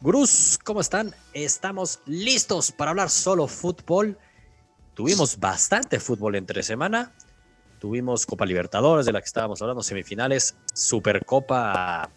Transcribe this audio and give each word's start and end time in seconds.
Gurús, 0.00 0.58
¿cómo 0.62 0.80
están? 0.80 1.12
Estamos 1.32 2.00
listos 2.06 2.70
para 2.70 2.92
hablar 2.92 3.10
solo 3.10 3.48
fútbol. 3.48 4.16
Tuvimos 4.94 5.40
bastante 5.40 5.98
fútbol 5.98 6.36
entre 6.36 6.62
semana. 6.62 7.12
Tuvimos 7.80 8.26
Copa 8.26 8.46
Libertadores, 8.46 9.06
de 9.06 9.12
la 9.12 9.20
que 9.20 9.26
estábamos 9.26 9.60
hablando, 9.60 9.82
semifinales, 9.82 10.56
Supercopa 10.72 12.12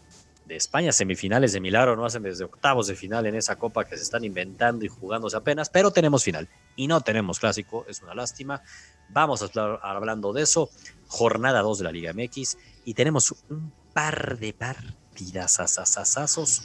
de 0.45 0.55
España, 0.55 0.91
semifinales 0.91 1.53
de 1.53 1.59
milagro, 1.59 1.95
no 1.95 2.05
hacen 2.05 2.23
desde 2.23 2.43
octavos 2.43 2.87
de 2.87 2.95
final 2.95 3.25
en 3.25 3.35
esa 3.35 3.55
copa 3.55 3.85
que 3.85 3.97
se 3.97 4.03
están 4.03 4.23
inventando 4.23 4.85
y 4.85 4.87
jugándose 4.87 5.37
apenas, 5.37 5.69
pero 5.69 5.91
tenemos 5.91 6.23
final 6.23 6.47
y 6.75 6.87
no 6.87 7.01
tenemos 7.01 7.39
clásico, 7.39 7.85
es 7.87 8.01
una 8.01 8.13
lástima. 8.13 8.61
Vamos 9.09 9.41
a 9.41 9.45
estar 9.45 9.79
hablando 9.83 10.33
de 10.33 10.43
eso, 10.43 10.69
jornada 11.07 11.61
2 11.61 11.79
de 11.79 11.83
la 11.83 11.91
Liga 11.91 12.13
MX 12.13 12.57
y 12.85 12.93
tenemos 12.93 13.33
un 13.49 13.71
par 13.93 14.37
de 14.37 14.53
par 14.53 14.77
partidazazazazazos 15.15 16.61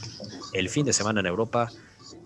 el 0.53 0.69
fin 0.69 0.85
de 0.85 0.93
semana 0.93 1.21
en 1.21 1.27
Europa, 1.27 1.71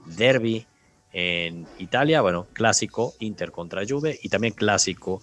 derby 0.06 0.66
en 1.12 1.66
Italia, 1.78 2.22
bueno, 2.22 2.46
clásico 2.54 3.14
Inter 3.18 3.52
contra 3.52 3.82
Juve 3.86 4.18
y 4.22 4.30
también 4.30 4.54
clásico 4.54 5.20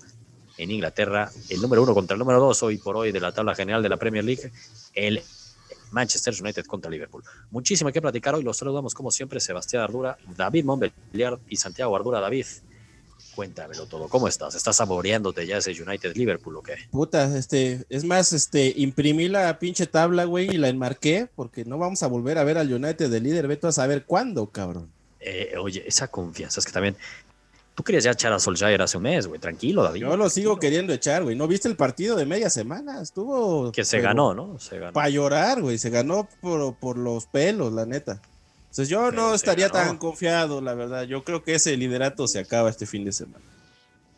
en 0.58 0.70
Inglaterra, 0.70 1.32
el 1.50 1.60
número 1.60 1.82
uno 1.82 1.96
contra 1.96 2.14
el 2.14 2.20
número 2.20 2.40
dos 2.40 2.62
hoy 2.62 2.78
por 2.78 2.96
hoy 2.98 3.12
de 3.12 3.20
la 3.20 3.32
tabla 3.32 3.56
general 3.56 3.82
de 3.82 3.90
la 3.90 3.98
Premier 3.98 4.24
League, 4.24 4.52
el 4.94 5.24
Manchester 5.92 6.34
United 6.40 6.66
contra 6.66 6.90
Liverpool. 6.90 7.24
Muchísimo 7.50 7.92
que 7.92 8.02
platicar 8.02 8.36
hoy, 8.36 8.44
los 8.44 8.58
saludamos 8.58 8.94
como 8.94 9.12
siempre 9.12 9.40
Sebastián 9.40 9.84
Ardura, 9.84 10.18
David 10.36 10.66
Montbeliard 10.66 11.40
y 11.50 11.58
Santiago 11.58 11.96
Ardura. 11.96 12.20
David, 12.20 12.46
Cuéntamelo 13.36 13.86
todo. 13.86 14.10
¿Cómo 14.10 14.28
estás? 14.28 14.56
¿Estás 14.56 14.76
saboreándote 14.76 15.48
ya 15.48 15.58
ese 15.58 15.72
United 15.72 16.16
Liverpool 16.16 16.58
o 16.58 16.62
qué? 16.62 16.76
Puta, 16.92 17.38
este, 17.38 17.86
es 17.90 18.04
más, 18.04 18.34
este, 18.34 18.74
imprimí 18.76 19.30
la 19.30 19.58
pinche 19.58 19.88
tabla, 19.88 20.26
güey, 20.26 20.50
y 20.50 20.58
la 20.58 20.68
enmarqué, 20.68 21.30
porque 21.36 21.64
no 21.64 21.78
vamos 21.78 22.04
a 22.04 22.08
volver 22.08 22.38
a 22.38 22.44
ver 22.44 22.58
al 22.58 22.72
United 22.72 23.10
de 23.10 23.20
líder. 23.22 23.48
Vete 23.48 23.68
a 23.68 23.72
saber 23.72 24.04
cuándo, 24.06 24.48
cabrón. 24.48 24.92
Eh, 25.22 25.54
oye, 25.62 25.84
esa 25.88 26.10
confianza 26.10 26.60
es 26.60 26.66
que 26.66 26.72
también. 26.72 26.98
Tú 27.82 27.86
querías 27.86 28.04
ya 28.04 28.12
echar 28.12 28.32
a 28.32 28.38
Solskjaer 28.40 28.80
hace 28.80 28.98
un 28.98 29.04
mes, 29.04 29.26
güey. 29.26 29.40
Tranquilo, 29.40 29.82
David. 29.82 30.02
Yo 30.02 30.16
lo 30.16 30.30
sigo 30.30 30.60
queriendo 30.60 30.94
echar, 30.94 31.24
güey. 31.24 31.36
¿No 31.36 31.48
viste 31.48 31.68
el 31.68 31.76
partido 31.76 32.16
de 32.16 32.28
media 32.28 32.52
semana? 32.52 33.02
Estuvo. 33.02 33.72
Que 33.72 33.84
se 33.84 34.00
ganó, 34.02 34.36
¿no? 34.36 34.60
Se 34.60 34.78
ganó. 34.78 34.94
Para 34.94 35.10
llorar, 35.10 35.64
güey. 35.64 35.80
Se 35.80 35.90
ganó 35.90 36.30
por, 36.42 36.76
por 36.76 37.00
los 37.00 37.26
pelos, 37.26 37.74
la 37.74 37.88
neta. 37.88 38.22
Entonces 38.66 38.88
yo 38.88 39.12
no 39.12 39.34
estaría 39.34 39.70
tan 39.70 39.98
confiado, 39.98 40.62
la 40.62 40.76
verdad. 40.76 41.06
Yo 41.06 41.24
creo 41.24 41.44
que 41.44 41.56
ese 41.56 41.76
liderato 41.76 42.28
se 42.28 42.38
acaba 42.38 42.70
este 42.70 42.86
fin 42.86 43.04
de 43.04 43.14
semana. 43.14 43.44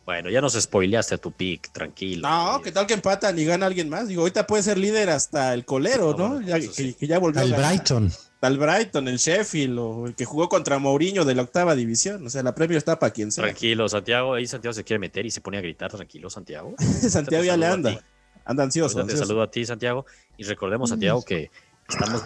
Bueno, 0.05 0.29
ya 0.29 0.41
nos 0.41 0.59
spoileaste 0.61 1.15
a 1.15 1.17
tu 1.17 1.31
pick, 1.31 1.71
tranquilo. 1.71 2.27
No, 2.27 2.61
¿qué 2.61 2.73
tal 2.73 2.85
que 2.85 2.95
empatan 2.95 3.39
y 3.39 3.45
gana 3.45 3.67
alguien 3.67 3.87
más? 3.87 4.09
Digo, 4.09 4.23
ahorita 4.23 4.45
puede 4.45 4.63
ser 4.63 4.77
líder 4.77 5.09
hasta 5.09 5.53
el 5.53 5.63
colero, 5.63 6.13
¿no? 6.17 6.41
ya, 6.41 6.59
que, 6.59 6.95
ya 6.99 7.17
volvió. 7.17 7.39
Al 7.39 7.53
Brighton. 7.53 8.11
Al 8.43 8.57
Brighton, 8.57 9.07
el 9.07 9.17
Sheffield, 9.17 9.79
o 9.79 10.07
el 10.07 10.15
que 10.15 10.25
jugó 10.25 10.49
contra 10.49 10.77
Mourinho 10.77 11.23
de 11.23 11.33
la 11.33 11.43
octava 11.43 11.75
división. 11.75 12.25
O 12.27 12.29
sea, 12.29 12.43
la 12.43 12.53
premio 12.53 12.77
está 12.77 12.99
para 12.99 13.13
quien 13.13 13.31
sea. 13.31 13.45
Tranquilo, 13.45 13.87
Santiago. 13.87 14.33
Ahí 14.33 14.47
Santiago 14.47 14.73
se 14.73 14.83
quiere 14.83 14.99
meter 14.99 15.25
y 15.25 15.31
se 15.31 15.39
pone 15.39 15.57
a 15.57 15.61
gritar. 15.61 15.91
Tranquilo, 15.91 16.29
Santiago. 16.29 16.75
Santiago 17.09 17.43
ya 17.43 17.55
le 17.55 17.67
anda. 17.67 18.03
Anda 18.43 18.63
ansioso. 18.63 19.05
Te 19.05 19.15
saludo 19.15 19.43
a 19.43 19.49
ti, 19.49 19.65
Santiago. 19.65 20.05
Y 20.35 20.43
recordemos, 20.43 20.89
Santiago, 20.89 21.23
que 21.23 21.49
estamos 21.87 22.23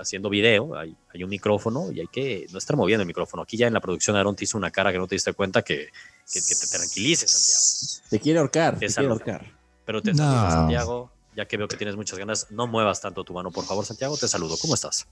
haciendo 0.00 0.30
video, 0.30 0.74
hay, 0.74 0.96
hay, 1.14 1.22
un 1.22 1.30
micrófono 1.30 1.92
y 1.92 2.00
hay 2.00 2.06
que 2.06 2.46
no 2.50 2.58
estar 2.58 2.76
moviendo 2.76 3.02
el 3.02 3.06
micrófono. 3.06 3.42
Aquí 3.42 3.56
ya 3.56 3.66
en 3.66 3.74
la 3.74 3.80
producción 3.80 4.16
Aaron 4.16 4.34
te 4.34 4.44
hizo 4.44 4.56
una 4.56 4.70
cara 4.70 4.90
que 4.90 4.98
no 4.98 5.06
te 5.06 5.16
diste 5.16 5.34
cuenta 5.34 5.62
que, 5.62 5.88
que, 6.32 6.40
te 6.40 6.66
tranquilices, 6.66 7.30
Santiago. 7.30 8.08
Te 8.08 8.20
quiere 8.20 8.38
ahorcar, 8.38 8.78
te, 8.78 8.86
quiere 8.86 9.08
ahorcar. 9.08 9.52
Pero 9.84 10.02
te 10.02 10.14
saludo, 10.14 10.50
Santiago, 10.50 11.12
ya 11.36 11.46
que 11.46 11.56
veo 11.56 11.68
que 11.68 11.76
tienes 11.76 11.94
muchas 11.94 12.18
ganas, 12.18 12.46
no 12.50 12.66
muevas 12.66 13.00
tanto 13.00 13.22
tu 13.22 13.34
mano, 13.34 13.50
por 13.50 13.64
favor, 13.64 13.84
Santiago, 13.84 14.16
te 14.16 14.28
saludo. 14.28 14.56
¿Cómo 14.60 14.74
estás? 14.74 15.06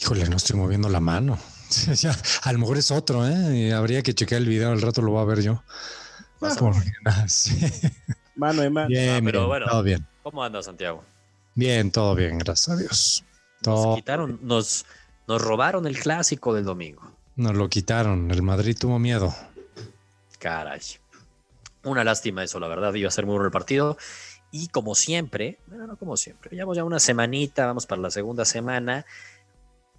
Híjole, 0.00 0.28
no 0.28 0.36
estoy 0.36 0.56
moviendo 0.56 0.88
la 0.88 1.00
mano. 1.00 1.38
a 2.42 2.52
lo 2.52 2.58
mejor 2.58 2.78
es 2.78 2.90
otro, 2.90 3.26
¿eh? 3.26 3.72
habría 3.72 4.02
que 4.02 4.14
chequear 4.14 4.40
el 4.42 4.48
video, 4.48 4.70
al 4.70 4.80
rato 4.80 5.02
lo 5.02 5.12
voy 5.12 5.22
a 5.22 5.24
ver 5.24 5.42
yo. 5.42 5.62
Mano 8.36 8.62
de 8.62 8.70
mano. 8.70 8.88
Bien, 8.88 9.24
pero 9.24 9.48
bueno, 9.48 9.66
todo 9.66 9.82
bien. 9.82 10.06
¿Cómo 10.22 10.44
andas, 10.44 10.66
Santiago? 10.66 11.02
Bien, 11.56 11.90
todo 11.90 12.14
bien, 12.14 12.38
gracias 12.38 12.68
a 12.68 12.76
Dios. 12.80 13.24
Nos 13.66 13.96
quitaron, 13.96 14.38
nos, 14.42 14.86
nos 15.26 15.42
robaron 15.42 15.88
el 15.88 15.98
clásico 15.98 16.54
del 16.54 16.64
domingo. 16.64 17.02
Nos 17.34 17.56
lo 17.56 17.68
quitaron. 17.68 18.30
El 18.30 18.42
Madrid 18.42 18.76
tuvo 18.78 19.00
miedo. 19.00 19.34
Caray. 20.38 20.80
Una 21.82 22.04
lástima 22.04 22.44
eso, 22.44 22.60
la 22.60 22.68
verdad. 22.68 22.94
Iba 22.94 23.08
a 23.08 23.10
ser 23.10 23.26
muy 23.26 23.32
bueno 23.32 23.46
el 23.46 23.52
partido. 23.52 23.98
Y 24.52 24.68
como 24.68 24.94
siempre, 24.94 25.58
bueno, 25.66 25.88
no 25.88 25.96
como 25.96 26.16
siempre, 26.16 26.50
llevamos 26.52 26.76
ya 26.76 26.84
una 26.84 27.00
semanita, 27.00 27.66
vamos 27.66 27.86
para 27.86 28.00
la 28.00 28.10
segunda 28.10 28.44
semana. 28.44 29.04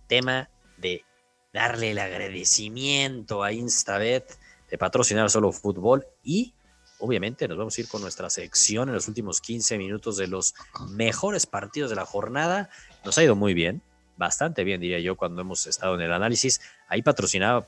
Tema 0.09 0.49
de 0.77 1.05
darle 1.53 1.91
el 1.91 1.99
agradecimiento 1.99 3.43
a 3.43 3.53
Instabet 3.53 4.39
de 4.71 4.77
patrocinar 4.79 5.29
solo 5.29 5.51
fútbol 5.51 6.07
y 6.23 6.55
obviamente 6.97 7.47
nos 7.47 7.59
vamos 7.59 7.77
a 7.77 7.81
ir 7.81 7.87
con 7.87 8.01
nuestra 8.01 8.27
sección 8.31 8.89
en 8.89 8.95
los 8.95 9.07
últimos 9.07 9.39
15 9.39 9.77
minutos 9.77 10.17
de 10.17 10.25
los 10.25 10.55
mejores 10.89 11.45
partidos 11.45 11.91
de 11.91 11.95
la 11.95 12.07
jornada. 12.07 12.71
Nos 13.05 13.19
ha 13.19 13.23
ido 13.23 13.35
muy 13.35 13.53
bien, 13.53 13.83
bastante 14.17 14.63
bien 14.63 14.81
diría 14.81 14.99
yo 14.99 15.15
cuando 15.15 15.43
hemos 15.43 15.67
estado 15.67 15.93
en 15.93 16.01
el 16.01 16.11
análisis. 16.11 16.59
Ahí 16.87 17.03
patrocinaba, 17.03 17.63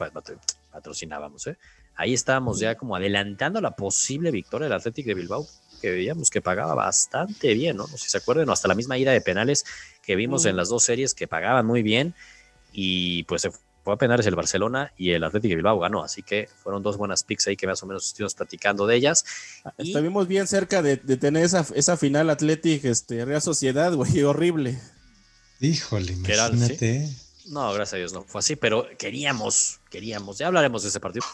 patrocinábamos, 0.71 1.45
¿eh? 1.45 1.57
ahí 1.95 2.15
estábamos 2.15 2.59
ya 2.59 2.73
como 2.75 2.95
adelantando 2.95 3.61
la 3.61 3.75
posible 3.75 4.31
victoria 4.31 4.65
del 4.65 4.73
Athletic 4.73 5.05
de 5.05 5.13
Bilbao, 5.13 5.45
que 5.79 5.91
veíamos 5.91 6.31
que 6.31 6.41
pagaba 6.41 6.73
bastante 6.73 7.53
bien, 7.53 7.77
¿no? 7.77 7.85
Si 7.85 8.09
se 8.09 8.17
acuerdan, 8.17 8.49
hasta 8.49 8.67
la 8.67 8.73
misma 8.73 8.97
ida 8.97 9.11
de 9.11 9.21
penales 9.21 9.63
que 10.01 10.15
vimos 10.15 10.45
en 10.45 10.55
las 10.55 10.69
dos 10.69 10.83
series 10.83 11.13
que 11.13 11.27
pagaban 11.27 11.65
muy 11.65 11.83
bien 11.83 12.13
y 12.73 13.23
pues 13.23 13.43
se 13.43 13.51
fue 13.83 13.93
a 13.93 13.97
penales 13.97 14.25
el 14.27 14.35
Barcelona 14.35 14.93
y 14.97 15.11
el 15.11 15.23
Atlético 15.23 15.49
de 15.49 15.55
Bilbao 15.55 15.79
ganó, 15.79 16.03
así 16.03 16.21
que 16.21 16.47
fueron 16.61 16.83
dos 16.83 16.97
buenas 16.97 17.23
picks 17.23 17.47
ahí 17.47 17.55
que 17.55 17.67
más 17.67 17.81
o 17.81 17.87
menos 17.87 18.05
estuvimos 18.05 18.35
platicando 18.35 18.85
de 18.85 18.95
ellas. 18.95 19.25
Estuvimos 19.77 20.27
bien 20.27 20.47
cerca 20.47 20.81
de, 20.81 20.97
tener 20.97 21.43
esa, 21.43 21.65
esa 21.73 21.97
final 21.97 22.29
Atlético 22.29 22.87
este, 22.87 23.25
Real 23.25 23.41
Sociedad, 23.41 23.93
güey, 23.95 24.21
horrible. 24.23 24.79
Híjole, 25.59 26.13
imagínate. 26.13 27.09
No, 27.47 27.73
gracias 27.73 27.93
a 27.93 27.97
Dios 27.97 28.13
no 28.13 28.23
fue 28.23 28.39
así, 28.39 28.55
pero 28.55 28.87
queríamos, 28.97 29.79
queríamos, 29.89 30.37
ya 30.37 30.47
hablaremos 30.47 30.83
de 30.83 30.89
ese 30.89 30.99
partido, 30.99 31.25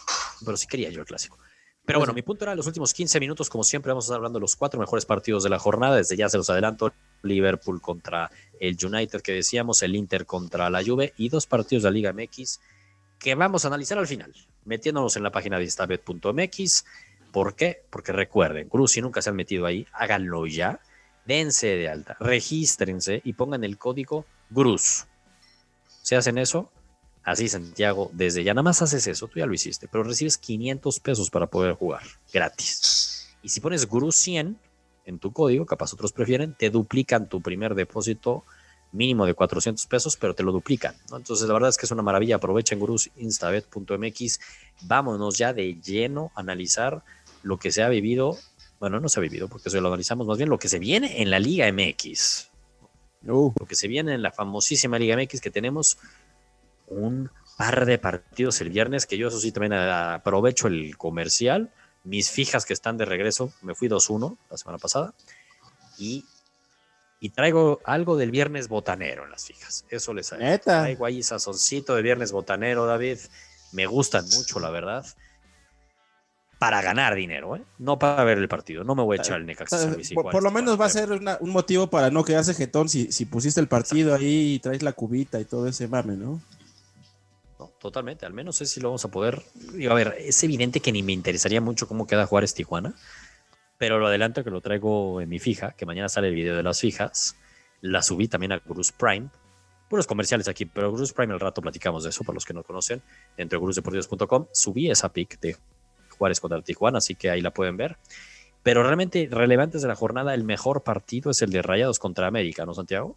pero 0.46 0.58
sí 0.58 0.68
quería 0.68 0.90
yo 0.90 1.02
el 1.02 1.06
clásico. 1.06 1.38
Pero 1.86 2.00
bueno, 2.00 2.14
mi 2.14 2.22
punto 2.22 2.44
era 2.44 2.54
los 2.54 2.68
últimos 2.68 2.94
15 2.94 3.20
minutos, 3.22 3.50
como 3.50 3.64
siempre, 3.64 3.92
vamos 3.92 4.06
a 4.06 4.08
estar 4.08 4.18
hablando 4.18 4.40
de 4.40 4.42
los 4.42 4.58
cuatro 4.58 4.78
mejores 4.78 5.06
partidos 5.06 5.44
de 5.44 5.50
la 5.50 5.58
jornada. 5.58 5.96
Desde 5.96 6.18
ya 6.18 6.28
se 6.28 6.38
los 6.38 6.50
adelanto: 6.50 6.94
Liverpool 7.24 7.82
contra 7.82 8.32
el 8.60 8.78
United, 8.82 9.22
que 9.22 9.34
decíamos, 9.34 9.84
el 9.84 9.96
Inter 9.96 10.26
contra 10.26 10.70
la 10.70 10.84
Juve 10.84 11.14
y 11.18 11.30
dos 11.30 11.48
partidos 11.48 11.84
de 11.84 11.90
la 11.90 11.94
Liga 11.94 12.14
MX 12.14 12.60
que 13.20 13.36
vamos 13.36 13.66
a 13.66 13.70
analizar 13.70 13.98
al 13.98 14.08
final, 14.08 14.34
metiéndonos 14.66 15.16
en 15.18 15.24
la 15.24 15.32
página 15.32 15.58
de 15.58 15.64
instabet.mx. 15.64 16.86
¿Por 17.32 17.56
qué? 17.56 17.84
Porque 17.90 18.12
recuerden, 18.12 18.70
Cruz, 18.70 18.92
si 18.92 19.02
nunca 19.02 19.22
se 19.22 19.30
han 19.30 19.36
metido 19.36 19.66
ahí, 19.66 19.88
háganlo 19.94 20.46
ya, 20.46 20.80
dense 21.26 21.68
de 21.68 21.90
alta, 21.90 22.16
regístrense 22.20 23.22
y 23.24 23.34
pongan 23.34 23.64
el 23.64 23.78
código 23.78 24.26
GRUZ. 24.50 25.06
Si 26.04 26.16
hacen 26.16 26.38
eso, 26.38 26.72
Así, 27.28 27.50
Santiago, 27.50 28.10
desde 28.14 28.46
ya 28.46 28.54
nada 28.54 28.64
más 28.64 28.82
haces 28.82 29.06
eso, 29.06 29.28
tú 29.28 29.40
ya 29.40 29.46
lo 29.46 29.54
hiciste, 29.54 29.90
pero 29.90 30.06
recibes 30.06 30.38
500 30.38 31.02
pesos 31.02 31.30
para 31.30 31.48
poder 31.48 31.74
jugar 31.74 32.02
gratis. 32.32 33.36
Y 33.44 33.50
si 33.50 33.60
pones 33.60 33.86
Guru 33.86 34.14
100 34.14 34.58
en 35.08 35.20
tu 35.20 35.32
código, 35.32 35.66
capaz 35.66 35.94
otros 35.94 36.12
prefieren, 36.12 36.54
te 36.54 36.70
duplican 36.70 37.28
tu 37.28 37.42
primer 37.42 37.74
depósito 37.74 38.44
mínimo 38.92 39.26
de 39.26 39.34
400 39.34 39.86
pesos, 39.88 40.18
pero 40.18 40.36
te 40.36 40.44
lo 40.44 40.52
duplican. 40.52 40.96
Entonces, 41.16 41.48
la 41.48 41.54
verdad 41.54 41.70
es 41.70 41.78
que 41.78 41.86
es 41.86 41.92
una 41.92 42.04
maravilla. 42.04 42.36
Aprovechen 42.36 42.80
gurusinstabet.mx. 42.80 44.40
Vámonos 44.84 45.38
ya 45.38 45.54
de 45.54 45.76
lleno 45.82 46.32
a 46.36 46.42
analizar 46.42 47.04
lo 47.44 47.58
que 47.58 47.72
se 47.72 47.84
ha 47.84 47.90
vivido. 47.90 48.38
Bueno, 48.80 49.00
no 49.00 49.10
se 49.10 49.20
ha 49.20 49.22
vivido 49.22 49.48
porque 49.48 49.70
eso 49.70 49.82
lo 49.82 49.88
analizamos 49.88 50.28
más 50.28 50.38
bien 50.38 50.50
lo 50.50 50.60
que 50.60 50.70
se 50.70 50.80
viene 50.80 51.22
en 51.22 51.32
la 51.32 51.40
Liga 51.40 51.72
MX. 51.72 52.50
Uh. 53.28 53.52
Lo 53.60 53.66
que 53.66 53.76
se 53.76 53.88
viene 53.88 54.14
en 54.14 54.22
la 54.22 54.32
famosísima 54.32 55.00
Liga 55.00 55.18
MX 55.18 55.42
que 55.42 55.52
tenemos 55.52 55.98
un 56.88 57.30
par 57.58 57.86
de 57.86 57.98
partidos 57.98 58.62
el 58.62 58.70
viernes, 58.70 59.06
que 59.06 59.18
yo 59.18 59.30
eso 59.30 59.40
sí 59.40 59.52
también 59.52 59.74
aprovecho 59.74 60.68
el 60.68 60.98
comercial. 60.98 61.72
Mis 62.08 62.32
fijas 62.32 62.66
que 62.66 62.72
están 62.72 62.98
de 62.98 63.04
regreso, 63.04 63.52
me 63.62 63.76
fui 63.76 63.90
2-1 63.90 64.38
la 64.50 64.58
semana 64.58 64.78
pasada. 64.78 65.14
Y, 65.98 66.24
y, 67.20 67.32
traigo 67.32 67.82
algo 67.84 68.16
del 68.16 68.32
viernes 68.32 68.70
botanero 68.70 69.26
en 69.26 69.32
las 69.32 69.46
fijas. 69.46 69.84
Eso 69.90 70.14
les 70.14 70.32
hago. 70.32 70.42
Traigo 70.60 71.06
ahí 71.06 71.22
sazoncito 71.22 71.96
de 71.96 72.02
viernes 72.02 72.32
botanero, 72.32 72.86
David. 72.86 73.18
Me 73.74 73.88
gustan 73.88 74.24
mucho, 74.30 74.62
la 74.62 74.70
verdad. 74.70 75.06
para 76.60 76.82
ganar 76.82 77.14
dinero, 77.14 77.58
¿eh? 77.58 77.64
no 77.78 78.00
para 78.00 78.24
ver 78.24 78.38
el 78.38 78.48
partido. 78.48 78.86
No 78.86 78.96
me 78.96 79.04
voy 79.04 79.18
a 79.18 79.22
echar 79.22 79.40
el 79.42 79.46
Necaxa. 79.46 79.94
Por, 80.14 80.32
por, 80.32 80.44
lo 80.44 80.52
menos 80.52 80.80
va 80.80 80.86
a 80.86 80.90
ser 80.90 81.12
un 81.12 81.50
motivo 81.50 81.90
para 81.90 82.10
no 82.10 82.24
quedarse 82.24 82.54
jetón 82.54 82.88
si, 82.88 83.12
si 83.12 83.26
pusiste 83.26 83.60
el 83.60 83.68
partido 83.68 84.16
ahí 84.16 84.54
y 84.54 84.60
traes 84.60 84.82
la 84.82 84.94
cubita 84.94 85.42
y 85.42 85.46
todo 85.46 85.68
ese 85.68 85.90
mame, 85.90 86.16
¿no? 86.16 86.42
Totalmente. 87.88 88.26
Al 88.26 88.34
menos 88.34 88.58
sé 88.58 88.66
si 88.66 88.82
lo 88.82 88.90
vamos 88.90 89.06
a 89.06 89.08
poder. 89.08 89.42
Digo, 89.72 89.94
a 89.94 89.96
ver, 89.96 90.18
es 90.20 90.44
evidente 90.44 90.82
que 90.82 90.92
ni 90.92 91.04
me 91.04 91.14
interesaría 91.14 91.62
mucho 91.62 91.88
cómo 91.88 92.06
queda 92.06 92.26
Juárez 92.26 92.54
Tijuana, 92.54 92.94
pero 93.78 93.98
lo 93.98 94.08
adelanto 94.08 94.44
que 94.44 94.50
lo 94.50 94.60
traigo 94.60 95.22
en 95.22 95.30
mi 95.30 95.40
fija, 95.40 95.72
que 95.72 95.86
mañana 95.86 96.10
sale 96.10 96.28
el 96.28 96.36
video 96.36 96.58
de 96.58 96.64
las 96.64 96.82
fijas. 96.82 97.38
La 97.80 98.02
subí 98.02 98.28
también 98.28 98.52
a 98.52 98.60
Cruz 98.60 98.92
Prime. 98.92 99.30
Puros 99.88 100.06
comerciales 100.06 100.50
aquí, 100.50 100.66
pero 100.66 100.92
Cruz 100.92 101.14
Prime 101.14 101.32
al 101.34 101.40
rato 101.40 101.62
platicamos 101.62 102.04
de 102.04 102.10
eso, 102.10 102.26
para 102.26 102.34
los 102.34 102.44
que 102.44 102.54
no 102.54 102.62
conocen, 102.62 103.02
dentro 103.38 103.58
de 103.58 103.64
cruzdeportivos.com. 103.64 104.48
Subí 104.52 104.92
esa 104.92 105.14
pick 105.14 105.40
de 105.40 105.56
Juárez 106.18 106.42
contra 106.42 106.62
Tijuana, 106.62 106.98
así 106.98 107.16
que 107.16 107.30
ahí 107.30 107.40
la 107.40 107.52
pueden 107.52 107.78
ver. 107.78 107.96
Pero 108.64 108.84
realmente 108.84 109.30
relevantes 109.32 109.82
de 109.82 109.88
la 109.88 109.96
jornada, 109.96 110.34
el 110.34 110.44
mejor 110.44 110.84
partido 110.84 111.32
es 111.32 111.42
el 111.42 111.52
de 111.52 111.62
Rayados 111.62 112.00
contra 112.00 112.28
América, 112.28 112.66
¿no, 112.66 112.74
Santiago? 112.74 113.16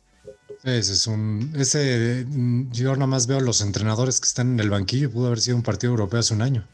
Ese 0.62 0.92
es 0.92 1.06
un. 1.06 1.52
Ese. 1.56 2.26
Yo 2.70 2.92
nada 2.94 3.06
más 3.06 3.26
veo 3.26 3.40
los 3.40 3.60
entrenadores 3.62 4.20
que 4.20 4.26
están 4.26 4.52
en 4.52 4.60
el 4.60 4.70
banquillo. 4.70 5.10
Pudo 5.10 5.28
haber 5.28 5.40
sido 5.40 5.56
un 5.56 5.62
partido 5.62 5.92
europeo 5.92 6.20
hace 6.20 6.34
un 6.34 6.42
año. 6.42 6.66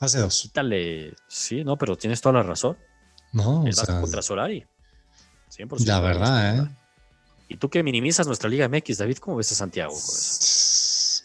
Hace 0.00 0.18
dos. 0.18 0.42
Quítale. 0.42 1.14
Sí, 1.28 1.64
no, 1.64 1.76
pero 1.76 1.96
tienes 1.96 2.20
toda 2.20 2.34
la 2.34 2.42
razón. 2.42 2.76
No, 3.32 3.64
el 3.64 3.72
o 3.72 3.76
sea, 3.76 4.00
contra 4.00 4.22
Solari. 4.22 4.66
100%. 5.56 5.86
La 5.86 6.00
verdad, 6.00 6.58
¿eh? 6.58 6.68
Y 7.48 7.56
tú 7.56 7.70
que 7.70 7.82
minimizas 7.82 8.26
nuestra 8.26 8.50
Liga 8.50 8.68
MX, 8.68 8.98
David, 8.98 9.18
¿cómo 9.18 9.36
ves 9.38 9.52
a 9.52 9.54
Santiago? 9.54 9.94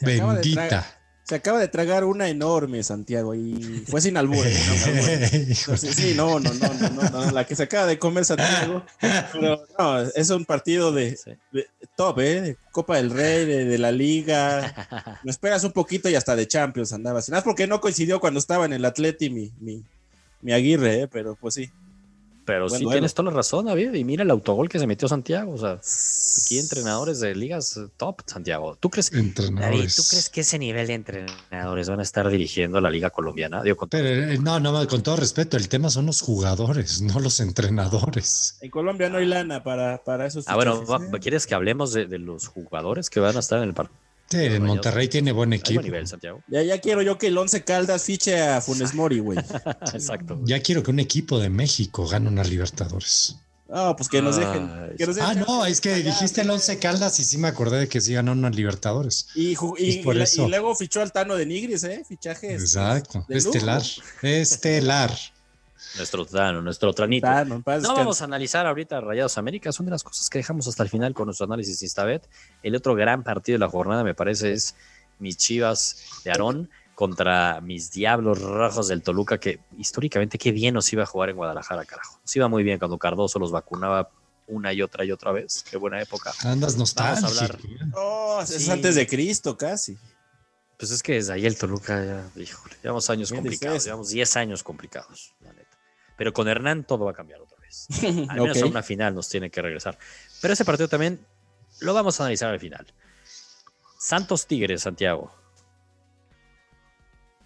Bendita. 0.01 1.02
Se 1.23 1.35
acaba 1.35 1.59
de 1.59 1.69
tragar 1.69 2.03
una 2.03 2.27
enorme, 2.27 2.83
Santiago, 2.83 3.33
y 3.33 3.83
fue 3.87 4.01
sin 4.01 4.17
albur. 4.17 4.45
¿no? 4.45 5.77
sí, 5.77 6.13
no, 6.15 6.39
no, 6.39 6.53
no, 6.53 6.89
no, 6.89 7.09
no, 7.09 7.31
la 7.31 7.45
que 7.45 7.55
se 7.55 7.63
acaba 7.63 7.85
de 7.85 7.97
comer 7.97 8.25
Santiago. 8.25 8.83
Pero 9.31 9.65
no, 9.79 10.01
es 10.01 10.29
un 10.31 10.43
partido 10.43 10.91
de, 10.91 11.17
de 11.51 11.67
top, 11.95 12.19
¿eh? 12.19 12.41
De 12.41 12.57
Copa 12.71 12.97
del 12.97 13.09
Rey, 13.09 13.45
de, 13.45 13.63
de, 13.63 13.77
la 13.77 13.93
Liga. 13.93 15.19
Me 15.23 15.31
esperas 15.31 15.63
un 15.63 15.71
poquito 15.71 16.09
y 16.09 16.15
hasta 16.15 16.35
de 16.35 16.45
Champions 16.45 16.91
andabas. 16.91 17.29
Nada 17.29 17.43
porque 17.43 17.67
no 17.67 17.79
coincidió 17.79 18.19
cuando 18.19 18.39
estaba 18.39 18.65
en 18.65 18.73
el 18.73 18.83
Atleti 18.83 19.29
mi, 19.29 19.53
mi, 19.61 19.81
mi 20.41 20.51
Aguirre, 20.51 21.03
¿eh? 21.03 21.07
Pero 21.07 21.35
pues 21.35 21.53
sí. 21.53 21.71
Pero 22.45 22.69
sí 22.69 22.85
tienes 22.85 23.13
toda 23.13 23.31
la 23.31 23.37
razón, 23.37 23.65
David. 23.65 23.93
Y 23.93 24.03
mira 24.03 24.23
el 24.23 24.31
autogol 24.31 24.69
que 24.69 24.79
se 24.79 24.87
metió 24.87 25.07
Santiago. 25.07 25.53
O 25.53 25.57
sea, 25.57 25.73
aquí 25.73 26.59
entrenadores 26.59 27.19
de 27.19 27.35
ligas 27.35 27.79
top, 27.97 28.21
Santiago. 28.25 28.75
¿Tú 28.75 28.89
crees, 28.89 29.11
David, 29.11 29.89
¿tú 29.95 30.03
crees 30.09 30.29
que 30.29 30.41
ese 30.41 30.59
nivel 30.59 30.87
de 30.87 30.93
entrenadores 30.93 31.89
van 31.89 31.99
a 31.99 32.03
estar 32.03 32.29
dirigiendo 32.29 32.81
la 32.81 32.89
liga 32.89 33.09
colombiana? 33.09 33.63
Digo, 33.63 33.77
con 33.77 33.89
Pero, 33.89 34.07
eh, 34.07 34.37
no, 34.39 34.59
no, 34.59 34.87
con 34.87 35.03
todo 35.03 35.15
respeto, 35.15 35.57
el 35.57 35.69
tema 35.69 35.89
son 35.89 36.05
los 36.05 36.21
jugadores, 36.21 37.01
no 37.01 37.19
los 37.19 37.39
entrenadores. 37.39 38.57
En 38.61 38.71
Colombia 38.71 39.09
no 39.09 39.17
hay 39.17 39.25
lana 39.25 39.63
para, 39.63 40.03
para 40.03 40.25
esos. 40.25 40.47
Ah, 40.47 40.55
bueno, 40.55 40.83
¿quieres 41.21 41.47
que 41.47 41.55
hablemos 41.55 41.93
de, 41.93 42.05
de 42.05 42.19
los 42.19 42.47
jugadores 42.47 43.09
que 43.09 43.19
van 43.19 43.37
a 43.37 43.39
estar 43.39 43.59
en 43.59 43.69
el 43.69 43.73
partido? 43.73 44.02
Sí, 44.33 44.45
en 44.45 44.63
Monterrey 44.63 45.07
tiene 45.07 45.31
buen 45.31 45.53
equipo. 45.53 45.75
Buen 45.75 45.85
nivel, 45.85 46.07
Santiago. 46.07 46.41
Ya, 46.47 46.63
ya 46.63 46.81
quiero 46.81 47.03
yo 47.03 47.19
que 47.19 47.27
el 47.27 47.37
Once 47.37 47.63
Caldas 47.63 48.03
fiche 48.03 48.41
a 48.41 48.61
Funes 48.61 48.93
Mori, 48.95 49.19
güey. 49.19 49.37
Exacto. 49.93 50.39
Ya 50.43 50.59
quiero 50.59 50.81
que 50.81 50.89
un 50.89 50.99
equipo 50.99 51.37
de 51.37 51.49
México 51.49 52.07
gane 52.07 52.29
una 52.29 52.43
Libertadores. 52.43 53.37
Ah, 53.69 53.93
pues 53.95 54.09
que 54.09 54.23
nos 54.23 54.37
dejen. 54.37 54.95
Que 54.97 55.05
nos 55.05 55.17
dejen 55.17 55.37
ah, 55.37 55.45
no, 55.47 55.65
es 55.67 55.81
que 55.81 55.93
dijiste 55.97 56.41
el 56.41 56.49
Once 56.49 56.79
Caldas 56.79 57.19
y 57.19 57.23
sí 57.23 57.37
me 57.37 57.47
acordé 57.47 57.81
de 57.81 57.87
que 57.87 58.01
sí 58.01 58.13
ganó 58.13 58.31
una 58.31 58.49
Libertadores. 58.49 59.27
Y, 59.35 59.55
y, 59.77 60.03
por 60.03 60.17
eso. 60.17 60.47
y, 60.47 60.49
luego 60.49 60.75
fichó 60.75 61.01
al 61.01 61.11
Tano 61.11 61.35
de 61.35 61.45
Nigris, 61.45 61.83
¿eh? 61.83 62.03
Fichajes. 62.07 62.59
Exacto. 62.59 63.25
Estelar. 63.29 63.83
Estelar. 64.23 65.11
Nuestro 65.97 66.25
Tano, 66.25 66.61
nuestro 66.61 66.93
Tranito. 66.93 67.27
no 67.45 67.61
vamos 67.63 68.21
a 68.21 68.25
analizar 68.25 68.65
ahorita 68.65 68.99
Rayados 69.01 69.37
América, 69.37 69.71
son 69.71 69.85
de 69.85 69.91
las 69.91 70.03
cosas 70.03 70.29
que 70.29 70.39
dejamos 70.39 70.67
hasta 70.67 70.83
el 70.83 70.89
final 70.89 71.13
con 71.13 71.25
nuestro 71.25 71.45
análisis 71.45 71.81
Instabet. 71.81 72.27
El 72.63 72.75
otro 72.75 72.95
gran 72.95 73.23
partido 73.23 73.55
de 73.55 73.59
la 73.59 73.69
jornada, 73.69 74.03
me 74.03 74.15
parece, 74.15 74.53
es 74.53 74.75
mis 75.19 75.37
Chivas 75.37 76.21
de 76.23 76.31
Aarón 76.31 76.69
contra 76.95 77.61
mis 77.61 77.91
Diablos 77.91 78.41
Rojos 78.41 78.87
del 78.87 79.01
Toluca, 79.01 79.39
que 79.39 79.59
históricamente 79.77 80.37
qué 80.37 80.51
bien 80.51 80.73
nos 80.73 80.91
iba 80.93 81.03
a 81.03 81.05
jugar 81.05 81.29
en 81.29 81.35
Guadalajara, 81.35 81.85
carajo. 81.85 82.19
Nos 82.21 82.35
iba 82.35 82.47
muy 82.47 82.63
bien 82.63 82.79
cuando 82.79 82.97
Cardoso 82.97 83.39
los 83.39 83.51
vacunaba 83.51 84.09
una 84.47 84.73
y 84.73 84.81
otra 84.81 85.05
y 85.05 85.11
otra 85.11 85.31
vez. 85.31 85.63
Qué 85.69 85.77
buena 85.77 86.01
época. 86.01 86.31
Andas 86.43 86.75
nostálgico. 86.77 87.27
Vamos 87.27 87.41
a 87.41 87.45
hablar. 87.45 87.59
Oh, 87.95 88.41
es 88.41 88.69
antes 88.69 88.95
de 88.95 89.07
Cristo, 89.07 89.57
casi. 89.57 89.97
Pues 90.77 90.91
es 90.91 91.01
que 91.01 91.13
desde 91.13 91.33
ahí 91.33 91.45
el 91.45 91.57
Toluca 91.57 92.03
ya, 92.03 92.41
híjole, 92.41 92.75
llevamos 92.83 93.09
años 93.09 93.31
complicados, 93.31 93.85
llevamos 93.85 94.09
10 94.09 94.35
años 94.37 94.63
complicados. 94.63 95.33
Pero 96.23 96.31
con 96.31 96.47
Hernán 96.47 96.85
todo 96.85 97.03
va 97.03 97.11
a 97.11 97.13
cambiar 97.13 97.41
otra 97.41 97.59
vez. 97.59 97.85
Al 98.29 98.39
menos 98.39 98.61
a 98.61 98.65
una 98.65 98.81
final 98.81 99.13
nos 99.13 99.27
tiene 99.27 99.49
que 99.49 99.61
regresar. 99.61 99.99
Pero 100.41 100.53
ese 100.53 100.63
partido 100.63 100.87
también 100.87 101.19
lo 101.81 101.93
vamos 101.93 102.17
a 102.17 102.23
analizar 102.23 102.49
al 102.49 102.61
final. 102.61 102.87
Santos 103.99 104.47
Tigres, 104.47 104.83
Santiago. 104.83 105.35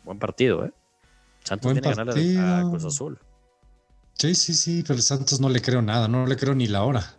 Buen 0.03 0.19
partido, 0.19 0.63
¿eh? 0.63 0.71
Santos 1.43 1.73
tiene 1.73 1.81
que 1.81 1.95
ganar 1.95 2.09
a 2.15 2.69
Cruz 2.69 2.85
Azul. 2.85 3.19
Sí, 4.13 4.35
sí, 4.35 4.53
sí, 4.53 4.83
pero 4.87 5.01
Santos 5.01 5.39
no 5.39 5.49
le 5.49 5.59
creo 5.59 5.81
nada, 5.81 6.07
no 6.07 6.27
le 6.27 6.37
creo 6.37 6.53
ni 6.53 6.67
la 6.67 6.83
hora. 6.83 7.17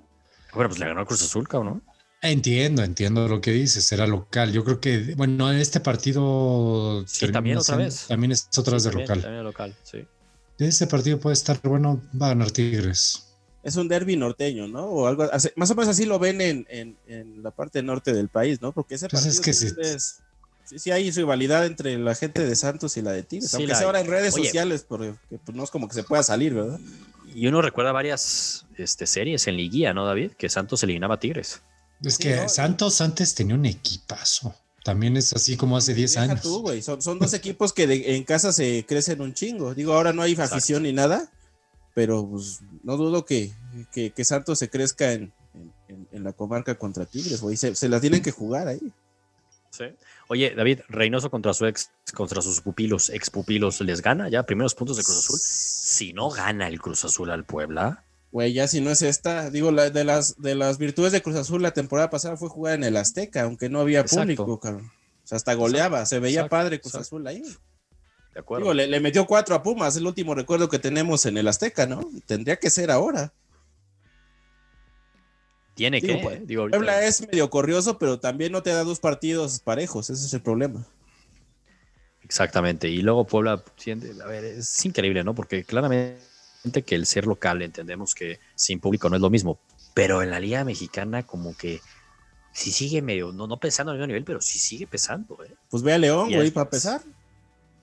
Bueno, 0.54 0.68
pues 0.68 0.78
le 0.78 0.86
ganó 0.86 1.00
a 1.00 1.06
Cruz 1.06 1.22
Azul, 1.24 1.48
cabrón. 1.48 1.82
Entiendo, 2.22 2.84
entiendo 2.84 3.26
lo 3.26 3.40
que 3.40 3.50
dices, 3.50 3.90
era 3.90 4.06
local. 4.06 4.52
Yo 4.52 4.62
creo 4.62 4.78
que, 4.78 5.16
bueno, 5.16 5.50
este 5.50 5.80
partido. 5.80 7.04
Sí, 7.08 7.32
también 7.32 7.58
otra 7.58 7.78
vez. 7.78 8.06
También 8.06 8.30
es 8.30 8.48
otra 8.56 8.74
vez 8.74 8.84
de 8.84 8.92
local. 8.92 9.22
También 9.22 9.42
local, 9.42 9.74
sí. 9.82 10.06
Ese 10.58 10.86
partido 10.86 11.20
puede 11.20 11.34
estar 11.34 11.60
bueno, 11.62 12.02
va 12.20 12.26
a 12.26 12.28
ganar 12.30 12.50
Tigres. 12.50 13.24
Es 13.62 13.76
un 13.76 13.88
derby 13.88 14.16
norteño, 14.16 14.66
¿no? 14.66 14.84
O 14.86 15.06
algo 15.06 15.28
más 15.56 15.70
o 15.70 15.74
menos 15.74 15.88
así 15.88 16.04
lo 16.04 16.18
ven 16.18 16.40
en, 16.40 16.66
en, 16.68 17.42
la 17.42 17.50
parte 17.50 17.82
norte 17.82 18.12
del 18.12 18.28
país, 18.28 18.60
¿no? 18.60 18.72
Porque 18.72 18.94
ese 18.94 19.08
pues 19.08 19.22
partido 19.22 19.40
es 19.40 19.74
que 19.74 19.82
es, 19.82 20.20
sí, 20.64 20.78
sí, 20.78 20.90
hay 20.90 21.10
rivalidad 21.10 21.66
entre 21.66 21.96
la 21.98 22.14
gente 22.14 22.44
de 22.44 22.56
Santos 22.56 22.96
y 22.96 23.02
la 23.02 23.12
de 23.12 23.22
Tigres, 23.22 23.54
aunque 23.54 23.74
sea 23.74 23.86
ahora 23.86 24.00
en 24.00 24.06
redes 24.06 24.34
sociales, 24.34 24.84
porque 24.88 25.14
pues, 25.28 25.56
no 25.56 25.64
es 25.64 25.70
como 25.70 25.88
que 25.88 25.94
se 25.94 26.02
pueda 26.02 26.22
salir, 26.22 26.54
¿verdad? 26.54 26.80
Y 27.34 27.46
uno 27.46 27.62
recuerda 27.62 27.92
varias 27.92 28.66
este, 28.76 29.06
series 29.06 29.46
en 29.46 29.56
liguilla, 29.56 29.92
¿no, 29.92 30.06
David? 30.06 30.32
Que 30.32 30.48
Santos 30.48 30.82
eliminaba 30.82 31.16
a 31.16 31.20
Tigres. 31.20 31.62
Es 32.02 32.16
que 32.16 32.48
Santos 32.48 33.00
antes 33.00 33.34
tenía 33.34 33.54
un 33.54 33.66
equipazo. 33.66 34.54
También 34.88 35.18
es 35.18 35.34
así 35.34 35.58
como 35.58 35.76
hace 35.76 35.92
10 35.92 36.16
años. 36.16 36.40
son, 36.80 37.18
dos 37.18 37.34
equipos 37.34 37.74
que 37.74 38.16
en 38.16 38.24
casa 38.24 38.54
se 38.54 38.86
crecen 38.88 39.20
un 39.20 39.34
chingo. 39.34 39.74
Digo, 39.74 39.92
ahora 39.92 40.14
no 40.14 40.22
hay 40.22 40.32
afición 40.32 40.84
ni 40.84 40.94
nada, 40.94 41.30
pero 41.92 42.26
pues, 42.26 42.60
no 42.84 42.96
dudo 42.96 43.26
que, 43.26 43.52
que, 43.92 44.24
Santos 44.24 44.58
se 44.58 44.70
crezca 44.70 45.12
en, 45.12 45.30
la 46.10 46.32
comarca 46.32 46.76
contra 46.76 47.04
Tigres, 47.04 47.42
güey. 47.42 47.58
Se, 47.58 47.74
se 47.74 47.90
la 47.90 48.00
tienen 48.00 48.22
que 48.22 48.30
jugar 48.30 48.66
ahí. 48.66 48.80
Sí. 49.72 49.84
Oye, 50.28 50.54
David, 50.56 50.80
Reynoso 50.88 51.30
contra 51.30 51.52
su 51.52 51.66
ex, 51.66 51.90
contra 52.14 52.40
sus 52.40 52.62
pupilos, 52.62 53.10
ex 53.10 53.28
pupilos, 53.28 53.82
¿les 53.82 54.00
gana 54.00 54.30
ya? 54.30 54.44
Primeros 54.44 54.74
puntos 54.74 54.96
de 54.96 55.02
Cruz 55.02 55.18
Azul. 55.18 55.38
Si 55.38 56.14
no 56.14 56.30
gana 56.30 56.66
el 56.66 56.80
Cruz 56.80 57.04
Azul 57.04 57.30
al 57.30 57.44
Puebla. 57.44 58.06
Güey, 58.30 58.52
ya 58.52 58.68
si 58.68 58.80
no 58.80 58.90
es 58.90 59.00
esta, 59.02 59.50
digo, 59.50 59.70
la, 59.70 59.88
de, 59.88 60.04
las, 60.04 60.40
de 60.40 60.54
las 60.54 60.76
virtudes 60.76 61.12
de 61.12 61.22
Cruz 61.22 61.36
Azul 61.36 61.62
la 61.62 61.72
temporada 61.72 62.10
pasada 62.10 62.36
fue 62.36 62.48
jugar 62.48 62.74
en 62.74 62.84
el 62.84 62.96
Azteca, 62.96 63.42
aunque 63.42 63.70
no 63.70 63.80
había 63.80 64.04
público, 64.04 64.60
cabrón. 64.60 64.90
O 65.24 65.26
sea, 65.26 65.36
hasta 65.36 65.54
goleaba, 65.54 66.04
se 66.04 66.18
veía 66.18 66.48
padre 66.48 66.80
Cruz 66.80 66.94
Azul 66.94 67.26
ahí. 67.26 67.42
De 68.34 68.40
acuerdo. 68.40 68.64
Digo, 68.64 68.74
le, 68.74 69.00
metió 69.00 69.26
cuatro 69.26 69.54
a 69.54 69.62
Pumas, 69.62 69.96
el 69.96 70.06
último 70.06 70.34
recuerdo 70.34 70.68
que 70.68 70.78
tenemos 70.78 71.24
en 71.24 71.38
el 71.38 71.48
Azteca, 71.48 71.86
¿no? 71.86 72.08
Tendría 72.26 72.56
que 72.56 72.68
ser 72.68 72.90
ahora. 72.90 73.32
Tiene 75.74 76.02
que. 76.02 76.16
Pues, 76.16 76.46
digo, 76.46 76.68
Puebla 76.68 77.04
es 77.04 77.26
medio 77.26 77.48
corrioso, 77.48 77.98
pero 77.98 78.20
también 78.20 78.52
no 78.52 78.62
te 78.62 78.70
da 78.70 78.84
dos 78.84 79.00
partidos 79.00 79.60
parejos, 79.60 80.10
ese 80.10 80.26
es 80.26 80.34
el 80.34 80.42
problema. 80.42 80.86
Exactamente. 82.22 82.88
Y 82.88 83.00
luego 83.00 83.26
Puebla, 83.26 83.52
a 83.52 84.26
ver, 84.26 84.44
es 84.44 84.84
increíble, 84.84 85.24
¿no? 85.24 85.34
Porque 85.34 85.64
claramente 85.64 86.18
que 86.84 86.94
el 86.94 87.06
ser 87.06 87.26
local 87.26 87.62
entendemos 87.62 88.14
que 88.14 88.40
sin 88.54 88.80
público 88.80 89.08
no 89.08 89.16
es 89.16 89.22
lo 89.22 89.30
mismo, 89.30 89.58
pero 89.94 90.22
en 90.22 90.30
la 90.30 90.40
Liga 90.40 90.64
Mexicana 90.64 91.22
como 91.22 91.56
que 91.56 91.80
si 92.52 92.72
sigue 92.72 93.02
medio, 93.02 93.32
no, 93.32 93.46
no 93.46 93.58
pesando 93.58 93.92
al 93.92 93.98
mismo 93.98 94.08
nivel, 94.08 94.24
pero 94.24 94.40
sí 94.40 94.58
sigue 94.58 94.86
pesando. 94.86 95.38
¿eh? 95.44 95.54
Pues 95.70 95.82
ve 95.82 95.92
a 95.92 95.98
León, 95.98 96.32
güey, 96.32 96.50
para 96.50 96.68
pesar. 96.68 97.02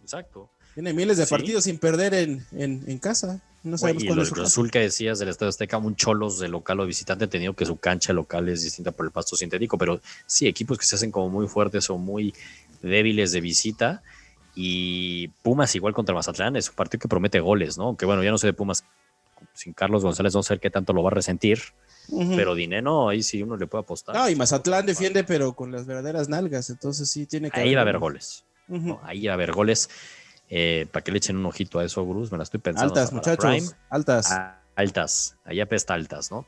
Exacto. 0.04 0.50
Tiene 0.74 0.94
miles 0.94 1.18
de 1.18 1.26
partidos 1.26 1.64
sin 1.64 1.78
perder 1.78 2.14
en, 2.14 2.46
en, 2.52 3.00
casa. 3.00 3.42
No 3.64 3.78
sabemos 3.78 4.04
y 4.04 4.08
lo 4.08 4.44
Azul 4.44 4.70
que 4.70 4.80
decías 4.80 5.18
del 5.18 5.30
Estadio 5.30 5.50
Azteca, 5.50 5.78
un 5.78 5.96
cholos 5.96 6.38
de 6.38 6.50
local 6.50 6.82
o 6.82 6.86
visitante, 6.86 7.28
tenido 7.28 7.54
que 7.54 7.66
su 7.66 7.78
cancha 7.78 8.12
local 8.12 8.50
es 8.50 8.62
distinta 8.62 8.92
por 8.92 9.06
el 9.06 9.14
pasto 9.14 9.38
sintético, 9.38 9.78
pero 9.78 10.02
sí, 10.26 10.48
equipos 10.48 10.78
que 10.78 10.86
se 10.86 10.96
hacen 10.96 11.12
como 11.12 11.30
muy 11.30 11.48
fuertes 11.48 11.90
o 11.90 11.98
muy 11.98 12.34
débiles 12.82 13.32
de 13.32 13.40
visita 13.40 14.04
y 14.56 15.28
Pumas 15.44 15.76
igual 15.76 15.94
contra 15.94 16.16
Mazatlán 16.16 16.56
es 16.56 16.70
un 16.70 16.76
partido 16.76 17.02
que 17.02 17.08
promete 17.08 17.40
goles, 17.40 17.78
¿no? 17.78 17.98
Que 17.98 18.06
bueno, 18.06 18.24
ya 18.24 18.32
no 18.32 18.38
sé 18.38 18.48
de 18.48 18.54
Pumas 18.54 18.86
sin 19.54 19.74
Carlos 19.74 20.04
González, 20.04 20.34
no 20.34 20.44
sé 20.44 20.58
qué 20.60 20.70
tanto 20.70 20.94
lo 20.94 21.04
va 21.04 21.10
a 21.10 21.14
resentir. 21.14 21.60
Pero 22.36 22.54
Dineno, 22.54 23.10
ahí 23.10 23.24
sí 23.24 23.42
uno 23.42 23.58
le 23.58 23.66
puede 23.66 23.84
apostar. 23.84 24.16
No, 24.16 24.30
y 24.30 24.36
Mazatlán 24.36 24.86
defiende, 24.86 25.24
pero 25.24 25.54
con 25.54 25.72
las 25.72 25.88
verdaderas 25.88 26.30
nalgas, 26.30 26.70
entonces 26.70 27.10
sí 27.10 27.26
tiene 27.26 27.50
que. 27.50 27.60
Ahí 27.60 27.74
va 27.74 27.82
a 27.82 27.84
haber 27.84 27.98
goles. 27.98 28.46
ahí 29.04 29.26
va 29.26 29.34
a 29.34 29.36
haber 29.36 29.52
goles. 29.52 29.90
Eh, 30.48 30.88
para 30.92 31.04
que 31.04 31.12
le 31.12 31.18
echen 31.18 31.38
un 31.38 31.46
ojito 31.48 31.80
a 31.80 31.84
eso, 31.84 32.06
Bruce, 32.06 32.32
me 32.32 32.38
la 32.38 32.44
estoy 32.44 32.60
pensando. 32.60 32.94
Altas, 32.94 33.12
muchachos. 33.12 33.76
altas. 33.90 34.32
Ah, 34.32 34.62
altas. 34.76 35.38
Allá 35.44 35.64
apesta 35.64 35.96
altas, 35.96 36.32
¿no? 36.32 36.46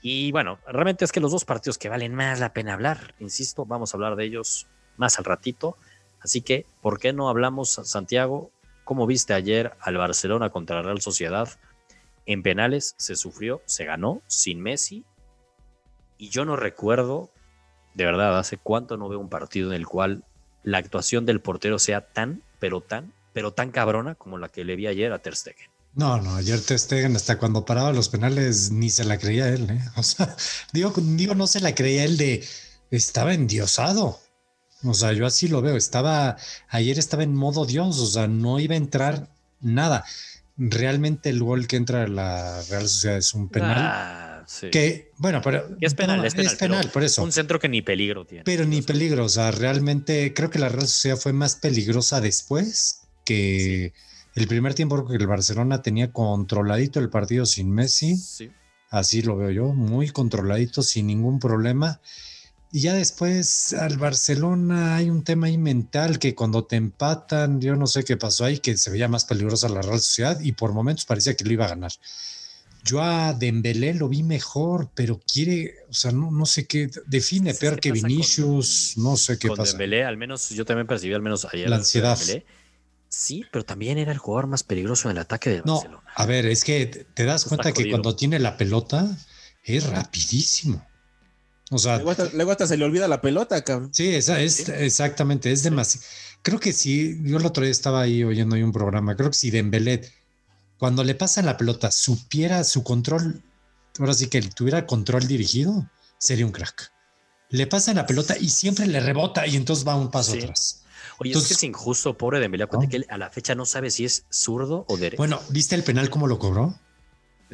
Y 0.00 0.32
bueno, 0.32 0.58
realmente 0.66 1.04
es 1.04 1.12
que 1.12 1.20
los 1.20 1.30
dos 1.30 1.44
partidos 1.44 1.76
que 1.76 1.88
valen 1.88 2.14
más 2.14 2.40
la 2.40 2.52
pena 2.52 2.74
hablar, 2.74 3.14
insisto, 3.20 3.66
vamos 3.66 3.92
a 3.92 3.96
hablar 3.96 4.16
de 4.16 4.24
ellos 4.24 4.66
más 4.96 5.18
al 5.18 5.24
ratito. 5.24 5.76
Así 6.24 6.40
que, 6.40 6.64
¿por 6.80 6.98
qué 6.98 7.12
no 7.12 7.28
hablamos, 7.28 7.78
Santiago? 7.84 8.50
¿Cómo 8.84 9.06
viste 9.06 9.34
ayer 9.34 9.74
al 9.78 9.98
Barcelona 9.98 10.48
contra 10.48 10.76
la 10.76 10.82
Real 10.82 11.02
Sociedad? 11.02 11.50
En 12.24 12.42
penales 12.42 12.94
se 12.96 13.14
sufrió, 13.14 13.60
se 13.66 13.84
ganó 13.84 14.22
sin 14.26 14.62
Messi. 14.62 15.04
Y 16.16 16.30
yo 16.30 16.46
no 16.46 16.56
recuerdo, 16.56 17.30
de 17.92 18.06
verdad, 18.06 18.38
hace 18.38 18.56
cuánto 18.56 18.96
no 18.96 19.10
veo 19.10 19.20
un 19.20 19.28
partido 19.28 19.68
en 19.68 19.76
el 19.76 19.86
cual 19.86 20.24
la 20.62 20.78
actuación 20.78 21.26
del 21.26 21.42
portero 21.42 21.78
sea 21.78 22.00
tan, 22.00 22.42
pero 22.58 22.80
tan, 22.80 23.12
pero 23.34 23.52
tan 23.52 23.70
cabrona 23.70 24.14
como 24.14 24.38
la 24.38 24.48
que 24.48 24.64
le 24.64 24.76
vi 24.76 24.86
ayer 24.86 25.12
a 25.12 25.18
Ter 25.18 25.36
Stegen. 25.36 25.68
No, 25.94 26.22
no, 26.22 26.36
ayer 26.36 26.58
Ter 26.58 26.78
Stegen 26.78 27.14
hasta 27.16 27.38
cuando 27.38 27.66
paraba 27.66 27.92
los 27.92 28.08
penales 28.08 28.70
ni 28.70 28.88
se 28.88 29.04
la 29.04 29.18
creía 29.18 29.48
él, 29.50 29.68
¿eh? 29.70 29.80
O 29.96 30.02
sea, 30.02 30.34
digo, 30.72 30.94
digo, 30.96 31.34
no 31.34 31.46
se 31.46 31.60
la 31.60 31.74
creía 31.74 32.04
él 32.04 32.16
de, 32.16 32.42
estaba 32.90 33.34
endiosado. 33.34 34.20
O 34.84 34.94
sea, 34.94 35.12
yo 35.12 35.26
así 35.26 35.48
lo 35.48 35.62
veo, 35.62 35.76
estaba, 35.76 36.36
ayer 36.68 36.98
estaba 36.98 37.22
en 37.22 37.34
modo 37.34 37.64
Dios, 37.66 37.98
o 37.98 38.06
sea, 38.06 38.28
no 38.28 38.60
iba 38.60 38.74
a 38.74 38.78
entrar 38.78 39.28
nada. 39.60 40.04
Realmente 40.56 41.30
el 41.30 41.42
gol 41.42 41.66
que 41.66 41.76
entra 41.76 42.04
a 42.04 42.08
la 42.08 42.62
Real 42.70 42.88
Sociedad 42.88 43.16
es 43.16 43.34
un 43.34 43.48
penal. 43.48 43.76
Ah, 43.76 44.44
sí. 44.46 44.70
Que, 44.70 45.10
bueno, 45.16 45.40
pero... 45.42 45.66
Es 45.80 45.94
penal, 45.94 46.24
es 46.24 46.34
penal, 46.54 46.90
por 46.90 47.02
eso. 47.02 47.22
Un 47.22 47.32
centro 47.32 47.58
que 47.58 47.68
ni 47.68 47.82
peligro 47.82 48.24
tiene. 48.24 48.44
Pero 48.44 48.64
ni 48.64 48.82
peligro, 48.82 49.24
o 49.24 49.28
sea, 49.28 49.50
realmente 49.50 50.32
creo 50.34 50.50
que 50.50 50.58
la 50.58 50.68
Real 50.68 50.86
Sociedad 50.86 51.16
fue 51.16 51.32
más 51.32 51.56
peligrosa 51.56 52.20
después 52.20 53.00
que... 53.24 53.92
El 54.34 54.48
primer 54.48 54.74
tiempo 54.74 54.96
porque 54.96 55.14
el 55.14 55.28
Barcelona 55.28 55.80
tenía 55.80 56.12
controladito 56.12 56.98
el 56.98 57.08
partido 57.08 57.46
sin 57.46 57.70
Messi. 57.70 58.16
Así 58.90 59.22
lo 59.22 59.36
veo 59.36 59.50
yo, 59.50 59.72
muy 59.72 60.10
controladito, 60.10 60.82
sin 60.82 61.06
ningún 61.06 61.38
problema. 61.38 62.00
Y 62.74 62.80
ya 62.80 62.94
después 62.94 63.72
al 63.72 63.98
Barcelona 63.98 64.96
hay 64.96 65.08
un 65.08 65.22
tema 65.22 65.46
ahí 65.46 65.56
mental 65.56 66.18
que 66.18 66.34
cuando 66.34 66.64
te 66.64 66.74
empatan, 66.74 67.60
yo 67.60 67.76
no 67.76 67.86
sé 67.86 68.02
qué 68.02 68.16
pasó 68.16 68.44
ahí, 68.44 68.58
que 68.58 68.76
se 68.76 68.90
veía 68.90 69.06
más 69.06 69.26
peligrosa 69.26 69.68
la 69.68 69.80
Real 69.80 70.00
Sociedad 70.00 70.40
y 70.40 70.50
por 70.50 70.72
momentos 70.72 71.04
parecía 71.04 71.36
que 71.36 71.44
lo 71.44 71.52
iba 71.52 71.66
a 71.66 71.68
ganar. 71.68 71.92
Yo 72.82 73.00
a 73.00 73.32
Dembélé 73.32 73.94
lo 73.94 74.08
vi 74.08 74.24
mejor, 74.24 74.90
pero 74.92 75.20
quiere, 75.20 75.84
o 75.88 75.94
sea, 75.94 76.10
no, 76.10 76.32
no 76.32 76.46
sé 76.46 76.66
qué, 76.66 76.90
define 77.06 77.54
peor 77.54 77.78
que 77.78 77.92
Vinicius, 77.92 78.94
no 78.96 79.16
sé 79.16 79.38
qué 79.38 79.46
con 79.46 79.58
pasa. 79.58 79.70
Dembélé, 79.70 80.02
al 80.02 80.16
menos 80.16 80.50
yo 80.50 80.64
también 80.64 80.88
percibí 80.88 81.14
al 81.14 81.22
menos 81.22 81.46
ayer. 81.52 81.70
La 81.70 81.76
ansiedad. 81.76 82.18
Sí, 83.08 83.44
pero 83.52 83.64
también 83.64 83.98
era 83.98 84.10
el 84.10 84.18
jugador 84.18 84.48
más 84.48 84.64
peligroso 84.64 85.08
en 85.08 85.12
el 85.12 85.22
ataque 85.22 85.48
del 85.48 85.62
no, 85.64 85.74
Barcelona. 85.74 86.02
A 86.16 86.26
ver, 86.26 86.44
es 86.46 86.64
que 86.64 86.86
te 86.86 87.24
das 87.24 87.44
cuenta 87.44 87.70
que 87.70 87.88
cuando 87.88 88.16
tiene 88.16 88.40
la 88.40 88.56
pelota 88.56 89.16
es 89.62 89.86
rapidísimo. 89.86 90.84
O 91.74 91.78
sea, 91.78 91.98
luego 91.98 92.52
hasta, 92.52 92.66
se 92.68 92.76
le 92.76 92.84
olvida 92.84 93.08
la 93.08 93.20
pelota, 93.20 93.62
cabrón. 93.64 93.92
Sí, 93.92 94.14
esa 94.14 94.40
es 94.40 94.68
exactamente, 94.68 95.50
es 95.50 95.64
demasiado. 95.64 96.06
Creo 96.42 96.60
que 96.60 96.72
sí, 96.72 97.18
yo 97.22 97.38
el 97.38 97.46
otro 97.46 97.64
día 97.64 97.72
estaba 97.72 98.02
ahí 98.02 98.22
oyendo 98.22 98.54
ahí 98.54 98.62
un 98.62 98.70
programa, 98.70 99.16
creo 99.16 99.30
que 99.30 99.36
si 99.36 99.50
Dembélé 99.50 100.02
cuando 100.78 101.02
le 101.02 101.14
pasa 101.14 101.42
la 101.42 101.56
pelota 101.56 101.90
supiera 101.90 102.62
su 102.62 102.84
control, 102.84 103.42
ahora 103.98 104.14
sí 104.14 104.28
que 104.28 104.40
tuviera 104.42 104.86
control 104.86 105.26
dirigido, 105.26 105.90
sería 106.18 106.46
un 106.46 106.52
crack. 106.52 106.92
Le 107.50 107.66
pasa 107.66 107.92
la 107.94 108.06
pelota 108.06 108.36
y 108.38 108.50
siempre 108.50 108.86
le 108.86 109.00
rebota 109.00 109.46
y 109.46 109.56
entonces 109.56 109.86
va 109.86 109.96
un 109.96 110.10
paso 110.10 110.34
atrás. 110.34 110.84
Oye, 111.18 111.32
es 111.32 111.46
que 111.48 111.54
es 111.54 111.62
injusto, 111.62 112.16
pobre 112.16 112.38
Dembélé, 112.38 112.64
acuérdate 112.64 112.90
que 112.90 112.96
él 112.98 113.06
a 113.08 113.18
la 113.18 113.30
fecha 113.30 113.54
no 113.54 113.66
sabe 113.66 113.90
si 113.90 114.04
es 114.04 114.26
zurdo 114.30 114.84
o 114.88 114.96
derecho. 114.96 115.16
Bueno, 115.16 115.40
¿viste 115.50 115.74
el 115.74 115.82
penal 115.84 116.10
cómo 116.10 116.26
lo 116.26 116.38
cobró? 116.38 116.78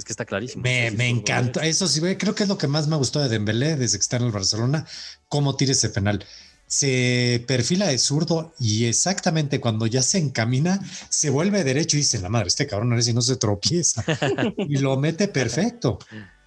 Es 0.00 0.04
que 0.06 0.14
está 0.14 0.24
clarísimo. 0.24 0.62
Me, 0.62 0.90
me 0.92 1.10
encanta. 1.10 1.66
Eso 1.66 1.86
sí, 1.86 2.00
creo 2.16 2.34
que 2.34 2.44
es 2.44 2.48
lo 2.48 2.56
que 2.56 2.66
más 2.66 2.88
me 2.88 2.96
gustó 2.96 3.20
de 3.20 3.28
Dembélé 3.28 3.76
desde 3.76 3.98
que 3.98 4.02
está 4.02 4.16
en 4.16 4.22
el 4.22 4.32
Barcelona, 4.32 4.86
cómo 5.28 5.56
tira 5.56 5.72
ese 5.72 5.90
penal. 5.90 6.24
Se 6.66 7.44
perfila 7.46 7.88
de 7.88 7.98
zurdo 7.98 8.54
y 8.58 8.86
exactamente 8.86 9.60
cuando 9.60 9.86
ya 9.86 10.00
se 10.00 10.16
encamina, 10.16 10.80
se 11.10 11.28
vuelve 11.28 11.64
derecho 11.64 11.98
y 11.98 12.00
dice, 12.00 12.18
la 12.18 12.30
madre, 12.30 12.48
este 12.48 12.66
cabrón 12.66 12.88
ver 12.88 13.02
si 13.02 13.12
no 13.12 13.20
se 13.20 13.36
tropieza. 13.36 14.02
y 14.56 14.78
lo 14.78 14.96
mete 14.96 15.28
perfecto. 15.28 15.98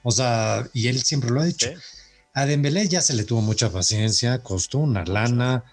O 0.02 0.10
sea, 0.10 0.68
y 0.74 0.88
él 0.88 1.04
siempre 1.04 1.30
lo 1.30 1.40
ha 1.40 1.46
dicho. 1.46 1.70
A 2.34 2.48
Dembélé 2.48 2.88
ya 2.88 3.04
se 3.04 3.14
le 3.14 3.24
tuvo 3.24 3.42
mucha 3.42 3.70
paciencia, 3.70 4.42
costó 4.42 4.80
una 4.80 5.06
lana. 5.06 5.64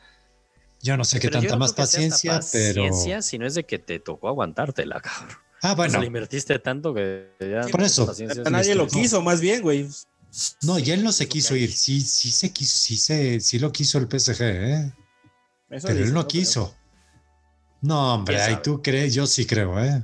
Yo 0.82 0.98
no 0.98 1.04
sé 1.04 1.18
qué 1.18 1.28
tanta 1.28 1.56
más 1.56 1.72
paciencia, 1.72 2.34
paciencia, 2.34 2.74
pero. 2.74 3.22
Si 3.22 3.38
no 3.38 3.46
es 3.46 3.54
de 3.54 3.64
que 3.64 3.78
te 3.78 4.00
tocó 4.00 4.28
aguantártela, 4.28 5.00
cabrón. 5.00 5.38
Ah, 5.62 5.74
bueno. 5.74 5.98
O 5.98 6.00
le 6.00 6.06
invertiste 6.06 6.58
tanto 6.58 6.94
que 6.94 7.30
ya. 7.40 7.68
Por 7.70 7.82
eso. 7.82 8.12
Nadie 8.50 8.74
lo 8.74 8.86
quiso, 8.86 9.22
más 9.22 9.40
bien, 9.40 9.62
güey. 9.62 9.88
No, 10.62 10.78
y 10.78 10.90
él 10.90 11.02
no 11.02 11.12
se 11.12 11.28
quiso 11.28 11.56
ir. 11.56 11.72
Sí, 11.72 12.00
sí 12.00 12.30
se 12.30 12.52
quiso, 12.52 12.76
sí 12.76 12.96
se, 12.96 13.40
sí 13.40 13.58
lo 13.58 13.72
quiso 13.72 13.98
el 13.98 14.06
PSG, 14.06 14.42
¿eh? 14.42 14.92
Pero 15.68 15.88
él 15.88 16.12
no 16.12 16.26
quiso. 16.26 16.74
No, 17.82 18.14
hombre, 18.14 18.40
ahí 18.40 18.58
tú 18.62 18.82
crees, 18.82 19.14
yo 19.14 19.26
sí 19.26 19.46
creo, 19.46 19.82
¿eh? 19.82 20.02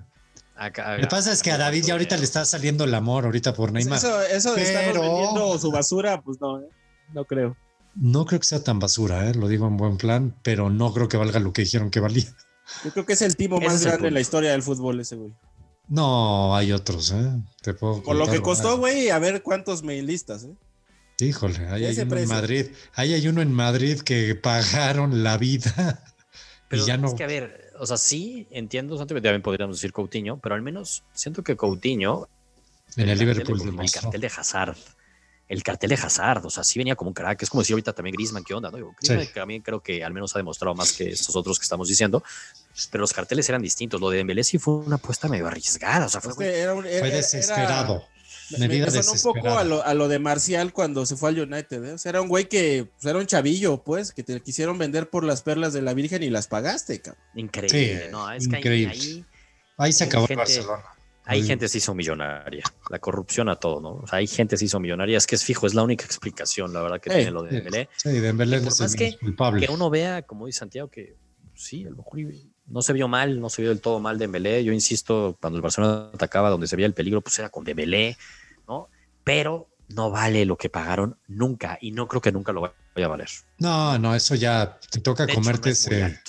Lo 0.59 0.73
que 0.73 1.07
pasa 1.09 1.33
es 1.33 1.43
que 1.43 1.53
a 1.53 1.59
David 1.59 1.85
ya 1.85 1.93
ahorita 1.93 2.17
le 2.17 2.25
está 2.25 2.45
saliendo 2.47 2.85
el 2.85 2.95
amor 2.95 3.27
ahorita 3.27 3.53
por 3.53 3.73
pues 3.73 3.85
Neymar. 3.85 3.99
Eso, 3.99 4.23
eso 4.23 4.55
de 4.55 4.63
estar 4.63 4.85
vendiendo 4.95 5.59
su 5.59 5.71
basura, 5.71 6.23
pues 6.23 6.41
no, 6.41 6.61
¿eh? 6.61 6.69
no 7.13 7.27
creo. 7.27 7.57
No 7.95 8.25
creo 8.25 8.41
que 8.41 8.47
sea 8.47 8.65
tan 8.65 8.79
basura, 8.79 9.29
¿eh? 9.29 9.35
lo 9.35 9.49
digo 9.49 9.67
en 9.67 9.77
buen 9.77 9.99
plan, 9.99 10.35
pero 10.43 10.71
no 10.71 10.93
creo 10.95 11.09
que 11.09 11.19
valga 11.19 11.41
lo 11.41 11.53
que 11.53 11.63
dijeron 11.63 11.91
que 11.91 12.01
valía. 12.01 12.25
Yo 12.85 12.93
creo 12.93 13.07
que 13.07 13.13
es 13.13 13.23
el 13.23 13.37
tipo 13.37 13.61
más 13.61 13.85
grande 13.85 14.09
en 14.09 14.15
la 14.15 14.21
historia 14.21 14.53
del 14.53 14.63
fútbol 14.63 15.01
ese, 15.01 15.17
güey. 15.17 15.33
No, 15.89 16.57
hay 16.57 16.73
otros, 16.73 17.13
¿eh? 17.13 17.33
Te 17.63 17.75
puedo 17.75 18.03
Por 18.03 18.17
lo 18.17 18.27
que 18.27 18.43
costó, 18.43 18.79
güey, 18.79 19.11
a 19.11 19.19
ver 19.19 19.43
cuántos 19.43 19.83
mailistas, 19.83 20.45
¿eh? 20.45 20.55
Híjole, 21.19 21.67
ahí 21.69 21.87
hay 21.87 21.99
uno 21.99 22.17
en 22.17 22.29
Madrid. 22.29 22.67
Ahí 22.95 23.15
hay 23.15 23.29
uno 23.29 23.41
en 23.41 23.53
Madrid 23.53 24.01
que 24.01 24.35
pagaron 24.35 25.23
la 25.23 25.39
vida. 25.39 26.05
Pero 26.69 26.83
y 26.83 26.87
ya 26.87 26.97
no. 26.97 27.09
Es 27.09 27.15
que, 27.15 27.25
a 27.25 27.29
ver, 27.29 27.73
o 27.79 27.87
sea, 27.87 27.97
sí 27.97 28.49
entiendo, 28.51 28.99
también 29.07 29.43
podríamos 29.43 29.77
decir 29.77 29.93
Coutinho, 29.93 30.39
pero 30.41 30.55
al 30.55 30.63
menos 30.63 31.05
siento 31.13 31.43
que 31.43 31.57
Coutinho. 31.57 32.29
En 32.97 33.09
el, 33.09 33.19
Liverpool. 33.19 33.61
el 33.81 33.91
cartel 33.91 34.21
de 34.21 34.27
Hazard 34.29 34.77
el 35.49 35.63
cartel 35.63 35.91
de 35.91 35.95
Hazard, 35.95 36.45
o 36.45 36.51
sea, 36.51 36.65
sí 36.65 36.79
venía 36.79 36.97
como 36.97 37.11
un 37.11 37.15
crack, 37.15 37.43
es 37.43 37.51
como 37.51 37.63
decir 37.63 37.75
ahorita 37.75 37.93
también 37.93 38.15
Griezmann, 38.15 38.43
¿qué 38.43 38.55
onda? 38.55 38.71
No? 38.71 38.95
Griezmann 39.01 39.29
también 39.33 39.63
creo 39.63 39.81
que 39.81 40.03
al 40.03 40.13
menos 40.13 40.35
ha 40.35 40.39
demostrado 40.39 40.75
más 40.75 40.93
que 40.93 41.11
estos 41.11 41.37
otros 41.37 41.59
que 41.59 41.63
estamos 41.63 41.89
diciendo, 41.89 42.23
pero 42.91 43.03
los 43.03 43.13
carteles 43.13 43.49
eran 43.49 43.63
distintos, 43.63 44.01
lo 44.01 44.11
de 44.11 44.19
Dembélé 44.19 44.43
sí 44.43 44.59
fue 44.59 44.75
una 44.75 44.97
apuesta 44.97 45.29
medio 45.29 45.47
arriesgada, 45.47 46.07
o 46.07 46.09
sea, 46.09 46.21
fue, 46.21 46.35
desesperado. 47.11 48.05
me, 48.59 48.67
me 48.67 48.91
sonó 48.91 49.13
un 49.13 49.23
poco 49.23 49.57
a 49.57 49.63
lo, 49.63 49.85
a 49.85 49.95
lo, 49.95 50.09
de 50.09 50.19
Marcial 50.19 50.73
cuando 50.73 51.07
se 51.07 51.17
fue 51.17 51.29
al 51.29 51.39
United, 51.39 51.85
¿eh? 51.85 51.93
o 51.93 51.99
sea, 51.99 52.11
era 52.11 52.23
un 52.23 52.29
güey 52.29 52.49
que 52.49 52.89
pues, 52.93 53.05
era 53.05 53.19
un 53.19 53.27
chavillo, 53.27 53.85
pues, 53.85 54.11
que 54.13 54.25
te 54.25 54.41
quisieron 54.41 54.79
vender 54.79 55.11
por 55.11 55.23
las 55.23 55.43
perlas 55.43 55.73
de 55.73 55.83
la 55.83 55.95
Virgen 55.95 56.25
y 56.25 56.31
las 56.31 56.49
pagaste, 56.49 57.01
cabrón. 57.01 57.23
Increíble, 57.37 58.09
¿no? 58.11 58.33
Es 58.33 58.47
increíble. 58.47 58.95
Que 58.95 59.01
ahí, 59.01 59.25
ahí, 59.79 59.93
se 59.93 60.05
acabó 60.05 60.27
Barcelona. 60.27 60.96
Hay 61.27 61.43
gente 61.43 61.65
que 61.65 61.69
se 61.69 61.79
hizo 61.79 61.95
millonaria. 61.95 62.63
La 62.89 63.01
corrupción 63.01 63.49
a 63.49 63.57
todo, 63.57 63.81
¿no? 63.81 63.95
O 63.97 64.07
sea, 64.07 64.21
hay 64.21 64.29
gente 64.29 64.55
que 64.55 64.59
se 64.59 64.65
hizo 64.67 64.79
millonaria. 64.79 65.19
Es 65.19 65.27
que 65.27 65.35
es 65.35 65.45
fijo, 65.45 65.67
es 65.67 65.75
la 65.75 65.83
única 65.83 66.05
explicación, 66.05 66.73
la 66.73 66.83
verdad, 66.83 67.01
que 67.01 67.11
tiene 67.11 67.33
lo 67.33 67.43
de 67.43 67.51
Dembélé. 67.51 67.89
Sí, 67.97 68.11
Dembélé 68.21 68.59
es 68.59 68.81
el 68.81 68.95
que, 68.95 69.19
culpable. 69.19 69.67
Que 69.67 69.73
uno 69.73 69.91
vea, 69.91 70.23
como 70.23 70.47
dice 70.47 70.61
Santiago, 70.61 70.89
que 70.89 71.17
sí, 71.55 71.85
a 71.85 71.91
lo 71.91 71.97
mejor 71.97 72.21
no 72.67 72.81
se 72.81 72.93
vio 72.93 73.09
mal, 73.09 73.41
no 73.41 73.51
se 73.51 73.63
vio 73.63 73.71
del 73.71 73.81
todo 73.81 73.99
mal 73.99 74.19
Dembélé. 74.19 74.63
Yo 74.63 74.73
insisto, 74.73 75.37
cuando 75.41 75.57
el 75.57 75.63
Barcelona 75.63 76.11
atacaba 76.15 76.49
donde 76.49 76.69
se 76.69 76.77
veía 76.77 76.87
el 76.87 76.95
peligro, 76.95 77.21
pues 77.21 77.39
era 77.41 77.49
con 77.49 77.65
Dembélé, 77.65 78.17
¿no? 78.69 78.89
Pero 79.25 79.69
no 79.89 80.11
vale 80.11 80.45
lo 80.45 80.57
que 80.57 80.69
pagaron 80.69 81.19
nunca 81.27 81.77
y 81.81 81.91
no 81.91 82.07
creo 82.07 82.21
que 82.21 82.33
nunca 82.33 82.53
lo 82.53 82.61
vaya 82.61 83.07
a 83.07 83.09
valer. 83.09 83.29
No, 83.59 83.99
no, 83.99 84.15
eso 84.15 84.37
ya 84.37 84.79
te 84.91 85.01
toca 85.01 85.27
comerte 85.27 85.71
ese... 85.71 86.21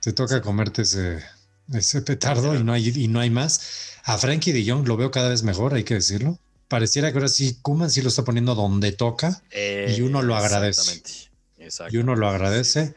Te 0.00 0.12
toca 0.12 0.42
comerte 0.42 0.82
ese, 0.82 1.22
ese 1.72 2.02
petardo 2.02 2.54
y 2.54 2.62
no 2.62 2.72
hay, 2.72 2.88
y 2.88 3.08
no 3.08 3.20
hay 3.20 3.30
más. 3.30 3.98
A 4.04 4.18
Frankie 4.18 4.52
de 4.52 4.68
Jong 4.68 4.86
lo 4.86 4.96
veo 4.96 5.10
cada 5.10 5.28
vez 5.28 5.42
mejor, 5.42 5.74
hay 5.74 5.84
que 5.84 5.94
decirlo. 5.94 6.38
Pareciera 6.68 7.12
que 7.12 7.18
ahora 7.18 7.28
sí, 7.28 7.58
Kuman 7.60 7.90
sí 7.90 8.00
lo 8.02 8.08
está 8.08 8.24
poniendo 8.24 8.54
donde 8.54 8.92
toca 8.92 9.42
y 9.52 10.00
uno 10.00 10.22
lo 10.22 10.36
agradece. 10.36 11.02
Y 11.90 11.96
uno 11.98 12.16
lo 12.16 12.28
agradece. 12.28 12.94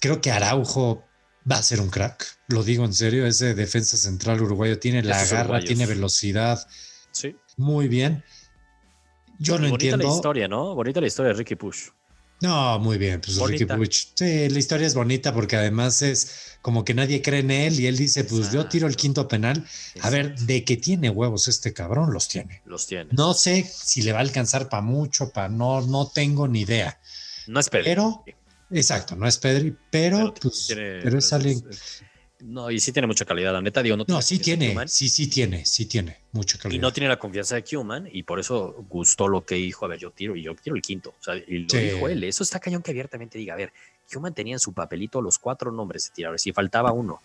Creo 0.00 0.20
que 0.20 0.30
Araujo 0.30 1.04
va 1.50 1.56
a 1.56 1.62
ser 1.62 1.80
un 1.80 1.90
crack. 1.90 2.26
Lo 2.48 2.62
digo 2.62 2.84
en 2.84 2.94
serio, 2.94 3.26
ese 3.26 3.54
defensa 3.54 3.96
central 3.96 4.42
uruguayo 4.42 4.78
tiene 4.78 5.02
la 5.02 5.24
garra, 5.24 5.60
tiene 5.60 5.86
velocidad. 5.86 6.66
Sí. 7.12 7.36
Muy 7.56 7.88
bien. 7.88 8.24
Yo 9.38 9.58
no 9.58 9.66
entiendo. 9.66 9.98
Bonita 9.98 10.10
la 10.10 10.16
historia, 10.16 10.48
¿no? 10.48 10.74
Bonita 10.74 11.00
la 11.00 11.06
historia 11.06 11.32
de 11.32 11.38
Ricky 11.38 11.56
Push. 11.56 11.88
No, 12.44 12.78
muy 12.78 12.98
bien, 12.98 13.22
pues 13.22 13.38
Ricky 13.38 13.64
Puch. 13.64 14.08
Sí, 14.14 14.50
la 14.50 14.58
historia 14.58 14.86
es 14.86 14.94
bonita 14.94 15.32
porque 15.32 15.56
además 15.56 16.02
es 16.02 16.58
como 16.60 16.84
que 16.84 16.92
nadie 16.92 17.22
cree 17.22 17.40
en 17.40 17.50
él 17.50 17.80
y 17.80 17.86
él 17.86 17.96
dice, 17.96 18.24
pues 18.24 18.52
yo 18.52 18.66
tiro 18.68 18.86
el 18.86 18.96
quinto 18.96 19.26
penal. 19.26 19.64
A 20.02 20.10
ver, 20.10 20.38
de 20.40 20.62
que 20.62 20.76
tiene 20.76 21.08
huevos 21.08 21.48
este 21.48 21.72
cabrón, 21.72 22.12
los 22.12 22.28
tiene. 22.28 22.60
Los 22.66 22.86
tiene. 22.86 23.08
No 23.12 23.32
sé 23.32 23.64
si 23.64 24.02
le 24.02 24.12
va 24.12 24.18
a 24.18 24.20
alcanzar 24.20 24.68
para 24.68 24.82
mucho, 24.82 25.30
para 25.30 25.48
no, 25.48 25.80
no 25.80 26.08
tengo 26.08 26.46
ni 26.46 26.60
idea. 26.60 27.00
No 27.46 27.60
es 27.60 27.70
Pedri. 27.70 27.84
Pero, 27.84 28.24
exacto, 28.70 29.16
no 29.16 29.26
es 29.26 29.38
Pedri, 29.38 29.74
pero, 29.90 30.34
pues, 30.34 30.66
pero 30.68 31.18
es 31.18 31.32
alguien. 31.32 31.64
No, 32.46 32.70
y 32.70 32.78
sí 32.78 32.92
tiene 32.92 33.06
mucha 33.06 33.24
calidad, 33.24 33.54
la 33.54 33.62
neta, 33.62 33.82
digo, 33.82 33.96
no, 33.96 34.04
no 34.06 34.20
sí 34.20 34.38
tiene, 34.38 34.76
sí, 34.86 35.08
sí 35.08 35.28
tiene, 35.28 35.64
sí 35.64 35.86
tiene 35.86 36.18
mucha 36.32 36.58
calidad. 36.58 36.76
Y 36.76 36.78
no 36.78 36.92
tiene 36.92 37.08
la 37.08 37.18
confianza 37.18 37.54
de 37.54 37.64
Kuman, 37.64 38.06
y 38.12 38.22
por 38.22 38.38
eso 38.38 38.84
gustó 38.90 39.28
lo 39.28 39.46
que 39.46 39.54
dijo, 39.54 39.86
a 39.86 39.88
ver, 39.88 39.98
yo 39.98 40.10
tiro, 40.10 40.36
y 40.36 40.42
yo 40.42 40.54
quiero 40.54 40.76
el 40.76 40.82
quinto, 40.82 41.14
o 41.18 41.24
sea, 41.24 41.36
y 41.36 41.60
lo 41.60 41.78
dijo 41.78 42.06
él, 42.06 42.22
eso 42.22 42.42
está 42.42 42.60
cañón 42.60 42.82
que 42.82 42.90
abiertamente 42.90 43.38
diga, 43.38 43.54
a 43.54 43.56
ver, 43.56 43.72
Kuman 44.12 44.34
tenía 44.34 44.56
en 44.56 44.60
su 44.60 44.74
papelito 44.74 45.22
los 45.22 45.38
cuatro 45.38 45.72
nombres 45.72 46.04
de 46.04 46.14
tiradores, 46.14 46.46
y 46.46 46.52
faltaba 46.52 46.92
uno, 46.92 47.22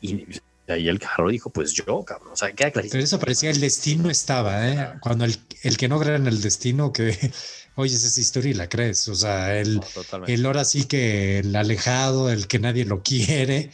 y 0.00 0.24
ahí 0.72 0.88
el 0.88 0.98
carro 0.98 1.28
dijo, 1.28 1.50
pues 1.50 1.72
yo, 1.72 2.04
cabrón, 2.04 2.32
o 2.32 2.36
sea, 2.36 2.52
queda 2.52 2.70
clarísimo. 2.70 2.92
Pero 2.92 3.04
eso 3.04 3.18
parecía 3.18 3.50
el 3.50 3.60
destino 3.60 4.10
estaba, 4.10 4.68
¿eh? 4.68 4.92
Cuando 5.00 5.24
el, 5.24 5.36
el 5.62 5.76
que 5.76 5.88
no 5.88 5.98
cree 5.98 6.16
en 6.16 6.26
el 6.26 6.40
destino, 6.40 6.92
que 6.92 7.16
oyes 7.74 8.04
esa 8.04 8.20
historia 8.20 8.50
y 8.50 8.54
la 8.54 8.68
crees, 8.68 9.08
o 9.08 9.14
sea, 9.14 9.58
el, 9.58 9.80
el 10.26 10.46
ahora 10.46 10.64
sí 10.64 10.84
que 10.84 11.38
el 11.40 11.54
alejado, 11.56 12.30
el 12.30 12.46
que 12.46 12.58
nadie 12.58 12.84
lo 12.84 13.02
quiere, 13.02 13.70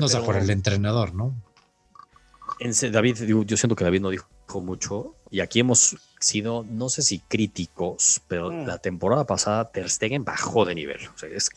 no 0.00 0.08
sea 0.08 0.22
por 0.24 0.36
el 0.36 0.50
entrenador, 0.50 1.14
¿no? 1.14 1.34
En, 2.58 2.72
David, 2.92 3.16
yo 3.46 3.56
siento 3.56 3.74
que 3.74 3.84
David 3.84 4.00
no 4.00 4.10
dijo 4.10 4.28
mucho 4.60 5.14
y 5.30 5.40
aquí 5.40 5.60
hemos 5.60 5.96
sido, 6.18 6.66
no 6.68 6.88
sé 6.88 7.02
si 7.02 7.20
críticos, 7.20 8.20
pero 8.28 8.50
mm. 8.50 8.66
la 8.66 8.78
temporada 8.78 9.26
pasada 9.26 9.70
Ter 9.70 9.88
Stegen 9.88 10.24
bajó 10.24 10.64
de 10.64 10.74
nivel. 10.74 10.98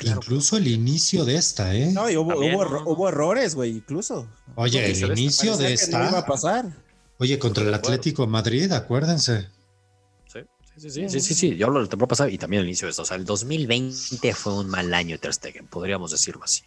incluso 0.02 0.58
el 0.58 0.68
inicio 0.68 1.26
de 1.26 1.36
esta, 1.36 1.76
¿eh? 1.76 1.92
No, 1.92 2.10
y 2.10 2.16
hubo, 2.16 3.10
errores, 3.10 3.56
güey, 3.56 3.72
incluso. 3.72 4.28
Oye, 4.56 4.92
el 4.92 5.18
inicio 5.18 5.58
de 5.58 5.74
esta. 5.74 6.10
iba 6.10 6.20
a 6.20 6.26
pasar. 6.26 6.66
Oye, 7.18 7.38
contra 7.40 7.64
el 7.64 7.74
Atlético 7.74 8.28
Madrid, 8.28 8.72
acuérdense. 8.72 9.48
Sí, 10.76 10.90
sí, 10.90 11.10
sí, 11.10 11.20
sí, 11.20 11.34
sí, 11.36 11.56
yo 11.56 11.68
hablo 11.68 11.80
del 11.80 11.90
temporada 11.90 12.10
pasada 12.10 12.32
y 12.32 12.38
también 12.38 12.62
el 12.62 12.68
inicio 12.68 12.88
de 12.88 12.92
esto. 12.92 13.04
O 13.04 13.06
sea, 13.06 13.18
el 13.18 13.26
2020 13.26 14.34
fue 14.34 14.56
un 14.56 14.70
mal 14.70 14.94
año 14.94 15.16
de 15.16 15.20
Ter 15.20 15.34
Stegen, 15.34 15.68
podríamos 15.68 16.12
decirlo 16.12 16.44
así. 16.44 16.64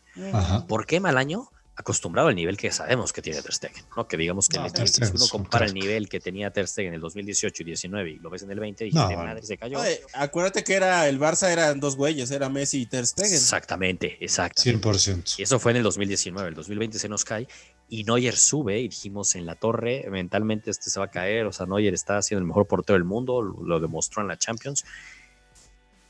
¿Por 0.69 0.87
qué 0.87 1.01
mal 1.01 1.19
año? 1.19 1.51
Acostumbrado 1.77 2.29
al 2.29 2.35
nivel 2.35 2.57
que 2.57 2.73
sabemos 2.73 3.13
que 3.13 3.21
tiene 3.21 3.43
Ter 3.43 3.53
Stegen, 3.53 3.85
¿no? 3.97 4.09
Que 4.09 4.17
digamos 4.17 4.49
que 4.49 4.59
si 4.87 5.03
uno 5.05 5.29
compara 5.31 5.67
el 5.67 5.75
nivel 5.75 6.09
que 6.09 6.21
tenía 6.21 6.51
Ter 6.51 6.67
Stegen 6.67 6.89
en 6.89 6.95
el 6.95 7.01
2018 7.03 7.63
y 7.63 7.67
19 7.67 8.11
y 8.11 8.19
lo 8.19 8.31
ves 8.31 8.43
en 8.43 8.51
el 8.51 8.59
20 8.59 8.87
y 8.87 8.93
no, 8.93 9.09
madre 9.11 9.43
se 9.43 9.59
cayó. 9.59 9.79
acuérdate 10.15 10.65
que 10.65 10.75
era 10.75 11.07
el 11.07 11.21
Barça 11.21 11.51
eran 11.51 11.79
dos 11.79 11.97
güeyes, 11.97 12.31
era 12.31 12.49
Messi 12.49 12.83
y 12.83 12.87
Ter 12.87 13.07
Stegen. 13.07 13.35
Exactamente, 13.35 14.17
exactamente. 14.25 14.89
100%. 14.89 15.39
Y 15.39 15.43
eso 15.43 15.59
fue 15.59 15.73
en 15.73 15.79
el 15.79 15.83
2019, 15.83 16.49
el 16.49 16.55
2020 16.55 16.99
se 16.99 17.09
nos 17.09 17.25
cae 17.25 17.47
y 17.89 18.05
Neuer 18.05 18.37
sube 18.37 18.81
y 18.81 18.89
dijimos 18.89 19.35
en 19.35 19.45
la 19.45 19.55
torre, 19.55 20.07
mentalmente 20.11 20.71
este 20.71 20.89
se 20.89 20.99
va 20.99 21.07
a 21.07 21.11
caer, 21.11 21.45
o 21.45 21.53
sea, 21.53 21.67
Neuer 21.67 21.93
está 21.93 22.21
siendo 22.23 22.41
el 22.41 22.47
mejor 22.47 22.67
portero 22.67 22.95
del 22.95 23.05
mundo, 23.05 23.43
lo 23.43 23.81
demostró 23.81 24.23
en 24.23 24.29
la 24.29 24.39
Champions 24.39 24.85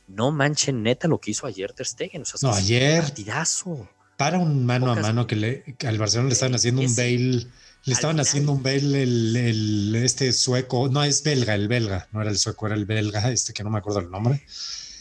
no 0.08 0.30
manchen 0.30 0.84
neta 0.84 1.08
lo 1.08 1.18
que 1.18 1.32
hizo 1.32 1.48
ayer 1.48 1.72
Ter 1.72 1.84
Stegen. 1.84 2.22
O 2.22 2.24
sea, 2.24 2.48
no, 2.48 2.54
ayer. 2.54 3.02
Partidazo 3.02 3.88
para 4.16 4.38
un 4.38 4.64
mano 4.64 4.90
a 4.90 4.96
mano 4.96 5.26
que, 5.26 5.36
le, 5.36 5.64
al 5.86 5.98
Barcelona 5.98 6.28
le 6.28 6.34
estaban 6.34 6.54
haciendo 6.54 6.82
un 6.82 6.94
bail, 6.96 7.50
le 7.84 7.92
estaban 7.92 8.18
haciendo 8.20 8.52
un 8.52 8.62
bail 8.62 8.94
el, 8.94 9.94
este 9.96 10.32
sueco, 10.32 10.88
no 10.88 11.04
es 11.04 11.22
belga, 11.22 11.54
el 11.54 11.68
belga, 11.68 12.08
no 12.12 12.22
era 12.22 12.30
el 12.30 12.38
sueco, 12.38 12.66
era 12.66 12.76
el 12.76 12.86
belga, 12.86 13.30
este 13.30 13.52
que 13.52 13.62
no 13.62 13.70
me 13.70 13.78
acuerdo 13.78 14.00
el 14.00 14.10
nombre. 14.10 14.42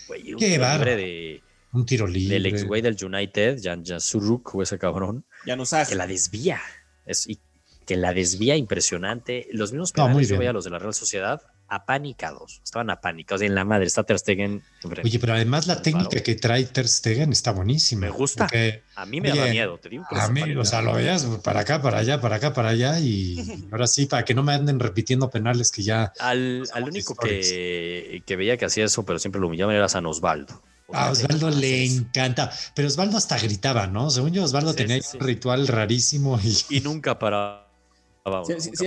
un 0.10 0.38
Qué 0.38 0.58
libre 0.58 0.96
de, 0.96 1.44
un 1.72 1.86
tiro 1.86 2.08
libre. 2.08 2.36
Del 2.36 2.46
ex 2.48 2.66
güey 2.66 2.82
del 2.82 2.98
United, 3.02 3.60
Jan 3.64 3.84
Suruk, 4.00 4.56
o 4.56 4.64
ese 4.64 4.78
cabrón. 4.78 5.26
Ya 5.46 5.56
no 5.56 5.66
sabe. 5.66 5.88
Que 5.88 5.96
la 5.96 6.08
desvía. 6.08 6.62
Es, 7.06 7.28
y 7.28 7.40
que 7.86 7.96
la 7.98 8.14
desvía 8.14 8.56
impresionante. 8.56 9.48
Los 9.52 9.72
mismos 9.72 9.92
penales 9.92 10.28
yo 10.28 10.38
veía 10.38 10.54
los 10.54 10.64
de 10.64 10.72
la 10.72 10.80
Real 10.80 10.94
Sociedad 10.94 11.42
apanicados, 11.68 12.62
estaban 12.64 12.90
apanicados 12.90 13.42
en 13.42 13.56
la 13.56 13.66
madre, 13.66 13.86
está 13.86 14.04
Ter 14.04 14.20
Stegen. 14.20 14.64
Oye, 15.04 15.20
pero 15.20 15.34
además 15.34 15.68
la 15.68 15.82
técnica 15.82 16.22
que 16.22 16.36
trae 16.36 16.64
Ter 16.66 16.88
Stegen 16.88 17.32
está 17.32 17.52
buenísima. 17.52 18.02
Me 18.02 18.10
gusta. 18.10 18.48
A 18.96 19.06
mí 19.06 19.22
me 19.22 19.32
da 19.32 19.48
miedo, 19.48 19.78
te 19.78 19.90
digo. 19.90 20.06
a 20.10 20.28
mí, 20.30 20.56
o 20.56 20.66
sea, 20.66 20.82
lo 20.82 20.94
veías 20.94 21.26
para 21.44 21.62
acá, 21.62 21.82
para 21.82 22.00
allá, 22.00 22.22
para 22.22 22.38
acá, 22.38 22.54
para 22.54 22.70
allá 22.70 23.00
y 23.00 23.38
ahora 23.72 23.88
sí, 23.88 24.06
para 24.06 24.24
que 24.26 24.34
no 24.34 24.44
me 24.44 24.54
anden 24.54 24.80
repitiendo 24.80 25.30
penales 25.30 25.72
que 25.72 25.84
ya... 25.84 26.14
Al, 26.20 26.64
único 26.82 27.16
que, 27.16 28.22
que, 28.26 28.36
veía 28.36 28.58
que 28.58 28.66
hacía 28.66 28.86
eso, 28.86 29.04
pero 29.04 29.20
siempre 29.20 29.42
lo 29.42 29.48
humillaban 29.48 29.76
era 29.76 29.90
San 29.90 30.06
Osvaldo. 30.06 30.62
a 30.94 31.12
Osvaldo 31.12 31.50
le 31.50 31.86
encanta, 31.86 32.52
pero 32.76 32.88
Osvaldo 32.88 33.18
hasta 33.18 33.38
gritaba, 33.40 33.88
¿no? 33.88 34.10
Según 34.10 34.32
yo, 34.32 34.44
Osvaldo 34.44 34.74
tenía 34.74 35.00
un 35.14 35.20
ritual 35.20 35.68
rarísimo 35.68 36.40
y... 36.44 36.78
Y 36.78 36.82
nunca 36.82 37.18
para... 37.18 37.68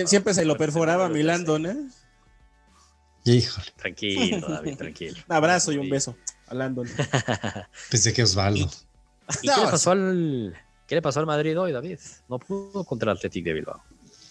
siempre 0.06 0.34
se 0.34 0.44
lo 0.44 0.56
perforaba 0.56 1.08
Milando, 1.08 1.58
¿no? 1.58 1.74
Híjole. 3.28 3.66
Tranquilo, 3.76 4.46
David, 4.48 4.76
tranquilo. 4.76 5.16
un 5.28 5.34
abrazo 5.34 5.72
y 5.72 5.78
un 5.78 5.88
beso 5.88 6.16
a 6.46 6.54
Landon. 6.54 6.88
Pensé 7.90 8.12
que 8.12 8.22
Osvaldo. 8.22 8.70
¿Y, 9.42 9.48
qué, 9.48 9.60
le 9.60 9.70
pasó 9.70 9.90
al, 9.90 10.56
qué 10.86 10.94
le 10.94 11.02
pasó 11.02 11.20
al 11.20 11.26
Madrid 11.26 11.58
hoy, 11.58 11.72
David? 11.72 11.98
No 12.28 12.38
pudo 12.38 12.84
contra 12.84 13.12
el 13.12 13.18
Athletic 13.18 13.44
de 13.44 13.52
Bilbao. 13.52 13.82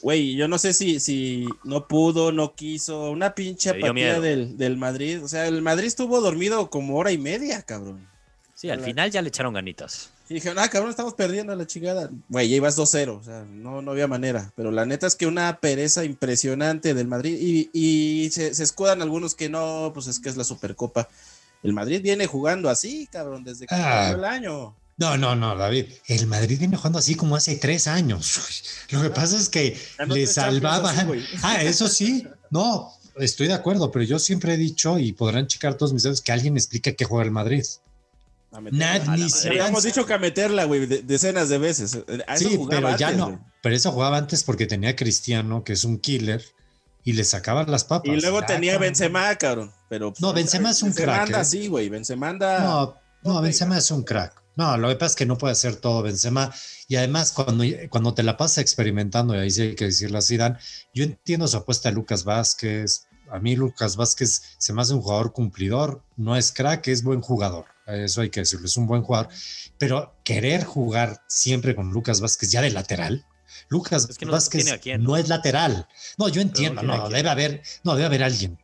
Güey, 0.01 0.35
yo 0.35 0.47
no 0.47 0.57
sé 0.57 0.73
si, 0.73 0.99
si 0.99 1.47
no 1.63 1.87
pudo, 1.87 2.31
no 2.31 2.55
quiso. 2.55 3.11
Una 3.11 3.33
pinche 3.33 3.71
apatía 3.71 4.19
del, 4.19 4.57
del, 4.57 4.77
Madrid. 4.77 5.23
O 5.23 5.27
sea, 5.27 5.47
el 5.47 5.61
Madrid 5.61 5.87
estuvo 5.87 6.21
dormido 6.21 6.69
como 6.69 6.97
hora 6.97 7.11
y 7.11 7.17
media, 7.17 7.61
cabrón. 7.61 8.07
Sí, 8.53 8.69
al 8.69 8.81
final 8.81 9.11
ya 9.11 9.21
le 9.21 9.29
echaron 9.29 9.53
ganitas. 9.53 10.11
Y 10.29 10.35
dijeron, 10.35 10.59
ah, 10.59 10.67
cabrón, 10.67 10.89
estamos 10.89 11.13
perdiendo 11.13 11.55
la 11.55 11.65
chingada. 11.65 12.09
Güey, 12.27 12.49
ya 12.49 12.57
ibas 12.57 12.77
2-0, 12.77 13.19
o 13.19 13.23
sea, 13.23 13.45
no, 13.49 13.81
no 13.81 13.91
había 13.91 14.07
manera. 14.07 14.51
Pero 14.55 14.71
la 14.71 14.85
neta 14.85 15.07
es 15.07 15.15
que 15.15 15.25
una 15.25 15.59
pereza 15.59 16.03
impresionante 16.03 16.93
del 16.93 17.07
Madrid. 17.07 17.37
Y, 17.39 17.69
y 17.71 18.29
se, 18.31 18.49
escudan 18.49 19.01
algunos 19.01 19.35
que 19.35 19.47
no, 19.47 19.91
pues 19.93 20.07
es 20.07 20.19
que 20.19 20.27
es 20.27 20.35
la 20.35 20.43
Supercopa. 20.43 21.07
El 21.63 21.73
Madrid 21.73 22.01
viene 22.01 22.27
jugando 22.27 22.69
así, 22.69 23.07
cabrón, 23.09 23.43
desde 23.45 23.67
que 23.67 23.75
ah, 23.75 24.11
el 24.11 24.25
año. 24.25 24.75
No, 24.97 25.17
no, 25.17 25.35
no, 25.35 25.55
David. 25.55 25.85
El 26.07 26.27
Madrid 26.27 26.59
viene 26.59 26.75
jugando 26.75 26.99
así 26.99 27.15
como 27.15 27.35
hace 27.35 27.55
tres 27.55 27.87
años. 27.87 28.39
Lo 28.89 29.01
que 29.01 29.09
pasa 29.09 29.37
es 29.37 29.47
que 29.47 29.79
le 30.07 30.27
salvaban. 30.27 31.23
ah, 31.41 31.63
eso 31.63 31.87
sí. 31.87 32.27
No, 32.49 32.91
estoy 33.17 33.47
de 33.47 33.53
acuerdo, 33.53 33.91
pero 33.91 34.03
yo 34.03 34.19
siempre 34.19 34.55
he 34.55 34.57
dicho, 34.57 34.99
y 34.99 35.13
podrán 35.13 35.47
checar 35.47 35.75
todos 35.75 35.93
mis 35.93 36.03
dedos, 36.03 36.21
que 36.21 36.31
alguien 36.33 36.57
explique 36.57 36.95
qué 36.95 37.05
juega 37.05 37.25
el 37.25 37.31
Madrid. 37.31 37.63
Hemos 38.57 39.83
dicho 39.83 40.05
que 40.05 40.13
a 40.13 40.17
meterla, 40.17 40.65
güey, 40.65 40.85
decenas 40.85 41.49
de 41.49 41.57
veces. 41.57 41.99
sí, 42.35 42.59
pero 42.69 42.95
ya 42.97 43.11
no. 43.11 43.45
Pero 43.61 43.75
eso 43.75 43.91
jugaba 43.91 44.17
antes 44.17 44.43
porque 44.43 44.65
tenía 44.65 44.95
Cristiano, 44.95 45.63
que 45.63 45.73
es 45.73 45.83
un 45.83 45.99
killer, 45.99 46.43
y 47.03 47.13
le 47.13 47.23
sacaba 47.23 47.63
las 47.63 47.83
papas. 47.83 48.11
Y 48.11 48.19
luego 48.19 48.41
tenía 48.43 48.77
Benzema, 48.77 49.35
cabrón. 49.35 49.71
Pero, 49.89 50.13
no, 50.19 50.33
Benzema 50.33 50.71
es 50.71 50.83
un 50.83 50.91
crack. 50.91 51.29
¿eh? 51.29 51.45
sí, 51.45 51.67
güey. 51.67 51.89
Benzema 51.89 52.33
No, 52.33 52.95
no, 53.23 53.41
Benzema 53.41 53.77
es 53.77 53.91
un 53.91 54.03
crack. 54.03 54.43
No, 54.57 54.75
lo 54.75 54.89
que 54.89 54.95
pasa 54.95 55.11
es 55.11 55.15
que 55.15 55.25
no 55.25 55.37
puede 55.37 55.53
hacer 55.53 55.77
todo 55.77 56.01
Benzema. 56.01 56.53
Y 56.87 56.95
además, 56.95 57.31
cuando, 57.31 57.63
cuando 57.89 58.13
te 58.13 58.23
la 58.23 58.37
pasa 58.37 58.59
experimentando, 58.59 59.35
y 59.35 59.39
ahí 59.39 59.51
sí 59.51 59.61
hay 59.61 59.75
que 59.75 59.85
decirle 59.85 60.17
así, 60.17 60.35
Dan, 60.35 60.57
yo 60.93 61.03
entiendo 61.03 61.47
su 61.47 61.57
apuesta 61.57 61.89
a 61.89 61.91
Lucas 61.93 62.23
Vázquez. 62.23 63.06
A 63.31 63.39
mí 63.39 63.55
Lucas 63.55 63.95
Vázquez 63.95 64.41
se 64.57 64.73
me 64.73 64.81
hace 64.81 64.93
un 64.93 65.01
jugador 65.01 65.33
cumplidor. 65.33 66.03
No 66.15 66.35
es 66.35 66.51
crack, 66.51 66.87
es 66.87 67.03
buen 67.03 67.21
jugador 67.21 67.65
eso 67.87 68.21
hay 68.21 68.29
que 68.29 68.41
decirlo, 68.41 68.65
es 68.65 68.77
un 68.77 68.87
buen 68.87 69.01
jugador, 69.01 69.29
pero 69.77 70.13
querer 70.23 70.63
jugar 70.63 71.23
siempre 71.27 71.75
con 71.75 71.91
Lucas 71.91 72.19
Vázquez 72.19 72.51
ya 72.51 72.61
de 72.61 72.71
lateral, 72.71 73.25
Lucas 73.69 74.07
Vázquez 74.25 74.65
¿no? 74.99 75.17
es 75.17 75.29
lateral. 75.29 75.87
No, 76.17 76.29
yo 76.29 76.41
entiendo, 76.41 76.83
no, 76.83 77.09
debe 77.09 77.29
haber, 77.29 77.61
no, 77.83 77.95
debe 77.95 78.05
haber 78.05 78.23
alguien. 78.23 78.57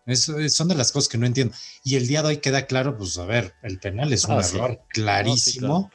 son 0.50 0.68
de 0.68 0.76
las 0.76 0.92
cosas 0.92 1.10
que 1.10 1.18
no 1.18 1.26
entiendo. 1.26 1.54
Y 1.84 1.96
el 1.96 2.08
día 2.08 2.22
de 2.22 2.30
hoy 2.30 2.38
queda 2.38 2.68
claro, 2.68 2.98
pues 2.98 3.18
a 3.18 3.26
ver, 3.26 3.54
el 3.64 3.80
penal 3.80 4.14
es 4.14 4.26
un 4.26 4.34
ah, 4.34 4.42
error 4.42 4.82
clarísimo, 4.90 5.92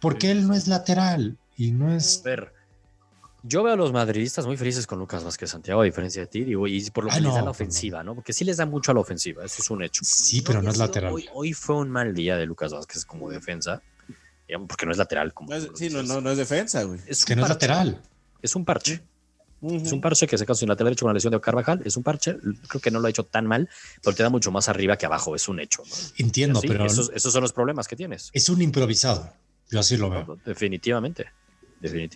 porque 0.00 0.30
él 0.30 0.46
no 0.46 0.54
es 0.54 0.66
lateral 0.66 1.38
y 1.56 1.72
no 1.72 1.94
es... 1.94 2.22
Ver, 2.24 2.52
yo 3.42 3.62
veo 3.62 3.74
a 3.74 3.76
los 3.76 3.92
madridistas 3.92 4.46
muy 4.46 4.56
felices 4.56 4.86
con 4.86 4.98
Lucas 4.98 5.22
Vázquez 5.24 5.50
Santiago, 5.50 5.80
a 5.80 5.84
diferencia 5.84 6.22
de 6.22 6.26
ti, 6.26 6.44
digo, 6.44 6.66
y 6.66 6.90
por 6.90 7.04
lo 7.04 7.10
que 7.10 7.20
les 7.20 7.34
da 7.34 7.42
la 7.42 7.50
ofensiva, 7.50 8.02
¿no? 8.02 8.14
Porque 8.14 8.32
sí 8.32 8.44
les 8.44 8.56
da 8.56 8.66
mucho 8.66 8.90
a 8.90 8.94
la 8.94 9.00
ofensiva, 9.00 9.44
eso 9.44 9.62
es 9.62 9.70
un 9.70 9.82
hecho. 9.82 10.02
Sí, 10.04 10.42
pero 10.42 10.60
no, 10.60 10.70
es 10.70 10.78
lateral. 10.78 11.14
Hoy, 11.32 11.52
fue 11.52 11.76
un 11.76 11.90
mal 11.90 12.14
día 12.14 12.36
de 12.36 12.46
Lucas 12.46 12.72
Vázquez 12.72 13.04
como 13.04 13.30
defensa, 13.30 13.82
porque 14.66 14.86
no 14.86 14.92
es 14.92 14.98
lateral. 14.98 15.32
Como 15.32 15.52
sí, 15.74 15.90
no, 15.90 16.02
no, 16.02 16.30
es 16.30 16.38
defensa, 16.38 16.82
güey. 16.82 17.00
Es 17.06 17.24
que 17.24 17.36
no 17.36 17.42
es 17.42 17.48
lateral. 17.48 18.02
Es 18.42 18.56
un 18.56 18.64
parche. 18.64 19.02
Es 19.60 19.90
un 19.90 20.00
parche 20.00 20.28
que 20.28 20.38
se 20.38 20.46
casó 20.46 20.60
sin 20.60 20.68
lateral 20.68 20.90
derecho 20.90 21.04
con 21.04 21.10
la 21.10 21.14
lesión 21.14 21.32
de 21.32 21.40
Carvajal. 21.40 21.82
Es 21.84 21.96
un 21.96 22.04
parche. 22.04 22.36
Creo 22.68 22.80
que 22.80 22.92
no 22.92 23.00
lo 23.00 23.08
ha 23.08 23.10
hecho 23.10 23.24
tan 23.24 23.44
mal, 23.46 23.68
pero 24.02 24.14
te 24.14 24.22
da 24.22 24.30
mucho 24.30 24.52
más 24.52 24.68
arriba 24.68 24.96
que 24.96 25.06
abajo. 25.06 25.34
Es 25.34 25.48
un 25.48 25.58
hecho. 25.58 25.82
Entiendo, 26.16 26.60
pero. 26.60 26.86
Esos, 26.86 27.10
esos, 27.14 27.32
son 27.32 27.42
los 27.42 27.52
problemas 27.52 27.88
que 27.88 27.96
tienes. 27.96 28.30
Es 28.32 28.48
un 28.48 28.62
improvisado. 28.62 29.32
Yo 29.70 29.80
así 29.80 29.96
lo 29.96 30.10
veo. 30.10 30.38
Definitivamente. 30.44 31.26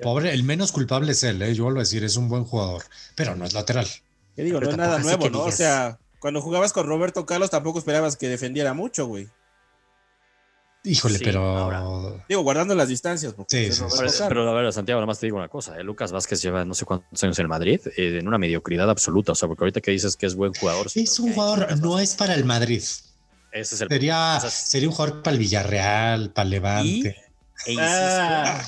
Pobre, 0.02 0.32
el 0.32 0.42
menos 0.42 0.72
culpable 0.72 1.12
es 1.12 1.22
él, 1.22 1.40
¿eh? 1.42 1.54
yo 1.54 1.64
vuelvo 1.64 1.80
a 1.80 1.82
decir, 1.82 2.02
es 2.04 2.16
un 2.16 2.28
buen 2.28 2.44
jugador, 2.44 2.82
pero 3.14 3.36
no 3.36 3.44
es 3.44 3.52
lateral. 3.52 3.86
¿Qué 4.34 4.42
digo? 4.42 4.60
no 4.60 4.70
es 4.70 4.76
nada 4.76 4.98
nuevo, 4.98 5.30
¿no? 5.30 5.42
O 5.42 5.52
sea, 5.52 5.98
cuando 6.18 6.40
jugabas 6.40 6.72
con 6.72 6.86
Roberto 6.86 7.26
Carlos 7.26 7.50
tampoco 7.50 7.78
esperabas 7.78 8.16
que 8.16 8.28
defendiera 8.28 8.74
mucho, 8.74 9.06
güey. 9.06 9.28
Híjole, 10.84 11.20
pero. 11.22 12.24
Digo, 12.28 12.42
guardando 12.42 12.74
las 12.74 12.88
distancias. 12.88 13.34
Sí, 13.46 13.72
sí, 13.72 13.82
pero, 14.28 14.48
a 14.50 14.52
ver, 14.52 14.72
Santiago, 14.72 15.00
nada 15.00 15.06
más 15.06 15.20
te 15.20 15.26
digo 15.26 15.36
una 15.36 15.48
cosa. 15.48 15.78
¿eh? 15.78 15.84
Lucas 15.84 16.10
Vázquez 16.10 16.42
lleva 16.42 16.64
no 16.64 16.74
sé 16.74 16.84
cuántos 16.84 17.22
años 17.22 17.38
en 17.38 17.46
Madrid, 17.46 17.80
eh, 17.96 18.18
en 18.18 18.26
una 18.26 18.38
mediocridad 18.38 18.90
absoluta. 18.90 19.32
O 19.32 19.34
sea, 19.36 19.46
porque 19.46 19.62
ahorita 19.62 19.80
que 19.80 19.92
dices 19.92 20.16
que 20.16 20.26
es 20.26 20.34
buen 20.34 20.52
jugador. 20.54 20.88
Es 20.92 21.20
un 21.20 21.32
jugador, 21.32 21.78
no 21.80 22.00
es 22.00 22.16
para 22.16 22.34
el 22.34 22.44
Madrid. 22.44 22.82
Ese 23.52 23.74
es 23.74 23.80
el 23.80 23.88
sería, 23.88 24.40
sería 24.40 24.88
un 24.88 24.94
jugador 24.94 25.22
para 25.22 25.34
el 25.34 25.38
Villarreal, 25.38 26.30
para 26.32 26.44
el 26.44 26.50
Levante. 26.50 27.16
E 27.66 27.76
ah. 27.78 28.60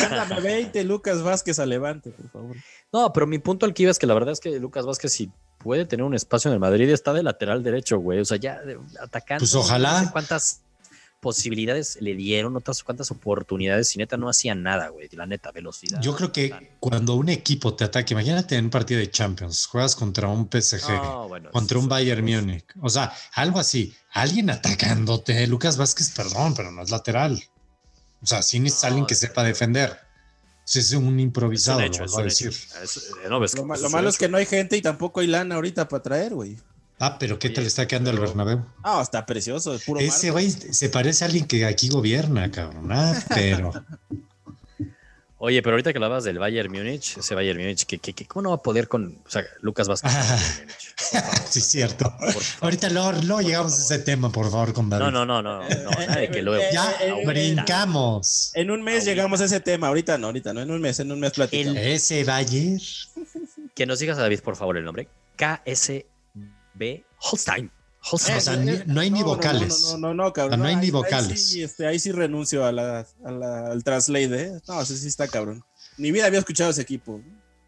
Mándame 0.00 0.40
20, 0.40 0.84
Lucas 0.84 1.22
Vázquez 1.22 1.58
a 1.58 1.66
Levante, 1.66 2.10
por 2.10 2.30
favor. 2.30 2.56
No, 2.92 3.12
pero 3.12 3.26
mi 3.26 3.38
punto 3.38 3.66
al 3.66 3.74
que 3.74 3.84
iba 3.84 3.90
es 3.90 3.98
que 3.98 4.06
la 4.06 4.14
verdad 4.14 4.32
es 4.32 4.40
que 4.40 4.58
Lucas 4.58 4.86
Vázquez, 4.86 5.12
si 5.12 5.30
puede 5.58 5.84
tener 5.84 6.04
un 6.04 6.14
espacio 6.14 6.48
en 6.50 6.54
el 6.54 6.60
Madrid, 6.60 6.88
está 6.90 7.12
de 7.12 7.22
lateral 7.22 7.62
derecho, 7.62 7.98
güey. 7.98 8.20
O 8.20 8.24
sea, 8.24 8.36
ya 8.36 8.60
atacando. 9.00 9.40
Pues 9.40 9.54
ojalá. 9.54 10.00
No 10.00 10.06
sé 10.06 10.12
cuántas 10.12 10.60
posibilidades 11.24 11.96
le 12.02 12.14
dieron, 12.14 12.54
otras 12.54 12.84
cuántas 12.84 13.10
oportunidades, 13.10 13.96
y 13.96 13.98
neta 13.98 14.18
no 14.18 14.28
hacía 14.28 14.54
nada, 14.54 14.88
güey. 14.88 15.08
La 15.12 15.24
neta, 15.24 15.50
velocidad. 15.52 15.98
Yo 16.02 16.14
creo 16.14 16.30
que 16.30 16.76
cuando 16.78 17.14
un 17.14 17.30
equipo 17.30 17.74
te 17.74 17.84
ataque, 17.84 18.12
imagínate 18.12 18.56
en 18.56 18.66
un 18.66 18.70
partido 18.70 19.00
de 19.00 19.10
Champions, 19.10 19.64
juegas 19.64 19.96
contra 19.96 20.28
un 20.28 20.50
PSG, 20.52 21.50
contra 21.50 21.78
un 21.78 21.88
Bayern 21.88 22.22
Múnich, 22.22 22.66
o 22.78 22.90
sea, 22.90 23.10
algo 23.32 23.58
así, 23.58 23.94
alguien 24.12 24.50
atacándote, 24.50 25.46
Lucas 25.46 25.78
Vázquez, 25.78 26.10
perdón, 26.10 26.54
pero 26.54 26.70
no 26.70 26.82
es 26.82 26.90
lateral. 26.90 27.42
O 28.24 28.26
sea, 28.26 28.42
sí 28.42 28.58
necesita 28.58 28.88
alguien 28.88 29.06
que 29.06 29.14
sepa 29.14 29.44
defender. 29.44 30.00
Es 30.66 30.92
un 30.92 31.20
improvisado, 31.20 31.80
lo 31.80 32.18
a 32.18 32.22
decir. 32.22 32.52
lo, 33.28 33.90
malo 33.90 34.08
es 34.08 34.16
que 34.16 34.28
no 34.28 34.38
hay 34.38 34.46
gente 34.46 34.78
y 34.78 34.82
tampoco 34.82 35.20
hay 35.20 35.26
lana 35.26 35.56
ahorita 35.56 35.88
para 35.88 36.02
traer, 36.02 36.34
güey. 36.34 36.56
Ah, 36.98 37.18
pero 37.18 37.38
¿qué 37.38 37.50
tal 37.50 37.66
está 37.66 37.86
quedando 37.86 38.10
el 38.10 38.18
Bernabéu? 38.18 38.64
Ah, 38.82 39.00
está 39.02 39.26
precioso, 39.26 39.74
es 39.74 39.82
puro 39.82 40.00
Ese 40.00 40.30
güey 40.30 40.50
se 40.50 40.88
parece 40.88 41.24
a 41.24 41.26
alguien 41.26 41.46
que 41.46 41.66
aquí 41.66 41.90
gobierna, 41.90 42.50
cabrón. 42.50 42.90
Ah, 42.90 43.22
pero. 43.28 43.72
Oye, 45.38 45.62
pero 45.62 45.74
ahorita 45.74 45.92
que 45.92 45.98
hablabas 45.98 46.24
del 46.24 46.38
Bayern 46.38 46.70
Múnich, 46.72 47.18
ese 47.18 47.34
Bayern 47.34 47.58
Múnich, 47.58 47.84
¿qué, 47.86 47.98
qué, 47.98 48.26
cómo 48.26 48.44
no 48.44 48.48
va 48.50 48.56
a 48.56 48.62
poder 48.62 48.86
con 48.86 49.18
o 49.26 49.30
sea, 49.30 49.44
Lucas 49.60 49.88
Vázquez? 49.88 50.12
sí, 51.50 51.60
cierto. 51.60 52.14
Ahorita 52.60 52.88
luego, 52.88 53.40
llegamos 53.40 53.72
a 53.78 53.82
ese 53.82 53.98
tema, 54.04 54.30
por 54.30 54.50
favor, 54.50 54.72
con 54.72 54.88
David. 54.88 55.04
No, 55.04 55.10
no, 55.10 55.26
no, 55.26 55.42
no, 55.42 55.60
no 55.60 56.16
de 56.16 56.30
que 56.30 56.40
luego. 56.40 56.62
Ya 56.72 56.96
brincamos. 57.26 58.52
En 58.54 58.70
un 58.70 58.82
mes 58.82 59.04
llegamos 59.04 59.40
a 59.40 59.46
ese 59.46 59.60
tema, 59.60 59.88
ahorita 59.88 60.18
no, 60.18 60.28
ahorita 60.28 60.54
no, 60.54 60.62
en 60.62 60.70
un 60.70 60.80
mes, 60.80 61.00
en 61.00 61.10
un 61.10 61.20
mes 61.20 61.32
platicamos. 61.32 61.78
Ese 61.78 62.24
Bayern. 62.24 62.80
Que 63.74 63.86
nos 63.86 63.98
digas 63.98 64.16
a 64.18 64.22
David, 64.22 64.40
por 64.40 64.54
favor, 64.54 64.76
el 64.76 64.84
nombre. 64.84 65.08
KS 65.36 66.04
B. 66.74 67.04
Holstein. 68.10 68.38
O 68.38 68.40
sea, 68.40 68.84
no 68.86 69.00
hay 69.00 69.10
ni 69.10 69.22
vocales. 69.22 69.82
No, 69.92 69.98
no, 69.98 70.14
no, 70.14 70.32
cabrón. 70.32 70.60
No 70.60 70.66
hay 70.66 70.76
ni 70.76 70.90
vocales. 70.90 71.30
Ahí 71.30 71.36
sí, 71.38 71.62
este, 71.62 71.86
ahí 71.86 71.98
sí 71.98 72.12
renuncio 72.12 72.64
a 72.64 72.72
la, 72.72 73.06
al 73.24 73.82
translate, 73.82 74.42
¿eh? 74.42 74.60
No, 74.68 74.80
ese 74.80 74.96
sí 74.96 75.08
está 75.08 75.26
cabrón. 75.28 75.64
Ni 75.96 76.12
vida 76.12 76.26
había 76.26 76.40
escuchado 76.40 76.70
ese 76.70 76.82
equipo. 76.82 77.20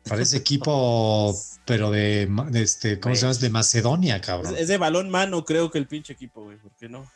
Parece 0.09 0.37
equipo, 0.39 1.35
pero 1.65 1.91
de, 1.91 2.29
este, 2.55 3.01
¿cómo 3.01 3.15
se 3.15 3.23
llama? 3.23 3.35
De 3.35 3.51
Macedonia, 3.51 4.21
cabrón. 4.21 4.55
Es, 4.57 4.69
de 4.69 4.77
balón 4.79 5.11
mano, 5.11 5.45
creo 5.45 5.71
que 5.71 5.79
el 5.79 5.87
pinche 5.87 6.13
equipo, 6.13 6.45
güey. 6.45 6.59
¿Por 6.59 6.73
qué 6.73 6.89
no? 6.89 7.11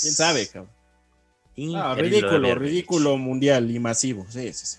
¿Quién 0.00 0.14
sabe, 0.14 0.46
cabrón? 0.48 0.72
Ah, 1.74 1.94
ridículo, 1.96 2.54
ridículo 2.54 3.16
mundial 3.16 3.70
y 3.70 3.78
masivo. 3.78 4.26
Sí, 4.28 4.52
sí, 4.52 4.66
sí. 4.66 4.78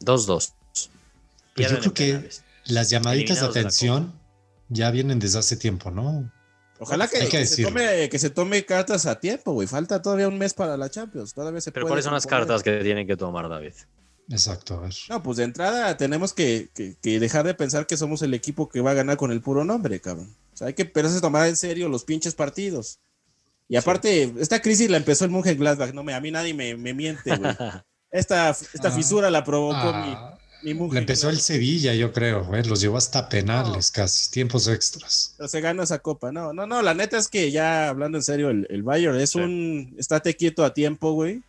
2-2. 0.00 0.52
Pues 1.54 1.70
yo 1.70 1.78
creo 1.78 1.94
que 1.94 2.30
las 2.64 2.90
llamaditas 2.90 3.40
de 3.40 3.46
atención 3.46 4.18
ya 4.68 4.90
vienen 4.90 5.20
desde 5.20 5.38
hace 5.38 5.56
tiempo, 5.56 5.90
¿no? 5.90 6.30
Ojalá 6.78 7.08
que, 7.08 7.46
se 7.46 7.62
tome, 7.62 8.08
que, 8.08 8.18
se 8.18 8.30
tome, 8.30 8.64
cartas 8.64 9.06
a 9.06 9.20
tiempo, 9.20 9.52
güey. 9.52 9.68
Falta 9.68 10.02
todavía 10.02 10.28
un 10.28 10.38
mes 10.38 10.54
para 10.54 10.76
la 10.76 10.90
Champions. 10.90 11.32
Todavía 11.32 11.60
se 11.60 11.70
Pero 11.70 11.86
¿cuáles 11.86 12.04
son 12.04 12.14
las 12.14 12.26
cartas 12.26 12.62
que 12.62 12.78
tienen 12.78 13.06
que 13.06 13.16
tomar, 13.16 13.48
David? 13.48 13.72
Exacto, 14.28 14.74
a 14.74 14.80
ver. 14.80 14.94
No, 15.08 15.22
pues 15.22 15.36
de 15.36 15.44
entrada 15.44 15.96
tenemos 15.96 16.32
que, 16.32 16.68
dejar 17.02 17.46
de 17.46 17.54
pensar 17.54 17.86
que 17.86 17.96
somos 17.96 18.22
el 18.22 18.34
equipo 18.34 18.68
que 18.68 18.80
va 18.80 18.90
a 18.90 18.94
ganar 18.94 19.16
con 19.16 19.30
el 19.30 19.40
puro 19.40 19.64
nombre, 19.64 20.00
cabrón. 20.00 20.34
O 20.52 20.56
sea, 20.56 20.68
hay 20.68 20.74
que 20.74 20.82
empezar 20.82 21.16
a 21.16 21.20
tomar 21.20 21.48
en 21.48 21.56
serio 21.56 21.88
los 21.88 22.04
pinches 22.04 22.34
partidos. 22.34 22.98
Y 23.68 23.76
aparte, 23.76 24.34
esta 24.40 24.60
crisis 24.60 24.90
la 24.90 24.96
empezó 24.96 25.24
el 25.24 25.56
Gladbach. 25.56 25.92
No, 25.92 26.02
me, 26.02 26.14
a 26.14 26.20
mí 26.20 26.30
nadie 26.30 26.54
me, 26.54 26.94
miente, 26.94 27.36
güey. 27.36 27.52
Esta, 28.10 28.50
esta 28.50 28.92
fisura 28.92 29.28
la 29.28 29.42
provocó 29.42 29.92
mi, 29.92 30.16
Le 30.64 30.98
empezó 30.98 31.28
el 31.28 31.38
Sevilla, 31.40 31.94
yo 31.94 32.10
creo, 32.12 32.48
los 32.64 32.80
llevó 32.80 32.96
hasta 32.96 33.28
penales 33.28 33.90
casi, 33.90 34.30
tiempos 34.30 34.66
extras. 34.66 35.34
Pero 35.36 35.48
se 35.48 35.60
gana 35.60 35.82
esa 35.82 35.98
copa, 35.98 36.32
no, 36.32 36.54
no, 36.54 36.66
no, 36.66 36.80
la 36.80 36.94
neta 36.94 37.18
es 37.18 37.28
que 37.28 37.50
ya 37.50 37.90
hablando 37.90 38.16
en 38.16 38.24
serio, 38.24 38.48
el, 38.48 38.66
el 38.70 38.82
Bayern 38.82 39.20
es 39.20 39.34
un 39.34 39.94
estate 39.98 40.34
quieto 40.34 40.64
a 40.64 40.72
tiempo, 40.72 41.12
güey. 41.12 41.42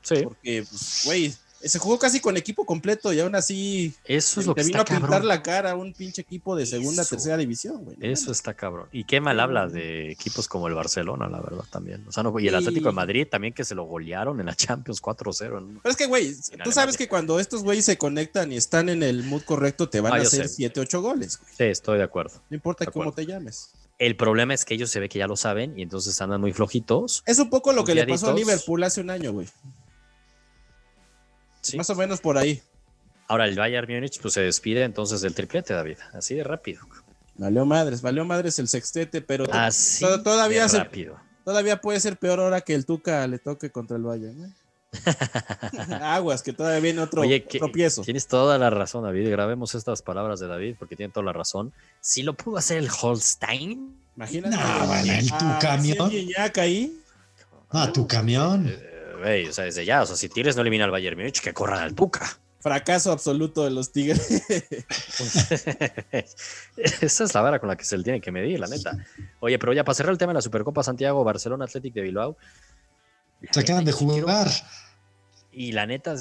Sí. 0.00 0.22
Porque, 0.24 0.64
pues, 0.68 1.02
güey, 1.04 1.34
se 1.64 1.78
jugó 1.78 1.98
casi 1.98 2.20
con 2.20 2.36
equipo 2.36 2.66
completo 2.66 3.12
y 3.12 3.20
aún 3.20 3.34
así 3.34 3.94
eso 4.04 4.40
es 4.40 4.46
lo 4.46 4.54
te 4.54 4.64
vino 4.64 4.80
a 4.80 4.84
pintar 4.84 5.24
la 5.24 5.42
cara 5.42 5.74
un 5.74 5.92
pinche 5.92 6.22
equipo 6.22 6.56
de 6.56 6.66
segunda, 6.66 7.04
tercera 7.04 7.36
división, 7.36 7.84
güey. 7.84 7.96
Eso 8.00 8.32
está 8.32 8.54
cabrón. 8.54 8.88
Y 8.92 9.04
qué 9.04 9.20
mal 9.20 9.40
habla 9.40 9.66
de 9.66 10.10
equipos 10.10 10.48
como 10.48 10.68
el 10.68 10.74
Barcelona, 10.74 11.28
la 11.28 11.40
verdad, 11.40 11.64
también. 11.70 12.04
O 12.08 12.12
sea, 12.12 12.22
no, 12.22 12.38
y 12.38 12.48
el 12.48 12.54
Atlético 12.54 12.88
de 12.88 12.94
Madrid 12.94 13.26
también 13.30 13.54
que 13.54 13.64
se 13.64 13.74
lo 13.74 13.84
golearon 13.84 14.40
en 14.40 14.46
la 14.46 14.54
Champions 14.54 15.02
4-0. 15.02 15.80
Pero 15.82 15.90
es 15.90 15.96
que, 15.96 16.06
güey, 16.06 16.34
tú 16.64 16.72
sabes 16.72 16.96
que 16.96 17.08
cuando 17.08 17.38
estos 17.38 17.62
güeyes 17.62 17.84
se 17.84 17.98
conectan 17.98 18.52
y 18.52 18.56
están 18.56 18.88
en 18.88 19.02
el 19.02 19.22
mood 19.24 19.42
correcto, 19.42 19.88
te 19.88 20.00
van 20.00 20.14
ah, 20.14 20.16
a 20.16 20.22
hacer 20.22 20.48
7, 20.48 20.80
8 20.80 21.02
goles, 21.02 21.38
güey. 21.38 21.52
Sí, 21.56 21.64
estoy 21.64 21.98
de 21.98 22.04
acuerdo. 22.04 22.40
No 22.50 22.56
importa 22.56 22.86
cómo 22.86 23.12
te 23.12 23.26
llames. 23.26 23.72
El 23.98 24.16
problema 24.16 24.52
es 24.54 24.64
que 24.64 24.74
ellos 24.74 24.90
se 24.90 24.98
ve 24.98 25.08
que 25.08 25.20
ya 25.20 25.28
lo 25.28 25.36
saben 25.36 25.78
y 25.78 25.82
entonces 25.82 26.20
andan 26.20 26.40
muy 26.40 26.52
flojitos. 26.52 27.22
Es 27.24 27.38
un 27.38 27.50
poco 27.50 27.72
lo 27.72 27.84
que 27.84 27.94
le 27.94 28.06
pasó 28.06 28.30
a 28.30 28.34
Liverpool 28.34 28.82
hace 28.82 29.00
un 29.00 29.10
año, 29.10 29.32
güey. 29.32 29.46
Más 31.76 31.90
o 31.90 31.94
menos 31.94 32.20
por 32.20 32.38
ahí. 32.38 32.62
Ahora 33.28 33.46
el 33.46 33.56
Bayern 33.56 33.90
Múnich 33.92 34.20
pues, 34.20 34.34
se 34.34 34.42
despide 34.42 34.84
entonces 34.84 35.20
del 35.20 35.34
triplete, 35.34 35.72
David. 35.72 35.96
Así 36.12 36.34
de 36.34 36.44
rápido. 36.44 36.82
Valió 37.36 37.64
madres, 37.64 38.02
valió 38.02 38.24
madres 38.24 38.58
el 38.58 38.68
sextete, 38.68 39.22
pero 39.22 39.46
todavía, 39.46 40.66
rápido. 40.66 41.18
todavía 41.44 41.80
puede 41.80 41.98
ser 41.98 42.18
peor 42.18 42.40
ahora 42.40 42.60
que 42.60 42.74
el 42.74 42.84
Tuca 42.84 43.26
le 43.26 43.38
toque 43.38 43.70
contra 43.70 43.96
el 43.96 44.02
Bayern. 44.02 44.44
¿eh? 44.44 44.52
Aguas, 46.02 46.42
que 46.42 46.52
todavía 46.52 46.80
viene 46.80 47.00
otro 47.00 47.22
Oye, 47.22 47.40
tropiezo. 47.40 48.02
Tienes 48.02 48.26
toda 48.26 48.58
la 48.58 48.68
razón, 48.68 49.04
David. 49.04 49.30
Grabemos 49.30 49.74
estas 49.74 50.02
palabras 50.02 50.38
de 50.40 50.48
David 50.48 50.76
porque 50.78 50.96
tiene 50.96 51.12
toda 51.12 51.24
la 51.24 51.32
razón. 51.32 51.72
Si 52.00 52.22
lo 52.22 52.34
pudo 52.34 52.58
hacer 52.58 52.78
el 52.78 52.90
Holstein. 52.90 53.96
Imagínate. 54.16 54.56
No, 54.56 54.94
el 54.94 55.28
tu 55.28 55.34
ah, 55.40 55.58
camión. 55.60 56.10
ahí. 56.56 57.00
Ah, 57.70 57.90
tu 57.90 58.06
camión. 58.06 58.70
O 59.22 59.52
sea, 59.52 59.64
desde 59.64 59.84
ya, 59.84 60.02
o 60.02 60.06
sea, 60.06 60.16
si 60.16 60.28
Tigres 60.28 60.56
no 60.56 60.62
elimina 60.62 60.84
al 60.84 60.90
Bayern 60.90 61.16
Múnich, 61.16 61.40
que 61.40 61.52
corran 61.54 61.80
al 61.80 61.94
Tuca. 61.94 62.38
Fracaso 62.60 63.10
absoluto 63.10 63.64
de 63.64 63.70
los 63.70 63.90
Tigres. 63.90 64.42
Esa 66.76 67.24
es 67.24 67.34
la 67.34 67.40
vara 67.40 67.58
con 67.58 67.68
la 67.68 67.76
que 67.76 67.84
se 67.84 67.96
le 67.98 68.04
tiene 68.04 68.20
que 68.20 68.30
medir, 68.30 68.60
la 68.60 68.68
neta. 68.68 68.96
Oye, 69.40 69.58
pero 69.58 69.72
ya 69.72 69.82
para 69.84 69.94
cerrar 69.94 70.12
el 70.12 70.18
tema 70.18 70.30
de 70.30 70.34
la 70.34 70.42
Supercopa 70.42 70.82
Santiago, 70.82 71.24
Barcelona 71.24 71.64
Athletic 71.64 71.94
de 71.94 72.02
Bilbao. 72.02 72.36
Se 73.50 73.60
acaban 73.60 73.84
de 73.84 73.90
jugar. 73.90 74.48
Y 75.50 75.72
la 75.72 75.86
neta, 75.86 76.14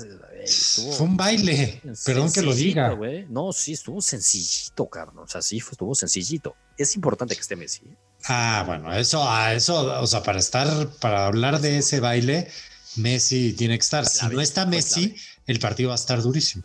estuvo 0.44 0.92
fue 0.92 1.06
un 1.06 1.16
baile. 1.16 1.82
Perdón 2.06 2.34
que 2.34 2.42
lo 2.42 2.54
diga. 2.54 2.98
No, 3.30 3.54
sí, 3.54 3.74
estuvo 3.74 4.02
sencillito, 4.02 4.90
cabrón. 4.90 5.20
O 5.20 5.28
sea, 5.28 5.42
sí, 5.42 5.58
estuvo 5.58 5.96
sencillito. 5.96 6.56
Es 6.78 6.96
importante 6.96 7.36
que 7.36 7.42
esté 7.42 7.56
Messi. 7.56 7.86
¿eh? 7.86 7.96
Ah, 8.28 8.64
bueno, 8.68 8.94
eso, 8.94 9.28
a 9.28 9.54
eso, 9.54 10.02
o 10.02 10.08
sea, 10.08 10.22
para 10.22 10.40
estar, 10.40 10.90
para 11.00 11.28
hablar 11.28 11.62
de 11.62 11.78
ese 11.78 12.00
baile, 12.00 12.50
Messi 12.96 13.54
tiene 13.54 13.78
que 13.78 13.84
estar. 13.84 14.06
Si 14.06 14.26
no 14.28 14.42
está 14.42 14.66
Messi, 14.66 15.16
el 15.48 15.60
partido 15.60 15.90
va 15.90 15.96
a 15.96 15.98
estar 15.98 16.22
durísimo. 16.22 16.64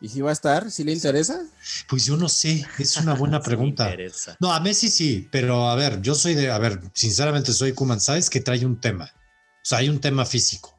¿Y 0.00 0.08
si 0.08 0.20
va 0.20 0.30
a 0.30 0.32
estar? 0.32 0.70
¿Si 0.70 0.84
le 0.84 0.92
interesa? 0.92 1.42
Pues 1.88 2.04
yo 2.04 2.16
no 2.16 2.28
sé, 2.28 2.64
es 2.78 2.96
una 2.98 3.14
buena 3.14 3.40
pregunta. 3.42 3.92
no, 4.38 4.52
a 4.52 4.60
Messi 4.60 4.90
sí, 4.90 5.28
pero 5.30 5.68
a 5.68 5.74
ver, 5.74 6.00
yo 6.00 6.14
soy 6.14 6.34
de, 6.34 6.50
a 6.50 6.58
ver, 6.58 6.80
sinceramente 6.94 7.52
soy 7.52 7.72
Kuman, 7.72 8.00
sabes 8.00 8.30
que 8.30 8.40
trae 8.40 8.64
un 8.64 8.80
tema. 8.80 9.12
O 9.14 9.64
sea, 9.68 9.78
hay 9.78 9.88
un 9.88 10.00
tema 10.00 10.24
físico. 10.24 10.78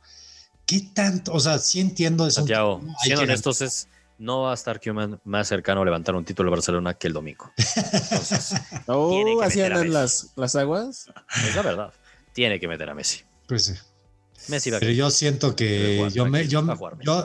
¿Qué 0.65 0.91
tanto? 0.93 1.33
O 1.33 1.39
sea, 1.39 1.57
sí 1.59 1.79
entiendo 1.79 2.25
eso. 2.27 2.35
Santiago, 2.37 2.81
siendo 3.01 3.23
honestos, 3.23 3.61
es, 3.61 3.87
no 4.17 4.43
va 4.43 4.51
a 4.51 4.53
estar 4.53 4.79
Kuman 4.79 5.19
más 5.25 5.47
cercano 5.47 5.81
a 5.81 5.85
levantar 5.85 6.15
un 6.15 6.23
título 6.23 6.49
de 6.49 6.55
Barcelona 6.55 6.93
que 6.93 7.07
el 7.07 7.13
domingo. 7.13 7.51
Entonces, 7.57 8.53
oh, 8.87 9.41
así 9.41 9.61
andan 9.61 9.91
las, 9.91 10.31
las 10.35 10.55
aguas. 10.55 11.07
Es 11.45 11.55
la 11.55 11.61
verdad. 11.61 11.93
Tiene 12.33 12.59
que 12.59 12.67
meter 12.67 12.89
a 12.89 12.95
Messi. 12.95 13.23
Pues 13.47 13.65
sí. 13.65 13.73
Pero 14.47 14.91
yo 14.91 15.11
siento 15.11 15.55
que 15.55 16.09
yo, 16.11 16.25
me, 16.25 16.47
yo, 16.47 16.63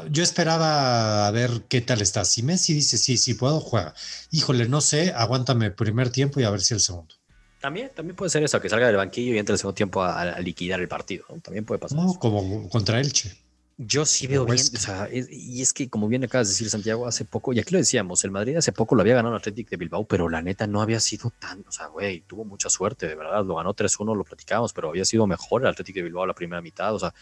yo, 0.08 0.22
esperaba 0.22 1.26
a 1.26 1.30
ver 1.30 1.62
qué 1.68 1.80
tal 1.80 2.02
está. 2.02 2.24
Si 2.24 2.42
Messi 2.42 2.74
dice 2.74 2.98
sí, 2.98 3.16
sí 3.16 3.34
puedo, 3.34 3.60
juega. 3.60 3.94
Híjole, 4.30 4.68
no 4.68 4.80
sé, 4.80 5.12
aguántame 5.14 5.66
el 5.66 5.74
primer 5.74 6.10
tiempo 6.10 6.40
y 6.40 6.44
a 6.44 6.50
ver 6.50 6.60
si 6.60 6.74
el 6.74 6.80
segundo. 6.80 7.14
También, 7.60 7.90
también 7.94 8.14
puede 8.14 8.30
ser 8.30 8.42
eso, 8.42 8.60
que 8.60 8.68
salga 8.68 8.86
del 8.88 8.96
banquillo 8.96 9.34
y 9.34 9.38
entre 9.38 9.54
el 9.54 9.58
segundo 9.58 9.74
tiempo 9.74 10.02
a, 10.02 10.38
liquidar 10.40 10.80
el 10.80 10.88
partido. 10.88 11.24
También 11.42 11.64
puede 11.64 11.78
pasar. 11.78 11.98
No, 11.98 12.14
como 12.14 12.68
contra 12.68 13.00
Elche. 13.00 13.43
Yo 13.76 14.06
sí 14.06 14.28
veo 14.28 14.44
bien, 14.44 14.58
o 14.58 14.78
sea, 14.78 15.08
y 15.12 15.60
es 15.60 15.72
que 15.72 15.88
como 15.90 16.06
bien 16.06 16.22
acabas 16.22 16.46
de 16.46 16.52
decir 16.52 16.70
Santiago, 16.70 17.08
hace 17.08 17.24
poco, 17.24 17.52
y 17.52 17.58
aquí 17.58 17.72
lo 17.72 17.78
decíamos, 17.78 18.22
el 18.22 18.30
Madrid 18.30 18.56
hace 18.56 18.70
poco 18.70 18.94
lo 18.94 19.00
había 19.00 19.16
ganado 19.16 19.34
el 19.34 19.40
Atlético 19.40 19.70
de 19.70 19.78
Bilbao, 19.78 20.06
pero 20.06 20.28
la 20.28 20.40
neta 20.42 20.68
no 20.68 20.80
había 20.80 21.00
sido 21.00 21.32
tan, 21.40 21.64
o 21.66 21.72
sea, 21.72 21.88
güey, 21.88 22.20
tuvo 22.20 22.44
mucha 22.44 22.70
suerte, 22.70 23.08
de 23.08 23.16
verdad, 23.16 23.44
lo 23.44 23.56
ganó 23.56 23.74
3-1, 23.74 24.16
lo 24.16 24.22
platicamos, 24.22 24.72
pero 24.72 24.90
había 24.90 25.04
sido 25.04 25.26
mejor 25.26 25.62
el 25.62 25.68
Atlético 25.68 25.98
de 25.98 26.04
Bilbao 26.04 26.24
la 26.24 26.34
primera 26.34 26.62
mitad, 26.62 26.94
o 26.94 27.00
sea, 27.00 27.12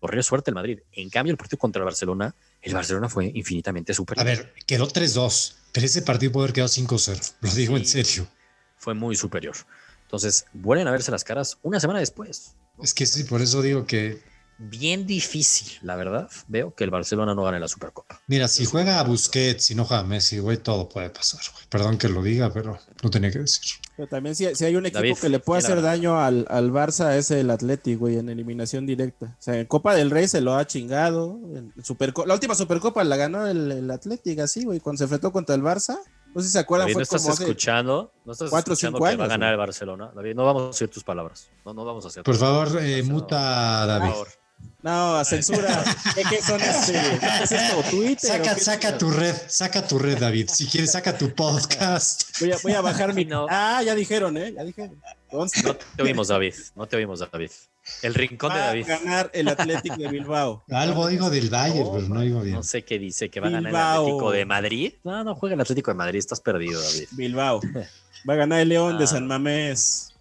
corrió 0.00 0.22
suerte 0.24 0.50
el 0.50 0.56
Madrid. 0.56 0.80
En 0.92 1.10
cambio, 1.10 1.30
el 1.30 1.36
partido 1.36 1.58
contra 1.58 1.78
el 1.80 1.84
Barcelona, 1.84 2.34
el 2.60 2.74
Barcelona 2.74 3.08
fue 3.08 3.30
infinitamente 3.32 3.94
superior. 3.94 4.26
A 4.26 4.28
ver, 4.28 4.54
quedó 4.66 4.88
3-2, 4.88 5.54
pero 5.72 5.86
ese 5.86 6.02
partido 6.02 6.32
puede 6.32 6.46
haber 6.46 6.54
quedado 6.54 6.70
5-0, 6.70 7.34
lo 7.40 7.50
digo 7.52 7.76
en 7.76 7.86
serio. 7.86 8.26
Fue 8.76 8.94
muy 8.94 9.14
superior. 9.14 9.54
Entonces, 10.02 10.46
vuelven 10.54 10.88
a 10.88 10.90
verse 10.90 11.12
las 11.12 11.22
caras 11.22 11.58
una 11.62 11.78
semana 11.78 12.00
después. 12.00 12.56
Es 12.82 12.94
que 12.94 13.06
sí, 13.06 13.24
por 13.24 13.42
eso 13.42 13.62
digo 13.62 13.86
que 13.86 14.22
bien 14.58 15.06
difícil, 15.06 15.78
la 15.82 15.96
verdad. 15.96 16.28
Veo 16.48 16.74
que 16.74 16.84
el 16.84 16.90
Barcelona 16.90 17.34
no 17.34 17.44
gane 17.44 17.60
la 17.60 17.68
Supercopa. 17.68 18.20
Mira, 18.26 18.48
si 18.48 18.64
juega 18.64 18.98
a 18.98 19.04
Busquets, 19.04 19.70
y 19.70 19.74
no 19.74 19.84
juega 19.84 20.02
a 20.02 20.06
Messi, 20.06 20.38
güey, 20.38 20.58
todo 20.58 20.88
puede 20.88 21.10
pasar, 21.10 21.40
güey. 21.52 21.64
Perdón 21.68 21.98
que 21.98 22.08
lo 22.08 22.22
diga, 22.22 22.52
pero 22.52 22.78
no 23.02 23.10
tenía 23.10 23.30
que 23.30 23.38
decir. 23.38 23.80
Pero 23.96 24.08
también 24.08 24.34
si, 24.34 24.46
hay 24.46 24.76
un 24.76 24.86
equipo 24.86 25.16
que 25.20 25.28
le 25.28 25.38
puede 25.38 25.60
hacer 25.60 25.80
daño 25.82 26.20
al, 26.20 26.46
al, 26.48 26.70
Barça 26.72 27.16
es 27.16 27.30
el 27.30 27.50
Atlético, 27.50 28.00
güey, 28.00 28.16
en 28.16 28.28
eliminación 28.28 28.86
directa. 28.86 29.26
O 29.26 29.42
sea, 29.42 29.58
en 29.58 29.66
Copa 29.66 29.94
del 29.94 30.10
Rey 30.10 30.28
se 30.28 30.40
lo 30.40 30.56
ha 30.56 30.66
chingado. 30.66 31.38
La 32.26 32.34
última 32.34 32.54
Supercopa 32.54 33.02
la 33.04 33.16
ganó 33.16 33.46
el, 33.46 33.70
el 33.70 33.90
Atlético, 33.90 34.42
así, 34.42 34.64
güey, 34.64 34.80
cuando 34.80 34.98
se 34.98 35.04
enfrentó 35.04 35.32
contra 35.32 35.54
el 35.54 35.62
Barça. 35.62 35.98
No 36.34 36.42
sé 36.42 36.48
si 36.48 36.52
se 36.52 36.58
acuerdan. 36.58 36.92
no 36.92 37.00
estás 37.00 37.26
escuchando, 37.26 38.12
no 38.24 38.32
estás 38.32 38.50
cuatro, 38.50 38.74
escuchando 38.74 38.98
que 38.98 39.16
va 39.16 39.24
a 39.24 39.28
ganar 39.28 39.52
el 39.52 39.58
Barcelona. 39.58 40.12
David, 40.14 40.34
no 40.34 40.44
vamos 40.44 40.62
a 40.62 40.66
decir 40.68 40.88
tus 40.88 41.02
palabras. 41.02 41.50
No, 41.64 41.72
no 41.72 41.84
vamos 41.84 42.04
a 42.04 42.08
hacer. 42.08 42.22
Por 42.22 42.36
favor, 42.36 42.78
eh, 42.80 43.02
muta, 43.02 43.86
David. 43.86 44.08
Por 44.08 44.12
favor. 44.12 44.28
No, 44.80 45.24
censura. 45.24 45.82
¿Qué, 46.14 46.40
son 46.40 46.60
este? 46.60 46.98
¿Es 47.42 47.50
esto? 47.50 47.82
¿Twitter? 47.90 48.30
Saca, 48.30 48.54
saca 48.56 48.96
tu 48.96 49.10
red, 49.10 49.34
saca 49.48 49.86
tu 49.86 49.98
red, 49.98 50.18
David. 50.18 50.48
Si 50.52 50.66
quieres, 50.66 50.92
saca 50.92 51.18
tu 51.18 51.34
podcast. 51.34 52.40
Voy 52.40 52.52
a, 52.52 52.58
voy 52.62 52.72
a 52.72 52.80
bajar 52.80 53.12
mi. 53.12 53.24
No. 53.28 53.46
Ah, 53.50 53.82
ya 53.82 53.94
dijeron, 53.94 54.36
¿eh? 54.36 54.54
Ya 54.54 54.64
dijeron. 54.64 55.02
No 55.32 55.46
te 55.74 56.02
oímos, 56.02 56.28
David. 56.28 56.54
No 56.76 56.86
te 56.86 56.96
oímos, 56.96 57.20
David. 57.20 57.50
El 58.02 58.14
rincón 58.14 58.54
de 58.54 58.60
David. 58.60 58.86
Va 58.88 58.94
a 58.94 58.98
ganar 58.98 59.30
el 59.34 59.48
Atlético 59.48 59.96
de 59.96 60.08
Bilbao. 60.08 60.62
Algo 60.70 61.08
digo 61.08 61.28
del 61.28 61.50
Bayern, 61.50 61.90
pero 61.92 62.08
no 62.08 62.20
digo 62.20 62.40
bien. 62.40 62.54
No 62.54 62.62
sé 62.62 62.84
qué 62.84 62.98
dice, 62.98 63.30
que 63.30 63.40
va 63.40 63.48
a 63.48 63.50
ganar 63.50 63.70
el 63.70 63.76
Atlético 63.76 64.30
de 64.30 64.44
Madrid. 64.44 64.92
No, 65.04 65.24
no 65.24 65.34
juega 65.34 65.54
el 65.54 65.60
Atlético 65.60 65.90
de 65.90 65.96
Madrid, 65.96 66.18
estás 66.18 66.40
perdido, 66.40 66.80
David. 66.80 67.08
Bilbao. 67.12 67.60
Va 68.28 68.34
a 68.34 68.36
ganar 68.36 68.60
el 68.60 68.68
León 68.68 68.98
de 68.98 69.06
San 69.06 69.26
Mamés. 69.26 70.12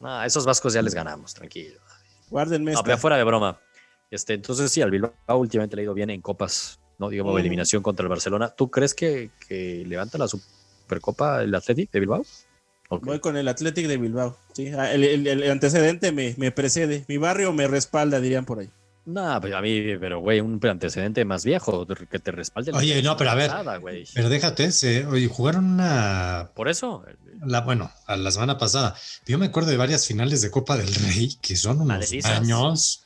No, 0.00 0.22
esos 0.24 0.44
vascos 0.44 0.72
ya 0.72 0.82
les 0.82 0.94
ganamos, 0.94 1.32
tranquilo. 1.32 1.80
Guárdenme. 2.30 2.72
No, 2.72 2.82
pero 2.82 2.98
fuera 2.98 3.16
de 3.16 3.24
broma. 3.24 3.60
Este, 4.10 4.34
entonces 4.34 4.70
sí, 4.70 4.82
al 4.82 4.90
Bilbao 4.90 5.12
últimamente 5.28 5.76
le 5.76 5.82
ha 5.82 5.84
ido 5.84 5.94
bien 5.94 6.10
en 6.10 6.20
copas, 6.20 6.80
¿no? 6.98 7.08
Digamos, 7.08 7.38
eliminación 7.38 7.82
contra 7.82 8.04
el 8.04 8.08
Barcelona. 8.08 8.48
¿Tú 8.50 8.70
crees 8.70 8.94
que, 8.94 9.30
que 9.46 9.84
levanta 9.86 10.18
la 10.18 10.26
Supercopa 10.26 11.42
el 11.42 11.54
Atlético 11.54 11.90
de 11.92 12.00
Bilbao? 12.00 12.22
Voy 12.90 13.20
con 13.20 13.36
el 13.36 13.46
Atlético 13.46 13.88
de 13.88 13.98
Bilbao. 13.98 14.36
Sí, 14.52 14.68
ah, 14.68 14.92
el, 14.92 15.48
antecedente 15.48 16.10
me, 16.10 16.34
me, 16.38 16.50
precede. 16.50 17.04
Mi 17.06 17.18
barrio 17.18 17.52
me 17.52 17.68
respalda, 17.68 18.20
dirían 18.20 18.44
por 18.44 18.58
ahí. 18.58 18.70
No, 19.06 19.40
pues 19.40 19.54
a 19.54 19.60
mí, 19.60 19.96
pero 19.98 20.20
güey, 20.20 20.40
un 20.40 20.60
antecedente 20.62 21.24
más 21.24 21.44
viejo 21.44 21.86
que 21.86 22.18
te 22.18 22.30
respalde. 22.30 22.72
Oye, 22.72 23.02
no, 23.02 23.16
pero 23.16 23.30
a 23.30 23.34
ver. 23.34 23.50
pero 24.14 24.28
déjate 24.28 24.64
ese. 24.64 25.06
Oye, 25.06 25.26
jugaron 25.26 25.64
una. 25.64 26.50
Por 26.54 26.68
eso. 26.68 27.04
La, 27.44 27.62
bueno, 27.62 27.90
a 28.06 28.16
la 28.16 28.30
semana 28.30 28.58
pasada. 28.58 28.94
Yo 29.26 29.38
me 29.38 29.46
acuerdo 29.46 29.70
de 29.70 29.78
varias 29.78 30.06
finales 30.06 30.42
de 30.42 30.50
Copa 30.50 30.76
del 30.76 30.94
Rey 30.94 31.36
que 31.40 31.56
son 31.56 31.80
unos 31.80 32.12
años 32.24 33.04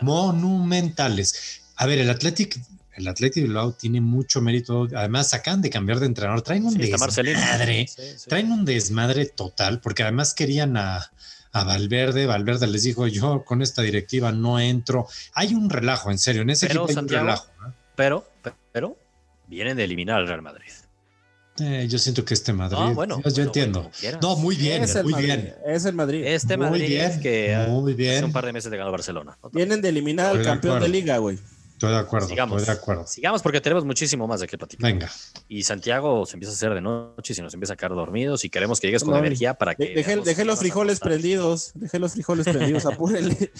monumentales. 0.00 1.62
A 1.76 1.86
ver, 1.86 2.00
el 2.00 2.10
Atlético 2.10 2.58
el 2.94 3.08
Atlético 3.08 3.46
Bilbao 3.46 3.72
tiene 3.72 4.00
mucho 4.00 4.40
mérito. 4.40 4.86
Además, 4.94 5.32
acaban 5.32 5.62
de 5.62 5.70
cambiar 5.70 6.00
de 6.00 6.06
entrenador. 6.06 6.42
Traen 6.42 6.66
un 6.66 6.76
desmadre. 6.76 7.86
traen 8.28 8.52
un 8.52 8.64
desmadre 8.64 9.26
total, 9.26 9.80
porque 9.80 10.02
además 10.02 10.34
querían 10.34 10.76
a, 10.76 11.10
Valverde. 11.52 12.26
Valverde 12.26 12.66
les 12.66 12.82
dijo: 12.82 13.06
Yo 13.06 13.44
con 13.44 13.62
esta 13.62 13.82
directiva 13.82 14.32
no 14.32 14.58
entro. 14.58 15.06
Hay 15.34 15.54
un 15.54 15.68
relajo, 15.70 16.10
en 16.10 16.18
serio. 16.18 16.42
En 16.42 16.50
ese 16.50 16.66
equipo 16.66 16.86
hay 16.88 16.96
un 16.96 17.08
relajo. 17.08 17.46
Pero, 17.94 18.26
pero, 18.72 18.96
vienen 19.46 19.76
de 19.76 19.84
eliminar 19.84 20.16
al 20.16 20.26
Real 20.26 20.42
Madrid. 20.42 20.72
Eh, 21.60 21.86
yo 21.88 21.98
siento 21.98 22.24
que 22.24 22.32
este 22.32 22.54
Madrid. 22.54 22.78
Ah, 22.80 22.92
bueno, 22.94 23.20
yo, 23.22 23.42
entiendo. 23.42 23.90
no, 24.22 24.36
muy 24.36 24.56
bien, 24.56 24.84
muy 25.04 25.22
bien. 25.22 25.54
Es 25.66 25.84
el 25.84 25.94
Madrid. 25.94 26.24
Este 26.24 26.56
Madrid 26.56 26.88
bien, 26.88 27.20
que 27.20 27.66
muy 27.68 27.92
bien. 27.92 28.16
hace 28.16 28.24
un 28.24 28.32
par 28.32 28.46
de 28.46 28.54
meses 28.54 28.70
de 28.70 28.78
ganó 28.78 28.90
Barcelona. 28.90 29.36
Vienen 29.52 29.82
de 29.82 29.90
eliminar 29.90 30.34
al 30.34 30.42
campeón 30.42 30.80
de 30.80 30.88
liga, 30.88 31.18
güey. 31.18 31.38
Estoy 31.82 31.96
de 31.96 32.00
acuerdo, 32.00 32.28
sigamos, 32.28 32.62
estoy 32.62 32.74
de 32.76 32.80
acuerdo. 32.80 33.06
Sigamos 33.08 33.42
porque 33.42 33.60
tenemos 33.60 33.84
muchísimo 33.84 34.28
más 34.28 34.38
de 34.38 34.46
qué 34.46 34.56
platicar. 34.56 34.92
Venga. 34.92 35.10
Y 35.48 35.64
Santiago 35.64 36.24
se 36.26 36.36
empieza 36.36 36.52
a 36.52 36.54
hacer 36.54 36.74
de 36.74 36.80
noche 36.80 37.32
y 37.32 37.34
se 37.34 37.42
nos 37.42 37.52
empieza 37.54 37.74
a 37.74 37.76
quedar 37.76 37.96
dormidos 37.96 38.44
y 38.44 38.50
queremos 38.50 38.78
que 38.78 38.86
llegues 38.86 39.02
con 39.02 39.16
energía 39.16 39.54
para 39.54 39.74
que. 39.74 39.92
Dejé, 39.92 40.44
los 40.44 40.60
frijoles 40.60 41.00
prendidos. 41.00 41.72
Dejé 41.74 41.98
los 41.98 42.12
frijoles 42.12 42.46
prendidos, 42.46 42.86
apúrenle. 42.86 43.50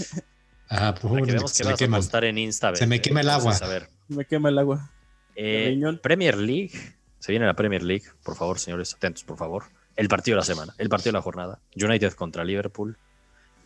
Ah, 0.69 0.95
pues 0.95 1.27
que 1.27 1.49
se 1.49 1.65
me 1.65 1.75
quema. 1.75 1.99
en 2.23 2.39
Insta. 2.39 2.77
Se 2.77 2.87
me 2.87 3.01
quema 3.01 3.23
el 3.23 3.29
agua. 3.29 3.55
Se 3.55 3.89
me 4.07 4.25
quema 4.25 4.51
el 4.51 4.59
agua. 4.59 4.89
Eh, 5.35 5.77
Premier 6.01 6.39
League. 6.39 6.71
Se 7.19 7.33
viene 7.33 7.45
la 7.45 7.55
Premier 7.55 7.83
League. 7.83 8.05
Por 8.23 8.37
favor, 8.37 8.61
señores, 8.61 8.95
atentos, 8.95 9.25
por 9.25 9.37
favor. 9.37 9.65
El 9.97 10.07
partido 10.07 10.37
de 10.37 10.43
la 10.43 10.47
semana, 10.47 10.75
el 10.79 10.89
partido 10.89 11.11
de 11.11 11.19
la 11.19 11.23
jornada. 11.23 11.59
United 11.75 12.13
contra 12.13 12.45
Liverpool. 12.45 12.97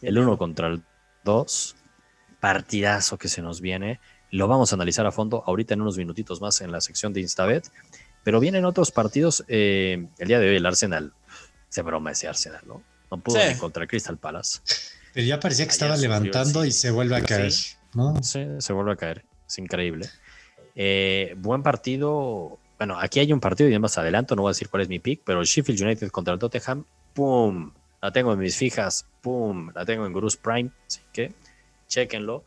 El 0.01 0.19
1 0.19 0.39
contra 0.39 0.69
el 0.69 0.83
2. 1.25 1.77
Partidazo 2.41 3.19
que 3.19 3.29
se 3.29 3.43
nos 3.43 3.61
viene. 3.61 4.01
Lo 4.31 4.49
vamos 4.49 4.73
a 4.73 4.77
analizar 4.77 5.07
a 5.07 5.13
fondo 5.13 5.43
ahorita 5.47 5.75
en 5.75 5.83
unos 5.83 5.97
minutitos 5.97 6.41
más 6.41 6.61
en 6.61 6.73
la 6.73 6.81
sección 6.81 7.13
de 7.13 7.21
Instabet. 7.21 7.71
Pero 8.25 8.41
vienen 8.41 8.65
otros 8.65 8.91
partidos. 8.91 9.45
Eh, 9.49 10.09
el 10.19 10.29
día 10.29 10.41
de 10.41 10.49
hoy 10.49 10.57
el 10.57 10.67
Arsenal, 10.67 11.13
se 11.69 11.83
broma 11.83 12.13
ese 12.13 12.29
Arsenal, 12.29 12.63
¿no? 12.67 12.83
No 13.11 13.19
pudo 13.19 13.39
ni 13.47 13.55
contra 13.55 13.83
el 13.85 13.89
Crystal 13.89 14.19
Palace. 14.19 14.61
Pero 15.15 15.27
ya 15.27 15.39
parecía 15.39 15.65
que 15.65 15.73
estaba 15.73 15.97
levantando 15.97 16.65
y 16.65 16.73
se 16.73 16.91
vuelve 16.91 17.17
a 17.17 17.23
caer. 17.23 17.53
¿no? 17.95 18.23
Sí, 18.23 18.45
se 18.59 18.73
vuelve 18.73 18.93
a 18.93 18.97
caer. 18.97 19.25
Es 19.47 19.59
increíble. 19.59 20.09
Eh, 20.75 21.35
buen 21.39 21.63
partido. 21.63 22.59
Bueno, 22.79 22.99
aquí 23.01 23.21
hay 23.21 23.33
un 23.33 23.41
partido 23.41 23.69
y 23.71 23.73
ya 23.73 23.79
más 23.79 23.97
adelanto, 23.97 24.37
no 24.37 24.43
voy 24.43 24.51
a 24.51 24.53
decir 24.53 24.69
cuál 24.69 24.83
es 24.83 24.89
mi 24.89 24.99
pick, 24.99 25.23
pero 25.25 25.43
Sheffield 25.43 25.81
United 25.81 26.11
contra 26.11 26.35
el 26.35 26.39
Tottenham, 26.39 26.85
¡pum! 27.15 27.73
La 28.03 28.13
tengo 28.13 28.35
en 28.35 28.39
mis 28.39 28.55
fijas, 28.55 29.07
¡pum! 29.23 29.71
La 29.75 29.87
tengo 29.87 30.05
en 30.05 30.13
Bruce 30.13 30.37
Prime, 30.43 30.71
así 30.87 31.01
que 31.13 31.33
chequenlo. 31.89 32.45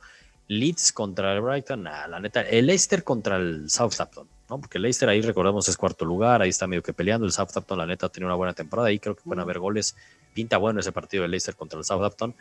Leeds 0.50 0.92
contra 0.92 1.32
el 1.34 1.42
Brighton, 1.42 1.84
nah, 1.84 2.08
la 2.08 2.20
neta, 2.20 2.42
el 2.42 2.66
Leicester 2.66 3.04
contra 3.04 3.38
el 3.38 3.70
Southampton, 3.70 4.28
¿no? 4.50 4.60
Porque 4.60 4.80
el 4.80 4.82
Leicester 4.82 5.08
ahí 5.08 5.22
recordemos 5.22 5.70
es 5.70 5.78
cuarto 5.78 6.06
lugar, 6.06 6.42
ahí 6.42 6.50
está 6.50 6.66
medio 6.66 6.82
que 6.82 6.92
peleando, 6.92 7.28
el 7.28 7.32
Southampton 7.32 7.78
la 7.78 7.86
neta 7.86 8.10
tiene 8.10 8.26
una 8.26 8.34
buena 8.34 8.54
temporada, 8.54 8.90
ahí 8.90 8.98
creo 8.98 9.16
que 9.16 9.22
pueden 9.22 9.42
haber 9.42 9.60
goles, 9.60 9.96
pinta 10.34 10.58
bueno 10.58 10.80
ese 10.80 10.92
partido 10.92 11.22
del 11.22 11.32
Leicester 11.32 11.56
contra 11.56 11.78
el 11.78 11.86
Southampton. 11.86 12.36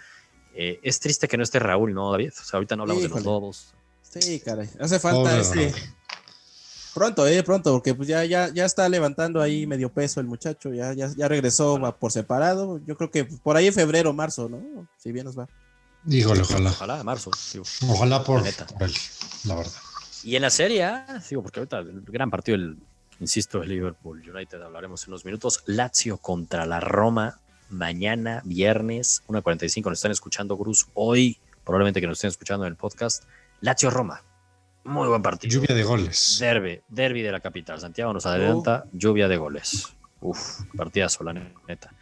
Eh, 0.55 0.81
es 0.83 0.99
triste 0.99 1.29
que 1.29 1.37
no 1.37 1.43
esté 1.43 1.59
Raúl, 1.59 1.93
¿no, 1.93 2.11
David? 2.11 2.31
O 2.31 2.45
sea, 2.45 2.57
ahorita 2.57 2.77
no 2.77 2.85
hablamos 2.85 3.03
de 3.03 3.09
los 3.11 3.23
dos. 3.23 3.75
Sí, 4.01 4.41
caray, 4.41 4.71
hace 4.81 4.99
falta 4.99 5.39
este... 5.39 5.75
Pronto, 6.95 7.27
eh, 7.27 7.43
pronto, 7.45 7.75
porque 7.75 7.95
pues 7.95 8.09
ya, 8.09 8.25
ya, 8.25 8.49
ya 8.53 8.65
está 8.65 8.89
levantando 8.89 9.43
ahí 9.43 9.67
medio 9.67 9.93
peso 9.93 10.19
el 10.19 10.27
muchacho, 10.27 10.73
ya, 10.73 10.95
ya, 10.95 11.09
ya 11.15 11.29
regresó 11.29 11.79
por 12.01 12.11
separado, 12.11 12.81
yo 12.87 12.97
creo 12.97 13.11
que 13.11 13.25
por 13.25 13.57
ahí 13.57 13.67
en 13.67 13.75
febrero, 13.75 14.13
marzo, 14.15 14.49
¿no? 14.49 14.89
Si 14.97 15.13
bien 15.13 15.27
nos 15.27 15.39
va. 15.39 15.47
Híjole, 16.07 16.43
ojalá. 16.43 16.71
Ojalá, 16.71 17.03
marzo. 17.05 17.31
Ojalá 17.89 18.25
por, 18.25 18.43
la, 18.43 18.51
la 19.45 19.55
verdad. 19.55 19.73
Y 20.23 20.37
en 20.37 20.43
la 20.43 20.51
serie, 20.51 20.91
digo, 21.29 21.43
porque 21.43 21.61
ahorita 21.61 21.79
el 21.79 22.03
gran 22.03 22.31
partido, 22.31 22.57
el, 22.57 22.79
insisto, 23.21 23.63
el 23.63 23.69
Liverpool 23.69 24.23
United, 24.29 24.61
hablaremos 24.63 25.05
en 25.05 25.11
unos 25.11 25.25
minutos. 25.25 25.63
Lazio 25.67 26.19
contra 26.19 26.67
la 26.67 26.81
Roma, 26.81 27.41
mañana, 27.69 28.43
viernes, 28.45 29.23
1.45, 29.29 29.85
nos 29.85 29.99
están 29.99 30.13
escuchando, 30.13 30.57
Cruz. 30.57 30.87
Hoy, 30.95 31.39
probablemente 31.65 32.01
que 32.01 32.07
nos 32.07 32.19
estén 32.19 32.29
escuchando 32.29 32.67
en 32.67 32.73
el 32.73 32.77
podcast. 32.77 33.25
Lazio-Roma, 33.61 34.23
muy 34.85 35.09
buen 35.09 35.23
partido. 35.23 35.53
Lluvia 35.53 35.75
de 35.75 35.83
goles. 35.83 36.39
Derby, 36.41 36.81
derby 36.89 37.23
de 37.23 37.33
la 37.33 37.41
capital. 37.41 37.81
Santiago 37.81 38.13
nos 38.13 38.25
adelanta, 38.27 38.85
oh. 38.87 38.91
lluvia 38.93 39.29
de 39.29 39.37
goles. 39.37 39.95
Uf, 40.21 40.63
partidazo, 40.77 41.25
la 41.25 41.35
neta. 41.35 41.93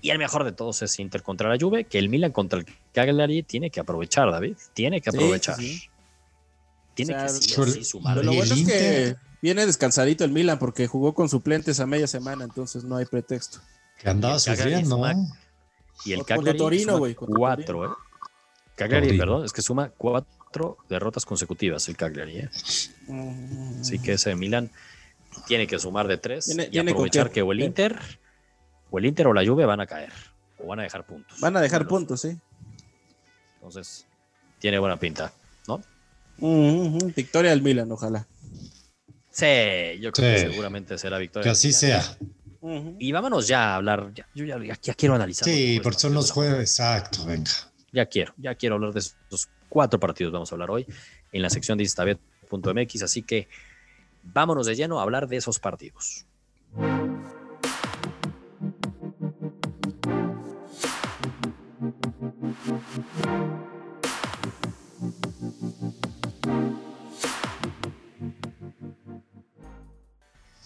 Y 0.00 0.10
el 0.10 0.18
mejor 0.18 0.44
de 0.44 0.52
todos 0.52 0.82
es 0.82 0.98
Inter 0.98 1.22
contra 1.22 1.48
la 1.48 1.56
Juve, 1.58 1.84
que 1.84 1.98
el 1.98 2.08
Milan 2.08 2.32
contra 2.32 2.58
el 2.58 2.66
Cagliari 2.92 3.42
tiene 3.42 3.70
que 3.70 3.80
aprovechar, 3.80 4.30
David. 4.30 4.56
Tiene 4.74 5.00
que 5.00 5.10
aprovechar. 5.10 5.56
Tiene 6.94 7.14
que 7.14 7.28
sí, 7.28 7.84
sumar. 7.84 8.24
Lo 8.24 8.32
bueno 8.32 8.54
es 8.54 8.66
que 8.66 9.16
viene 9.40 9.66
descansadito 9.66 10.24
el 10.24 10.32
Milan 10.32 10.58
porque 10.58 10.86
jugó 10.86 11.14
con 11.14 11.28
suplentes 11.28 11.80
a 11.80 11.86
media 11.86 12.06
semana, 12.06 12.44
entonces 12.44 12.84
no 12.84 12.96
hay 12.96 13.06
pretexto. 13.06 13.58
Que 13.98 14.08
andaba 14.08 14.38
sufriendo. 14.38 15.00
y 16.04 16.12
el 16.12 16.24
Cagliari 16.24 16.58
Torino, 16.58 16.98
suma 16.98 17.14
cuatro, 17.14 17.84
¿eh? 17.86 17.94
Cagliari, 18.76 19.18
perdón, 19.18 19.44
es 19.44 19.52
que 19.52 19.62
suma 19.62 19.90
cuatro 19.96 20.78
derrotas 20.88 21.24
consecutivas 21.24 21.88
el 21.88 21.96
Cagliari, 21.96 22.38
¿eh? 22.38 22.50
Mm. 23.08 23.80
Así 23.80 23.98
que 23.98 24.12
ese 24.12 24.34
Milan 24.36 24.70
tiene 25.46 25.66
que 25.66 25.78
sumar 25.78 26.06
de 26.06 26.18
tres 26.18 26.56
y 26.70 26.78
aprovechar 26.78 27.30
que 27.30 27.42
o 27.42 27.52
el 27.52 27.60
Inter 27.60 28.00
o 28.90 28.98
el 28.98 29.06
Inter 29.06 29.26
o 29.26 29.32
la 29.32 29.44
Juve 29.44 29.64
van 29.64 29.80
a 29.80 29.86
caer 29.86 30.12
o 30.58 30.66
van 30.66 30.80
a 30.80 30.82
dejar 30.82 31.04
puntos. 31.06 31.40
Van 31.40 31.56
a 31.56 31.60
dejar 31.60 31.86
puntos, 31.86 32.20
sí. 32.20 32.36
Entonces, 33.56 34.06
tiene 34.58 34.78
buena 34.78 34.98
pinta, 34.98 35.32
¿no? 35.66 35.82
Victoria 37.14 37.50
del 37.50 37.62
Milan, 37.62 37.90
ojalá. 37.90 38.26
Sí, 39.30 40.00
yo 40.00 40.12
creo 40.12 40.34
que 40.34 40.50
seguramente 40.50 40.98
será 40.98 41.18
victoria. 41.18 41.44
Que 41.44 41.50
así 41.50 41.72
sea. 41.72 42.02
Y 42.98 43.12
vámonos 43.12 43.46
ya 43.46 43.72
a 43.72 43.76
hablar. 43.76 44.12
yo 44.34 44.44
ya, 44.44 44.94
quiero 44.94 45.14
analizar. 45.14 45.48
Sí, 45.48 45.80
porque 45.82 46.00
son 46.00 46.14
los 46.14 46.30
jueves. 46.30 46.78
Exacto, 46.78 47.24
venga. 47.24 47.50
Ya 47.92 48.06
quiero, 48.06 48.34
ya 48.36 48.54
quiero 48.54 48.74
hablar 48.76 48.92
de 48.92 49.00
esos 49.00 49.48
cuatro 49.68 50.00
partidos. 50.00 50.32
Vamos 50.32 50.50
a 50.50 50.54
hablar 50.54 50.70
hoy 50.70 50.86
en 51.32 51.42
la 51.42 51.50
sección 51.50 51.78
de 51.78 51.84
instabet.mx. 51.84 53.02
Así 53.02 53.22
que 53.22 53.48
vámonos 54.22 54.66
de 54.66 54.74
lleno 54.74 54.98
a 54.98 55.02
hablar 55.04 55.28
de 55.28 55.36
esos 55.36 55.58
partidos. 55.60 56.26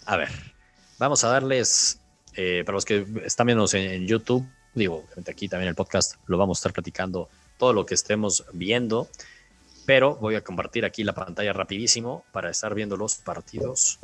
A 0.06 0.16
ver, 0.16 0.28
vamos 0.98 1.24
a 1.24 1.28
darles, 1.28 2.00
eh, 2.34 2.62
para 2.66 2.74
los 2.74 2.84
que 2.84 3.06
están 3.24 3.46
viéndonos 3.46 3.72
en, 3.74 4.06
YouTube, 4.06 4.46
digo, 4.74 5.06
aquí 5.26 5.48
también 5.48 5.68
el 5.68 5.74
podcast, 5.74 6.16
lo 6.26 6.36
vamos 6.36 6.58
a 6.58 6.60
estar 6.60 6.72
platicando 6.72 7.28
todo 7.58 7.72
lo 7.72 7.86
que 7.86 7.94
estemos 7.94 8.44
viendo, 8.52 9.08
pero 9.86 10.16
voy 10.16 10.34
a 10.34 10.42
compartir 10.42 10.84
aquí 10.84 11.02
la 11.04 11.14
pantalla 11.14 11.52
rapidísimo 11.52 12.24
para 12.32 12.50
estar 12.50 12.74
viendo 12.74 12.96
los 12.96 13.16
partidos 13.16 14.00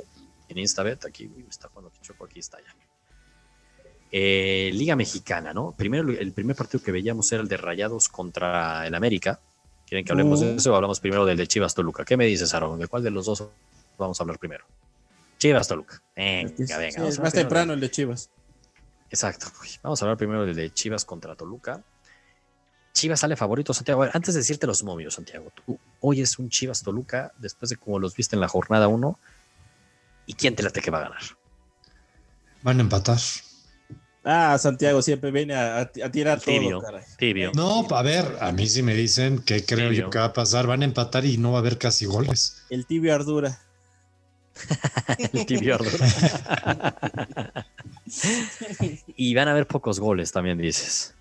en 0.48 0.58
Instabet. 0.58 1.04
Aquí 1.04 1.30
está 1.48 1.68
cuando 1.68 1.92
choco, 2.00 2.24
aquí 2.24 2.40
está 2.40 2.58
ya. 2.58 2.87
Eh, 4.10 4.70
Liga 4.72 4.96
Mexicana, 4.96 5.52
¿no? 5.52 5.72
Primero, 5.76 6.10
el 6.10 6.32
primer 6.32 6.56
partido 6.56 6.82
que 6.82 6.92
veíamos 6.92 7.30
era 7.32 7.42
el 7.42 7.48
de 7.48 7.56
Rayados 7.56 8.08
contra 8.08 8.86
el 8.86 8.94
América. 8.94 9.40
¿Quieren 9.86 10.04
que 10.04 10.12
hablemos 10.12 10.40
de 10.40 10.56
eso 10.56 10.72
o 10.72 10.76
hablamos 10.76 11.00
primero 11.00 11.24
del 11.26 11.36
de 11.36 11.46
Chivas 11.46 11.74
Toluca? 11.74 12.04
¿Qué 12.04 12.16
me 12.16 12.26
dices, 12.26 12.52
Aaron? 12.54 12.78
¿De 12.78 12.88
cuál 12.88 13.02
de 13.02 13.10
los 13.10 13.26
dos 13.26 13.48
vamos 13.98 14.20
a 14.20 14.22
hablar 14.22 14.38
primero? 14.38 14.64
Chivas 15.38 15.68
Toluca. 15.68 16.02
Venga, 16.16 16.78
venga. 16.78 17.08
es 17.08 17.18
más 17.18 17.32
temprano 17.32 17.72
el 17.72 17.80
de 17.80 17.90
Chivas. 17.90 18.30
Exacto. 19.10 19.46
Vamos 19.82 20.00
a 20.00 20.04
hablar 20.04 20.18
primero 20.18 20.44
del 20.44 20.54
de 20.54 20.72
Chivas 20.72 21.04
contra 21.04 21.34
Toluca. 21.34 21.82
Chivas 22.92 23.20
sale 23.20 23.36
favorito, 23.36 23.72
Santiago. 23.72 24.04
Antes 24.12 24.34
de 24.34 24.40
decirte 24.40 24.66
los 24.66 24.82
momios, 24.82 25.14
Santiago, 25.14 25.52
tú 25.54 25.78
hoy 26.00 26.20
es 26.20 26.38
un 26.38 26.50
Chivas 26.50 26.82
Toluca 26.82 27.32
después 27.38 27.70
de 27.70 27.76
como 27.76 27.98
los 27.98 28.14
viste 28.16 28.36
en 28.36 28.40
la 28.40 28.48
jornada 28.48 28.88
1. 28.88 29.18
¿Y 30.26 30.34
quién 30.34 30.54
te 30.54 30.62
late 30.62 30.80
que 30.82 30.90
va 30.90 30.98
a 30.98 31.02
ganar? 31.02 31.22
Van 32.62 32.78
a 32.78 32.82
empatar. 32.82 33.18
Ah, 34.30 34.58
Santiago 34.58 35.00
siempre 35.00 35.30
viene 35.30 35.54
a, 35.54 35.90
tirar 35.90 36.38
tibio, 36.38 36.80
todo, 36.80 37.00
Tibio. 37.16 37.50
No, 37.54 37.86
a 37.88 38.02
ver, 38.02 38.26
a 38.42 38.52
mí 38.52 38.66
sí 38.66 38.82
me 38.82 38.92
dicen 38.92 39.38
que 39.38 39.64
creo 39.64 39.90
yo 39.90 40.10
que 40.10 40.18
va 40.18 40.26
a 40.26 40.32
pasar. 40.34 40.66
Van 40.66 40.82
a 40.82 40.84
empatar 40.84 41.24
y 41.24 41.38
no 41.38 41.52
va 41.52 41.56
a 41.56 41.60
haber 41.60 41.78
casi 41.78 42.04
goles. 42.04 42.62
El 42.68 42.84
tibio 42.84 43.14
Ardura. 43.14 43.58
el 45.32 45.46
tibio 45.46 45.76
Ardura. 45.76 46.06
y 49.16 49.34
van 49.34 49.48
a 49.48 49.52
haber 49.52 49.66
pocos 49.66 49.98
goles, 49.98 50.30
también 50.30 50.58
dices. 50.58 51.14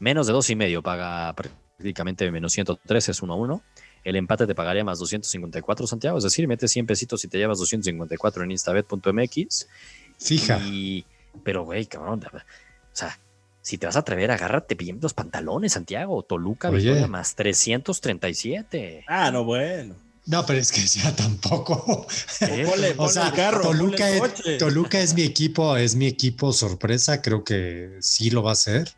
Menos 0.00 0.26
de 0.26 0.32
dos 0.32 0.50
y 0.50 0.56
medio 0.56 0.82
paga 0.82 1.32
prácticamente 1.36 2.28
menos 2.32 2.50
103, 2.50 3.08
es 3.08 3.22
1 3.22 3.32
a 3.32 3.36
1. 3.36 3.62
El 4.02 4.16
empate 4.16 4.48
te 4.48 4.56
pagaría 4.56 4.82
más 4.82 4.98
254, 4.98 5.86
Santiago. 5.86 6.18
Es 6.18 6.24
decir, 6.24 6.48
metes 6.48 6.72
100 6.72 6.86
pesitos 6.86 7.24
y 7.24 7.28
te 7.28 7.38
llevas 7.38 7.58
254 7.58 8.42
en 8.42 8.50
instabet.mx. 8.50 9.68
Fija. 10.18 10.60
Pero, 11.44 11.64
güey, 11.64 11.86
cabrón. 11.86 12.22
O 12.32 12.40
sea, 12.92 13.18
si 13.62 13.78
te 13.78 13.86
vas 13.86 13.96
a 13.96 14.00
atrever, 14.00 14.30
agárrate 14.30 14.74
bien 14.74 14.98
los 15.00 15.14
pantalones, 15.14 15.72
Santiago. 15.72 16.22
Toluca, 16.22 16.70
victoria 16.70 17.06
más 17.06 17.34
337. 17.34 19.04
Ah, 19.06 19.30
no, 19.30 19.44
bueno. 19.44 19.94
No, 20.26 20.46
pero 20.46 20.58
es 20.58 20.70
que 20.70 20.80
ya 20.86 21.14
tampoco. 21.14 22.06
o 22.98 23.08
sea, 23.08 23.60
Toluca, 23.62 24.10
es, 24.10 24.58
Toluca 24.58 25.00
es 25.00 25.14
mi 25.14 25.22
equipo, 25.22 25.76
es 25.76 25.96
mi 25.96 26.06
equipo 26.06 26.52
sorpresa. 26.52 27.20
Creo 27.22 27.42
que 27.42 27.98
sí 28.00 28.30
lo 28.30 28.42
va 28.42 28.50
a 28.50 28.52
hacer. 28.52 28.94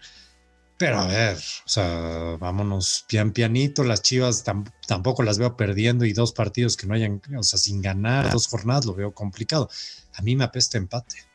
Pero 0.79 0.99
a 0.99 1.07
ver, 1.07 1.37
o 1.37 1.69
sea, 1.69 2.37
vámonos 2.41 3.05
pian 3.09 3.33
pianito. 3.33 3.85
Las 3.85 4.03
Chivas 4.03 4.45
tampoco 4.87 5.23
las 5.23 5.39
veo 5.39 5.57
perdiendo 5.57 6.05
y 6.05 6.13
dos 6.13 6.33
partidos 6.33 6.77
que 6.77 6.87
no 6.87 6.95
hayan, 6.95 7.23
o 7.39 7.43
sea, 7.45 7.59
sin 7.59 7.81
ganar 7.81 8.33
dos 8.33 8.49
jornadas 8.49 8.85
lo 8.85 8.95
veo 8.95 9.13
complicado. 9.13 9.71
A 10.15 10.23
mí 10.23 10.35
me 10.35 10.45
apesta 10.45 10.79
empate. 10.79 11.32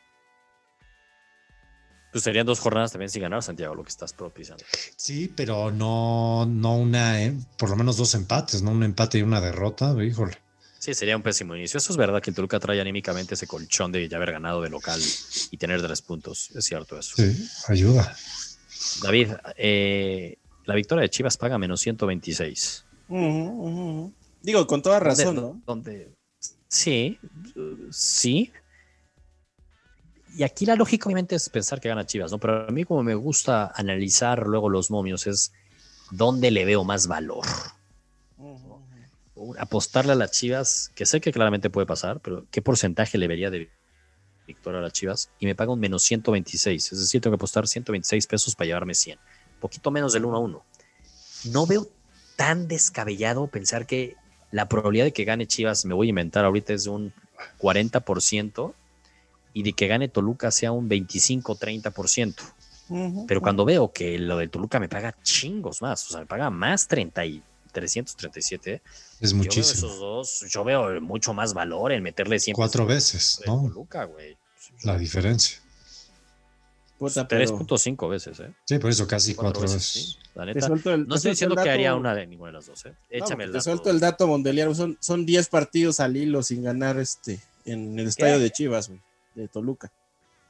Pues 2.18 2.24
serían 2.24 2.48
dos 2.48 2.60
jornadas 2.60 2.92
también 2.92 3.12
sin 3.12 3.22
ganar, 3.22 3.44
Santiago, 3.44 3.76
lo 3.76 3.84
que 3.84 3.90
estás 3.90 4.12
propiciando. 4.12 4.64
Sí, 4.96 5.32
pero 5.36 5.70
no, 5.70 6.48
no 6.48 6.76
una, 6.76 7.24
eh, 7.24 7.38
por 7.60 7.70
lo 7.70 7.76
menos 7.76 7.96
dos 7.96 8.16
empates, 8.16 8.64
no 8.64 8.72
un 8.72 8.82
empate 8.82 9.20
y 9.20 9.22
una 9.22 9.40
derrota, 9.40 9.94
híjole. 10.04 10.36
Sí, 10.80 10.96
sería 10.96 11.16
un 11.16 11.22
pésimo 11.22 11.56
inicio. 11.56 11.78
Eso 11.78 11.94
es 11.94 11.98
verdad 11.98 12.20
que 12.20 12.32
el 12.32 12.36
Toluca 12.36 12.60
trae 12.60 12.82
anímicamente 12.82 13.36
ese 13.36 13.46
colchón 13.46 13.92
de 13.92 14.10
ya 14.10 14.18
haber 14.18 14.32
ganado 14.32 14.64
de 14.64 14.72
local 14.72 15.00
y 15.52 15.58
tener 15.58 15.80
tres 15.84 16.02
puntos. 16.02 16.50
Es 16.56 16.66
cierto 16.66 16.98
eso. 16.98 17.18
Sí, 17.18 17.48
ayuda. 17.68 18.18
David, 19.04 19.34
eh, 19.56 20.40
la 20.66 20.74
victoria 20.74 21.04
de 21.04 21.12
Chivas 21.12 21.38
paga 21.38 21.60
menos 21.60 21.82
126. 21.82 22.84
Digo, 24.42 24.66
con 24.66 24.82
toda 24.82 25.00
razón, 25.00 25.62
Sí, 26.68 27.20
sí. 27.92 28.52
Y 30.38 30.44
aquí 30.44 30.68
la 30.68 30.76
lógica 30.76 31.08
obviamente 31.08 31.36
es 31.36 31.50
pensar 31.50 31.82
que 31.82 31.90
gana 31.90 32.06
Chivas, 32.06 32.32
¿no? 32.32 32.38
Pero 32.38 32.68
a 32.68 32.72
mí 32.72 32.84
como 32.84 33.02
me 33.02 33.16
gusta 33.16 33.72
analizar 33.74 34.46
luego 34.46 34.70
los 34.70 34.92
momios 34.92 35.26
es 35.26 35.52
dónde 36.12 36.52
le 36.52 36.64
veo 36.64 36.84
más 36.84 37.08
valor. 37.08 37.44
Apostarle 39.58 40.12
a 40.12 40.16
las 40.16 40.30
Chivas, 40.30 40.92
que 40.94 41.08
sé 41.08 41.22
que 41.22 41.32
claramente 41.32 41.72
puede 41.72 41.88
pasar, 41.88 42.20
pero 42.20 42.46
¿qué 42.52 42.62
porcentaje 42.62 43.18
le 43.18 43.28
vería 43.28 43.50
de 43.50 43.72
victoria 44.46 44.80
a 44.80 44.84
las 44.84 44.94
Chivas 44.94 45.32
y 45.40 45.48
me 45.48 45.56
paga 45.56 45.74
un 45.74 45.80
menos 45.80 46.04
126. 46.04 46.92
Es 46.92 47.00
decir, 47.00 47.20
tengo 47.20 47.36
que 47.36 47.40
apostar 47.40 47.68
126 47.68 48.28
pesos 48.28 48.56
para 48.56 48.68
llevarme 48.68 48.94
100. 48.94 49.18
Poquito 49.60 49.90
menos 49.90 50.14
del 50.14 50.26
1 50.26 50.38
a 50.38 50.40
1. 50.40 50.66
No 51.46 51.66
veo 51.66 51.88
tan 52.36 52.68
descabellado 52.68 53.48
pensar 53.48 53.88
que 53.88 54.16
la 54.52 54.70
probabilidad 54.70 55.06
de 55.06 55.14
que 55.14 55.26
gane 55.26 55.48
Chivas, 55.48 55.84
me 55.86 55.96
voy 55.96 56.08
a 56.08 56.10
inventar 56.10 56.46
ahorita, 56.46 56.74
es 56.74 56.84
de 56.84 56.92
un 56.92 57.14
40% 57.60 58.76
y 59.58 59.64
de 59.64 59.74
que 59.74 59.88
gane 59.88 60.08
Toluca 60.08 60.52
sea 60.52 60.72
un 60.72 60.88
25-30%. 60.88 62.36
Pero 63.28 63.42
cuando 63.42 63.66
veo 63.66 63.92
que 63.92 64.20
lo 64.20 64.38
de 64.38 64.48
Toluca 64.48 64.80
me 64.80 64.88
paga 64.88 65.16
chingos 65.24 65.82
más, 65.82 66.06
o 66.06 66.12
sea, 66.12 66.20
me 66.20 66.26
paga 66.28 66.52
más 66.52 66.88
30 66.88 67.26
y 67.26 67.42
337. 67.72 68.84
Es 69.20 69.34
muchísimo. 69.34 69.66
Yo 69.66 69.88
veo 69.88 69.90
esos 69.90 70.00
dos, 70.00 70.46
yo 70.52 70.64
veo 70.64 71.02
mucho 71.02 71.34
más 71.34 71.56
valor 71.56 71.92
en 71.92 72.04
meterle 72.04 72.40
100 72.40 72.54
Cuatro 72.54 72.86
veces, 72.86 73.42
¿no? 73.48 73.74
La 74.84 74.96
diferencia. 74.96 75.58
3.5 77.00 78.10
veces, 78.10 78.40
¿eh? 78.40 78.52
Sí, 78.66 78.78
por 78.78 78.92
eso 78.92 79.08
casi 79.08 79.34
cuatro, 79.34 79.64
veces. 79.64 80.20
La 80.36 80.46
neta, 80.46 80.70
no 80.70 81.16
estoy 81.16 81.32
diciendo 81.32 81.56
que 81.56 81.70
haría 81.70 81.96
una 81.96 82.14
de 82.14 82.28
ninguna 82.28 82.52
de 82.52 82.58
las 82.58 82.68
dos, 82.68 82.86
¿eh? 82.86 82.94
Échame 83.10 83.46
el 83.46 83.54
dato. 83.54 83.58
Te 83.58 83.64
suelto 83.64 83.90
el 83.90 84.00
dato, 84.00 84.28
Mondeliano. 84.28 84.76
Son, 84.76 84.98
son 85.00 85.26
10 85.26 85.50
partidos 85.50 86.00
al 86.00 86.16
hilo 86.16 86.44
sin 86.44 86.62
ganar 86.62 87.00
este 87.00 87.40
en 87.66 88.00
el 88.00 88.08
estadio 88.08 88.40
de 88.40 88.50
Chivas, 88.50 88.88
güey, 88.88 89.00
de 89.38 89.48
Toluca. 89.48 89.92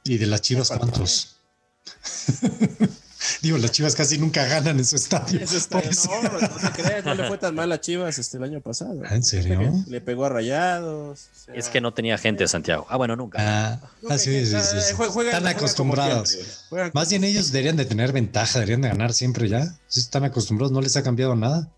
¿Y 0.04 0.18
de 0.18 0.26
las 0.26 0.40
Chivas 0.40 0.70
cuántos? 0.70 1.36
Digo, 3.42 3.58
las 3.58 3.72
Chivas 3.72 3.94
casi 3.94 4.16
nunca 4.16 4.46
ganan 4.46 4.78
en 4.78 4.84
su 4.84 4.96
estadio. 4.96 5.40
no, 5.40 6.22
no, 6.22 6.70
te 6.70 6.82
creas, 6.82 7.04
no 7.04 7.14
le 7.14 7.28
fue 7.28 7.38
tan 7.38 7.54
mal 7.54 7.70
a 7.72 7.80
Chivas 7.80 8.18
este, 8.18 8.36
el 8.38 8.44
año 8.44 8.60
pasado. 8.60 9.04
¿En 9.04 9.22
serio? 9.22 9.72
Le 9.86 10.00
pegó 10.00 10.24
a 10.24 10.28
Rayados. 10.28 11.28
es 11.52 11.68
que 11.68 11.80
no 11.80 11.92
tenía 11.92 12.16
gente 12.16 12.46
Santiago. 12.48 12.86
Ah, 12.88 12.96
bueno, 12.96 13.16
nunca. 13.16 13.38
Ah, 13.40 13.80
ah 14.08 14.18
sí, 14.18 14.46
sí, 14.46 14.56
sí. 14.60 15.02
están 15.24 15.46
acostumbrados. 15.46 16.66
Más 16.92 17.10
bien 17.10 17.24
ellos 17.24 17.52
deberían 17.52 17.76
de 17.76 17.84
tener 17.84 18.12
ventaja, 18.12 18.60
deberían 18.60 18.82
de 18.82 18.88
ganar 18.88 19.12
siempre 19.12 19.48
ya. 19.48 19.76
Si 19.88 20.00
están 20.00 20.24
acostumbrados, 20.24 20.72
no 20.72 20.80
les 20.80 20.96
ha 20.96 21.02
cambiado 21.02 21.34
nada. 21.36 21.70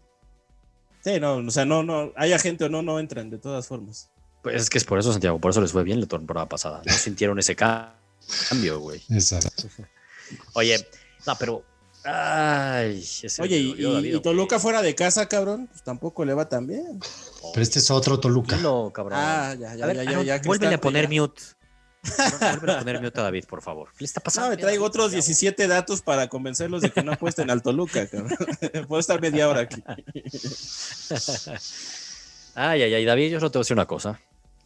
Sí, 1.03 1.19
no, 1.19 1.37
o 1.37 1.51
sea, 1.51 1.65
no, 1.65 1.83
no, 1.83 2.13
haya 2.17 2.39
gente 2.39 2.65
o 2.65 2.69
no, 2.69 2.83
no 2.83 3.01
entran 3.01 3.31
de 3.31 3.39
todas 3.39 3.67
formas. 3.67 4.11
Pues 4.43 4.63
es 4.63 4.71
que 4.71 4.79
es 4.79 4.85
por 4.85 4.99
eso, 4.99 5.13
Santiago, 5.13 5.39
por 5.39 5.51
eso 5.51 5.61
les 5.61 5.73
fue 5.73 5.85
bien 5.85 6.01
la 6.01 6.07
temporada 6.07 6.49
pasada. 6.49 6.83
No 6.85 6.93
sintieron 6.95 7.39
ese 7.39 7.57
cambio, 7.57 8.81
güey. 8.81 9.03
Exacto. 9.11 9.69
Oye, 10.55 10.87
no, 11.27 11.37
pero. 11.37 11.65
Ay, 12.03 13.05
Oye, 13.41 13.59
y, 13.59 14.21
Toluca 14.21 14.59
fuera 14.59 14.81
de 14.81 14.95
casa, 14.95 15.29
cabrón, 15.29 15.67
pues 15.67 15.83
tampoco 15.83 16.25
le 16.25 16.33
va 16.33 16.49
tan 16.49 16.67
bien. 16.67 16.99
Pero 17.53 17.63
este 17.63 17.79
es 17.79 17.91
otro 17.91 18.19
Toluca. 18.19 18.57
No, 18.57 18.91
cabrón. 18.91 19.19
Ah, 19.21 19.55
ya, 19.59 19.75
ya, 19.75 19.93
ya, 19.93 20.05
ya, 20.05 20.23
ya, 20.23 20.41
Vuelve 20.47 20.73
a 20.73 20.81
poner 20.81 21.11
mute. 21.11 21.43
Vuelve 22.41 22.73
a 22.73 22.79
poner 22.79 23.03
mute 23.03 23.21
a 23.21 23.25
David, 23.25 23.45
por 23.45 23.61
favor. 23.61 23.91
¿Qué 23.91 23.97
le 24.01 24.07
está 24.07 24.21
pasando? 24.23 24.49
No, 24.49 24.57
me 24.57 24.63
traigo 24.63 24.87
otros 24.87 25.13
17 25.13 25.69
datos 25.69 26.01
para 26.01 26.29
convencerlos 26.29 26.81
de 26.81 26.91
que 26.91 27.03
no 27.03 27.13
apuesten 27.13 27.51
al 27.51 27.61
Toluca, 27.61 28.07
cabrón. 28.07 28.35
Puedo 28.89 29.01
estar 29.01 29.21
media 29.21 29.47
hora 29.47 29.61
aquí. 29.61 29.83
ay, 32.55 32.83
ay, 32.83 32.95
ay, 32.95 33.05
David, 33.05 33.33
yo 33.33 33.41
solo 33.41 33.51
te 33.51 33.59
voy 33.59 33.61
a 33.61 33.65
decir 33.65 33.75
una 33.75 33.87
cosa. 33.87 34.19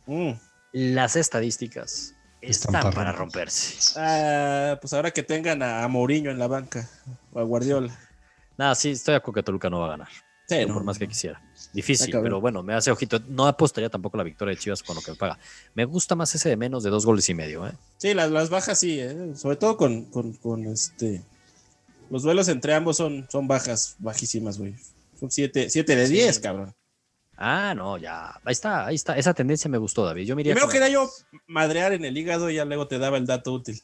Mm. 0.06 0.32
Las 0.72 1.16
estadísticas 1.16 2.14
están, 2.40 2.92
para, 2.92 3.12
romperse. 3.12 3.98
Ah, 3.98 4.76
pues 4.80 4.92
ahora 4.92 5.10
que 5.10 5.22
tengan 5.22 5.62
a, 5.62 5.86
Mourinho 5.88 6.30
en 6.30 6.38
la 6.38 6.46
banca 6.46 6.88
o 7.32 7.40
a 7.40 7.42
Guardiola. 7.42 7.96
Nada, 8.56 8.74
sí, 8.74 8.90
estoy 8.90 9.12
de 9.12 9.16
acuerdo 9.16 9.34
que 9.34 9.42
Toluca 9.42 9.70
no 9.70 9.80
va 9.80 9.86
a 9.86 9.90
ganar. 9.90 10.08
Sí, 10.46 10.66
por 10.66 10.84
más 10.84 10.98
que 10.98 11.08
quisiera. 11.08 11.40
Difícil, 11.72 12.14
pero 12.22 12.40
bueno, 12.40 12.62
me 12.62 12.74
hace 12.74 12.90
ojito. 12.90 13.18
No 13.28 13.46
apostaría 13.46 13.88
tampoco 13.88 14.18
la 14.18 14.24
victoria 14.24 14.54
de 14.54 14.60
Chivas 14.60 14.82
con 14.82 14.94
lo 14.94 15.00
que 15.00 15.12
me 15.12 15.16
paga. 15.16 15.38
Me 15.74 15.86
gusta 15.86 16.14
más 16.14 16.34
ese 16.34 16.50
de 16.50 16.56
menos 16.56 16.82
de 16.82 16.90
dos 16.90 17.06
goles 17.06 17.28
y 17.30 17.34
medio. 17.34 17.66
¿eh? 17.66 17.72
Sí, 17.96 18.12
las, 18.12 18.30
las 18.30 18.50
bajas 18.50 18.78
sí, 18.78 19.00
¿eh? 19.00 19.32
sobre 19.36 19.56
todo 19.56 19.76
con, 19.78 20.66
este. 20.66 21.22
Los 22.10 22.22
duelos 22.22 22.48
entre 22.48 22.74
ambos 22.74 22.98
son, 22.98 23.26
son 23.30 23.48
bajas, 23.48 23.96
bajísimas, 23.98 24.58
güey. 24.58 24.74
Son 25.18 25.30
7 25.30 25.68
de 25.70 26.08
10, 26.08 26.38
cabrón. 26.40 26.74
Ah, 27.36 27.74
no, 27.74 27.98
ya. 27.98 28.40
Ahí 28.44 28.52
está, 28.52 28.86
ahí 28.86 28.94
está. 28.94 29.16
Esa 29.16 29.34
tendencia 29.34 29.68
me 29.68 29.78
gustó, 29.78 30.04
David. 30.04 30.26
Yo 30.26 30.36
Primero 30.36 30.68
quería 30.68 30.88
yo 30.88 31.10
madrear 31.46 31.92
en 31.92 32.04
el 32.04 32.16
hígado 32.16 32.50
y 32.50 32.56
ya 32.56 32.64
luego 32.64 32.86
te 32.86 32.98
daba 32.98 33.16
el 33.16 33.26
dato 33.26 33.52
útil. 33.52 33.80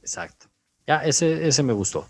Exacto. 0.00 0.46
Ya, 0.86 1.04
ese, 1.04 1.46
ese 1.46 1.62
me 1.62 1.72
gustó. 1.72 2.08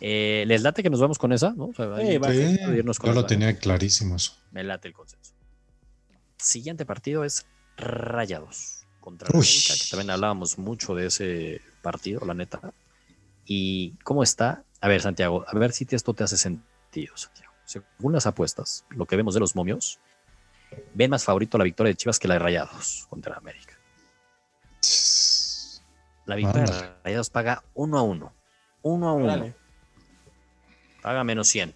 Eh, 0.00 0.44
¿Les 0.46 0.62
late 0.62 0.82
que 0.82 0.90
nos 0.90 1.00
vamos 1.00 1.18
con 1.18 1.32
esa? 1.32 1.54
¿no? 1.56 1.72
yo 1.72 3.12
lo 3.12 3.26
tenía 3.26 3.56
clarísimo 3.58 4.16
eso. 4.16 4.36
Me 4.50 4.62
late 4.62 4.88
el 4.88 4.94
consenso. 4.94 5.32
Siguiente 6.36 6.84
partido 6.84 7.24
es 7.24 7.46
Rayados 7.76 8.86
contra 9.00 9.28
América, 9.28 9.74
que 9.82 9.90
también 9.90 10.10
hablábamos 10.10 10.58
mucho 10.58 10.94
de 10.94 11.06
ese 11.06 11.60
partido, 11.82 12.20
la 12.24 12.34
neta. 12.34 12.60
¿Y 13.46 13.92
cómo 14.04 14.22
está? 14.22 14.64
A 14.80 14.88
ver, 14.88 15.00
Santiago, 15.00 15.44
a 15.48 15.58
ver 15.58 15.72
si 15.72 15.86
esto 15.90 16.14
te 16.14 16.24
hace 16.24 16.36
sentido, 16.36 17.16
Santiago. 17.16 17.53
Según 17.64 18.12
las 18.12 18.26
apuestas, 18.26 18.84
lo 18.90 19.06
que 19.06 19.16
vemos 19.16 19.34
de 19.34 19.40
los 19.40 19.56
momios, 19.56 19.98
ven 20.94 21.10
más 21.10 21.24
favorito 21.24 21.58
la 21.58 21.64
victoria 21.64 21.92
de 21.92 21.96
Chivas 21.96 22.18
que 22.18 22.28
la 22.28 22.34
de 22.34 22.40
Rayados 22.40 23.06
contra 23.08 23.36
América. 23.36 23.78
La 26.26 26.36
victoria 26.36 26.64
de 26.64 26.94
Rayados 27.04 27.30
paga 27.30 27.64
uno 27.74 27.98
a 27.98 28.02
uno. 28.02 28.32
Uno 28.82 29.08
a 29.08 29.12
uno. 29.12 29.54
Paga 31.02 31.24
menos 31.24 31.48
100. 31.48 31.74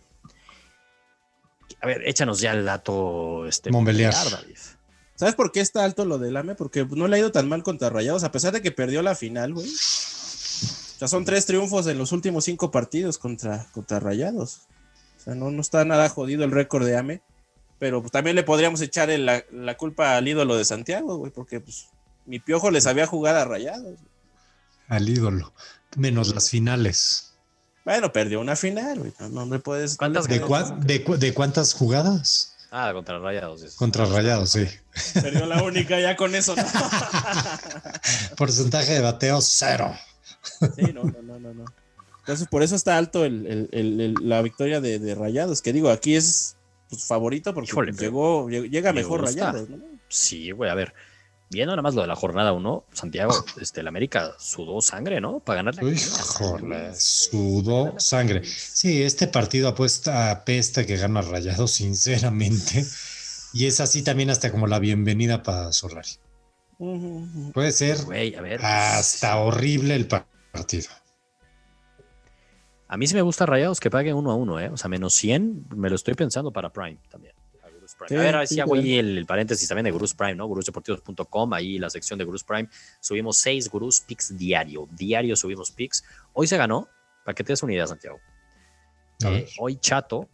A 1.80 1.86
ver, 1.86 2.02
échanos 2.06 2.40
ya 2.40 2.52
el 2.52 2.64
dato. 2.64 3.46
Este, 3.46 3.70
¿Sabes 5.14 5.34
por 5.34 5.52
qué 5.52 5.60
está 5.60 5.84
alto 5.84 6.04
lo 6.04 6.18
del 6.18 6.36
AME? 6.36 6.54
Porque 6.54 6.84
no 6.84 7.08
le 7.08 7.16
ha 7.16 7.18
ido 7.18 7.32
tan 7.32 7.48
mal 7.48 7.62
contra 7.62 7.90
Rayados, 7.90 8.24
a 8.24 8.32
pesar 8.32 8.52
de 8.52 8.62
que 8.62 8.72
perdió 8.72 9.02
la 9.02 9.14
final, 9.14 9.52
güey. 9.52 9.66
O 9.66 10.98
sea, 10.98 11.08
son 11.08 11.24
tres 11.24 11.46
triunfos 11.46 11.86
en 11.86 11.98
los 11.98 12.12
últimos 12.12 12.44
cinco 12.44 12.70
partidos 12.70 13.18
contra, 13.18 13.66
contra 13.72 14.00
Rayados. 14.00 14.68
Sea, 15.28 15.34
no, 15.34 15.50
no 15.50 15.60
está 15.60 15.84
nada 15.84 16.08
jodido 16.08 16.44
el 16.44 16.50
récord 16.50 16.86
de 16.86 16.96
AME. 16.96 17.22
Pero 17.78 18.00
pues, 18.00 18.10
también 18.10 18.34
le 18.34 18.42
podríamos 18.42 18.80
echar 18.80 19.10
la, 19.10 19.76
culpa 19.76 20.16
al 20.16 20.26
ídolo 20.26 20.56
de 20.56 20.64
Santiago, 20.64 21.16
güey, 21.16 21.30
porque 21.30 21.60
pues, 21.60 21.88
mi 22.26 22.40
piojo 22.40 22.70
les 22.70 22.86
había 22.86 23.06
jugado 23.06 23.38
a 23.38 23.44
Rayados. 23.44 23.98
Al 24.88 25.08
ídolo. 25.08 25.52
Menos 25.96 26.34
las 26.34 26.50
finales. 26.50 27.34
Bueno, 27.84 28.12
perdió 28.12 28.40
una 28.40 28.56
final, 28.56 28.98
güey. 28.98 29.12
No, 29.30 29.46
me 29.46 29.58
puedes. 29.58 29.96
¿Cuántas 29.96 30.26
¿De, 30.26 30.38
de, 31.18 31.34
cuántas 31.34 31.74
jugadas? 31.74 32.56
Ah, 32.70 32.90
contra 32.92 33.18
Rayados. 33.18 33.76
Contra 33.76 34.04
Rayados, 34.06 34.50
sí. 34.50 34.66
Perdió 35.14 35.46
la 35.46 35.62
única, 35.62 35.98
ya 36.00 36.16
con 36.16 36.34
eso, 36.34 36.54
¿no? 36.56 36.64
Porcentaje 38.36 38.92
de 38.94 39.00
bateo 39.00 39.40
cero. 39.40 39.94
Sí, 40.76 40.92
no, 40.92 41.04
no, 41.04 41.38
no, 41.38 41.54
no. 41.54 41.64
Entonces, 42.28 42.46
por 42.48 42.62
eso 42.62 42.76
está 42.76 42.98
alto 42.98 43.26
la 43.26 44.42
victoria 44.42 44.82
de, 44.82 45.14
Rayados. 45.14 45.62
Que 45.62 45.72
digo, 45.72 45.88
aquí 45.88 46.14
es 46.14 46.56
pues, 46.90 47.06
favorito 47.06 47.54
porque 47.54 47.72
llegó, 47.98 48.50
llega 48.50 48.92
mejor 48.92 49.22
Rayados, 49.22 49.68
¿no? 49.70 49.78
Sí, 50.08 50.50
güey, 50.50 50.70
a 50.70 50.74
ver 50.74 50.92
viendo 51.50 51.72
nada 51.72 51.82
más 51.82 51.94
lo 51.94 52.02
de 52.02 52.08
la 52.08 52.16
jornada 52.16 52.52
1, 52.52 52.84
Santiago, 52.92 53.32
este, 53.60 53.80
el 53.80 53.88
América 53.88 54.34
sudó 54.38 54.80
sangre, 54.80 55.20
¿no? 55.20 55.40
Para 55.40 55.62
ganar 55.62 55.82
Uy, 55.82 55.98
joder, 55.98 56.94
sudó 56.94 57.98
sangre. 57.98 58.42
Sí, 58.44 59.02
este 59.02 59.28
partido 59.28 59.68
apuesta 59.68 60.30
a 60.30 60.44
pesta 60.44 60.84
que 60.84 60.96
gana 60.96 61.22
Rayado, 61.22 61.66
sinceramente. 61.66 62.84
Y 63.54 63.66
es 63.66 63.80
así 63.80 64.02
también 64.02 64.30
hasta 64.30 64.50
como 64.50 64.66
la 64.66 64.78
bienvenida 64.78 65.42
para 65.42 65.72
Solari. 65.72 66.10
Puede 67.54 67.72
ser 67.72 67.98
hasta 68.60 69.38
horrible 69.38 69.96
el 69.96 70.06
partido. 70.06 70.88
A 72.88 72.96
mí 72.96 73.06
sí 73.06 73.14
me 73.14 73.22
gusta 73.22 73.46
Rayados 73.46 73.80
que 73.80 73.90
paguen 73.90 74.16
uno 74.16 74.30
a 74.30 74.34
uno, 74.34 74.58
¿eh? 74.58 74.70
O 74.70 74.76
sea, 74.76 74.88
menos 74.88 75.14
100 75.14 75.66
me 75.76 75.90
lo 75.90 75.96
estoy 75.96 76.14
pensando 76.14 76.50
para 76.50 76.72
Prime 76.72 76.98
también 77.10 77.34
a 78.00 78.14
ver, 78.14 78.36
así 78.36 78.60
hago 78.60 78.74
ahí 78.74 78.98
el, 78.98 79.24
paréntesis 79.26 79.68
también 79.68 79.84
de 79.84 79.90
Gurus 79.90 80.14
Prime, 80.14 80.34
¿no? 80.34 80.46
Gurusdeportivos.com, 80.46 81.52
ahí 81.52 81.78
la 81.78 81.90
sección 81.90 82.18
de 82.18 82.24
Gurus 82.24 82.44
Prime. 82.44 82.68
Subimos 83.00 83.38
seis 83.38 83.68
Gurus 83.68 84.00
Picks 84.00 84.36
diario. 84.36 84.88
Diario 84.92 85.36
subimos 85.36 85.70
picks. 85.70 86.04
Hoy 86.32 86.46
se 86.46 86.56
ganó, 86.56 86.88
para 87.24 87.34
que 87.34 87.44
te 87.44 87.52
des 87.52 87.62
una 87.62 87.72
idea, 87.72 87.86
Santiago. 87.86 88.18
Eh, 89.24 89.48
hoy 89.58 89.76
Chato, 89.76 90.28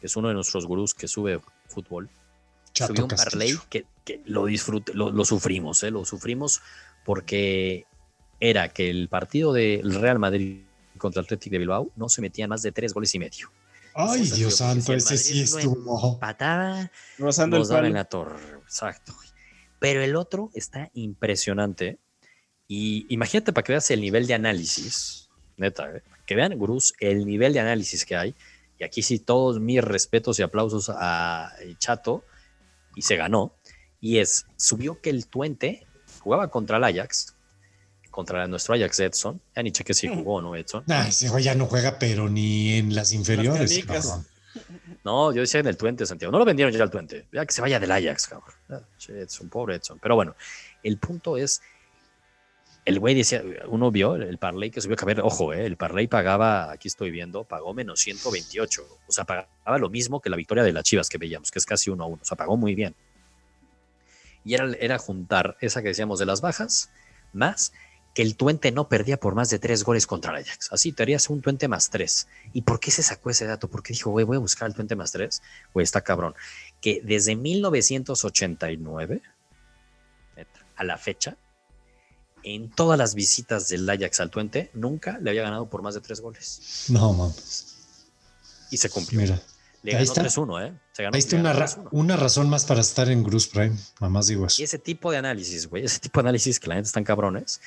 que 0.00 0.06
es 0.06 0.16
uno 0.16 0.28
de 0.28 0.34
nuestros 0.34 0.66
gurús 0.66 0.94
que 0.94 1.06
sube 1.06 1.40
fútbol, 1.66 2.08
subió 2.72 3.04
un 3.04 3.10
parlay 3.10 3.58
que, 3.68 3.84
lo, 4.24 4.46
disfrute, 4.46 4.94
lo, 4.94 5.24
sufrimos, 5.24 5.82
¿eh? 5.82 5.90
Lo 5.90 6.04
sufrimos 6.04 6.62
porque 7.04 7.84
era 8.40 8.68
que 8.70 8.88
el 8.88 9.08
partido 9.08 9.52
del 9.52 9.94
Real 9.94 10.18
Madrid 10.18 10.62
contra 11.02 11.20
el 11.20 11.26
Athletic 11.26 11.52
de 11.52 11.58
Bilbao 11.58 11.90
no 11.96 12.08
se 12.08 12.22
metía 12.22 12.46
más 12.46 12.62
de 12.62 12.70
tres 12.70 12.94
goles 12.94 13.12
y 13.14 13.18
medio. 13.18 13.50
Ay, 13.94 14.22
Dios 14.30 14.56
santo, 14.56 14.94
ese 14.94 15.18
sí 15.18 15.42
estuvo. 15.42 16.18
Patada, 16.18 16.90
rozando 17.18 17.58
el 17.58 17.68
palo. 17.68 17.86
en 17.88 17.94
la 17.94 18.04
torre. 18.04 18.38
Exacto. 18.62 19.12
Pero 19.78 20.00
el 20.00 20.16
otro 20.16 20.50
está 20.54 20.90
impresionante. 20.94 21.98
Y 22.68 23.04
imagínate 23.12 23.52
para 23.52 23.64
que 23.64 23.72
veas 23.72 23.90
el 23.90 24.00
nivel 24.00 24.26
de 24.26 24.34
análisis, 24.34 25.28
neta, 25.56 25.90
¿eh? 25.94 26.02
que 26.24 26.36
vean, 26.36 26.56
gurús, 26.56 26.94
el 27.00 27.26
nivel 27.26 27.52
de 27.52 27.60
análisis 27.60 28.06
que 28.06 28.16
hay. 28.16 28.34
Y 28.78 28.84
aquí 28.84 29.02
sí, 29.02 29.18
todos 29.18 29.60
mis 29.60 29.82
respetos 29.82 30.38
y 30.38 30.42
aplausos 30.42 30.88
a 30.88 31.52
Chato. 31.78 32.24
Y 32.94 33.02
se 33.02 33.16
ganó. 33.16 33.54
Y 34.00 34.18
es, 34.18 34.46
subió 34.56 35.00
que 35.00 35.10
el 35.10 35.26
Tuente 35.26 35.86
jugaba 36.20 36.48
contra 36.48 36.76
el 36.76 36.84
Ajax 36.84 37.34
contra 38.12 38.46
nuestro 38.46 38.74
Ajax 38.74 39.00
Edson. 39.00 39.40
Ya 39.56 39.62
ni 39.64 39.72
cheque 39.72 39.94
si 39.94 40.06
jugó 40.06 40.40
no 40.40 40.54
Edson. 40.54 40.84
Nah, 40.86 41.08
ese 41.08 41.28
ya 41.42 41.56
no 41.56 41.66
juega, 41.66 41.98
pero 41.98 42.28
ni 42.28 42.74
en 42.74 42.94
las 42.94 43.12
inferiores. 43.12 43.84
no, 45.04 45.32
yo 45.32 45.40
decía 45.40 45.58
en 45.58 45.66
el 45.66 45.76
Twente, 45.76 46.06
Santiago. 46.06 46.30
No 46.30 46.38
lo 46.38 46.44
vendieron 46.44 46.72
ya 46.72 46.84
al 46.84 46.90
Twente. 46.90 47.26
Ya 47.32 47.44
que 47.44 47.52
se 47.52 47.60
vaya 47.60 47.80
del 47.80 47.90
Ajax, 47.90 48.28
cabrón. 48.28 48.86
Edson, 49.08 49.48
pobre 49.48 49.76
Edson. 49.76 49.98
Pero 50.00 50.14
bueno, 50.14 50.36
el 50.84 50.98
punto 50.98 51.36
es. 51.36 51.60
El 52.84 52.98
güey 52.98 53.14
decía, 53.14 53.44
uno 53.68 53.92
vio 53.92 54.16
el 54.16 54.38
parlay 54.38 54.70
que 54.72 54.80
subió, 54.80 54.96
que 54.96 55.04
a 55.04 55.06
ver, 55.06 55.20
ojo, 55.20 55.52
eh, 55.52 55.64
el 55.64 55.76
parlay 55.76 56.08
pagaba, 56.08 56.72
aquí 56.72 56.88
estoy 56.88 57.12
viendo, 57.12 57.44
pagó 57.44 57.72
menos 57.72 58.00
128. 58.00 58.82
O 59.06 59.12
sea, 59.12 59.24
pagaba 59.24 59.78
lo 59.78 59.88
mismo 59.88 60.20
que 60.20 60.28
la 60.28 60.36
victoria 60.36 60.64
de 60.64 60.72
las 60.72 60.82
Chivas 60.82 61.08
que 61.08 61.16
veíamos, 61.16 61.52
que 61.52 61.60
es 61.60 61.64
casi 61.64 61.90
uno 61.90 62.04
a 62.04 62.06
uno. 62.08 62.18
O 62.20 62.24
sea, 62.24 62.36
pagó 62.36 62.56
muy 62.56 62.74
bien. 62.74 62.96
Y 64.44 64.54
era, 64.54 64.68
era 64.80 64.98
juntar 64.98 65.56
esa 65.60 65.80
que 65.80 65.88
decíamos 65.88 66.18
de 66.18 66.26
las 66.26 66.40
bajas, 66.40 66.90
más 67.32 67.72
que 68.14 68.22
el 68.22 68.36
Tuente 68.36 68.72
no 68.72 68.88
perdía 68.88 69.18
por 69.18 69.34
más 69.34 69.48
de 69.50 69.58
tres 69.58 69.84
goles 69.84 70.06
contra 70.06 70.32
el 70.32 70.44
Ajax. 70.44 70.68
Así 70.72 70.92
te 70.92 71.02
harías 71.02 71.30
un 71.30 71.40
Tuente 71.40 71.68
más 71.68 71.90
tres. 71.90 72.28
¿Y 72.52 72.62
por 72.62 72.78
qué 72.78 72.90
se 72.90 73.02
sacó 73.02 73.30
ese 73.30 73.46
dato? 73.46 73.68
Porque 73.68 73.94
dijo, 73.94 74.10
güey, 74.10 74.24
voy 74.24 74.36
a 74.36 74.40
buscar 74.40 74.68
el 74.68 74.74
Tuente 74.74 74.96
más 74.96 75.12
tres. 75.12 75.42
Güey, 75.72 75.84
está 75.84 76.02
cabrón. 76.02 76.34
Que 76.80 77.00
desde 77.02 77.36
1989 77.36 79.22
a 80.76 80.84
la 80.84 80.98
fecha, 80.98 81.36
en 82.42 82.70
todas 82.70 82.98
las 82.98 83.14
visitas 83.14 83.68
del 83.68 83.88
Ajax 83.88 84.20
al 84.20 84.30
Tuente, 84.30 84.70
nunca 84.74 85.18
le 85.18 85.30
había 85.30 85.42
ganado 85.42 85.68
por 85.70 85.82
más 85.82 85.94
de 85.94 86.00
tres 86.00 86.20
goles. 86.20 86.86
No, 86.88 87.12
mames. 87.12 87.76
Y 88.70 88.76
se 88.76 88.90
cumplió. 88.90 89.20
Mira. 89.20 89.40
Le 89.82 89.92
ganó 89.92 90.04
3-1, 90.04 90.68
¿eh? 90.68 90.80
Se 90.92 91.02
ganó, 91.02 91.14
Ahí 91.14 91.18
está 91.18 91.36
una, 91.36 91.66
una, 91.90 92.16
razón 92.16 92.48
más 92.48 92.64
para 92.64 92.80
estar 92.80 93.10
en 93.10 93.24
Bruce 93.24 93.48
Prime. 93.52 93.76
Nada 94.00 94.10
más 94.10 94.28
digo 94.28 94.46
eso. 94.46 94.62
Y 94.62 94.64
ese 94.64 94.78
tipo 94.78 95.10
de 95.10 95.18
análisis, 95.18 95.68
güey, 95.68 95.84
ese 95.84 95.98
tipo 95.98 96.20
de 96.20 96.28
análisis 96.28 96.60
que 96.60 96.68
la 96.68 96.76
gente 96.76 96.86
están 96.86 97.02
cabrones, 97.02 97.60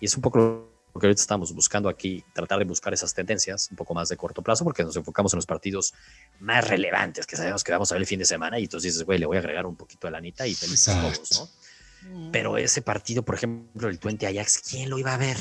y 0.00 0.06
es 0.06 0.16
un 0.16 0.22
poco 0.22 0.38
lo 0.38 1.00
que 1.00 1.06
ahorita 1.06 1.20
estamos 1.20 1.52
buscando 1.52 1.88
aquí, 1.88 2.24
tratar 2.32 2.58
de 2.58 2.64
buscar 2.64 2.94
esas 2.94 3.12
tendencias 3.12 3.68
un 3.70 3.76
poco 3.76 3.94
más 3.94 4.08
de 4.08 4.16
corto 4.16 4.42
plazo, 4.42 4.64
porque 4.64 4.82
nos 4.82 4.96
enfocamos 4.96 5.32
en 5.34 5.38
los 5.38 5.46
partidos 5.46 5.92
más 6.40 6.66
relevantes 6.66 7.26
que 7.26 7.36
sabemos 7.36 7.62
que 7.62 7.72
vamos 7.72 7.92
a 7.92 7.96
ver 7.96 8.02
el 8.02 8.06
fin 8.06 8.18
de 8.18 8.24
semana. 8.24 8.58
Y 8.58 8.64
entonces 8.64 8.92
dices, 8.92 9.04
güey, 9.04 9.18
le 9.18 9.26
voy 9.26 9.36
a 9.36 9.40
agregar 9.40 9.66
un 9.66 9.76
poquito 9.76 10.06
de 10.06 10.12
lanita 10.12 10.46
y 10.46 10.54
felices 10.54 10.94
todos, 10.94 11.40
¿no? 11.40 12.30
Pero 12.32 12.56
ese 12.56 12.82
partido, 12.82 13.24
por 13.24 13.34
ejemplo, 13.34 13.88
el 13.88 13.98
Twente 13.98 14.26
Ajax, 14.26 14.62
¿quién 14.70 14.88
lo 14.90 14.98
iba 14.98 15.12
a 15.12 15.18
ver? 15.18 15.36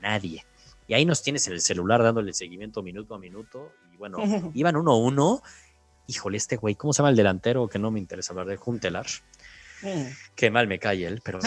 Nadie. 0.00 0.44
Y 0.86 0.94
ahí 0.94 1.04
nos 1.04 1.22
tienes 1.22 1.46
en 1.46 1.54
el 1.54 1.60
celular 1.60 2.02
dándole 2.02 2.32
seguimiento 2.32 2.82
minuto 2.82 3.14
a 3.14 3.18
minuto. 3.18 3.72
Y 3.92 3.96
bueno, 3.96 4.18
iban 4.54 4.76
uno 4.76 4.92
a 4.92 4.96
uno. 4.96 5.42
Híjole, 6.06 6.36
este 6.36 6.56
güey, 6.56 6.74
¿cómo 6.74 6.92
se 6.92 6.98
llama 6.98 7.10
el 7.10 7.16
delantero? 7.16 7.68
Que 7.68 7.78
no 7.78 7.90
me 7.90 7.98
interesa 7.98 8.32
hablar 8.32 8.46
de 8.46 8.56
Juntelar. 8.56 9.06
Qué 10.34 10.50
mal 10.50 10.66
me 10.66 10.78
cae 10.78 11.06
él, 11.06 11.20
pero 11.24 11.38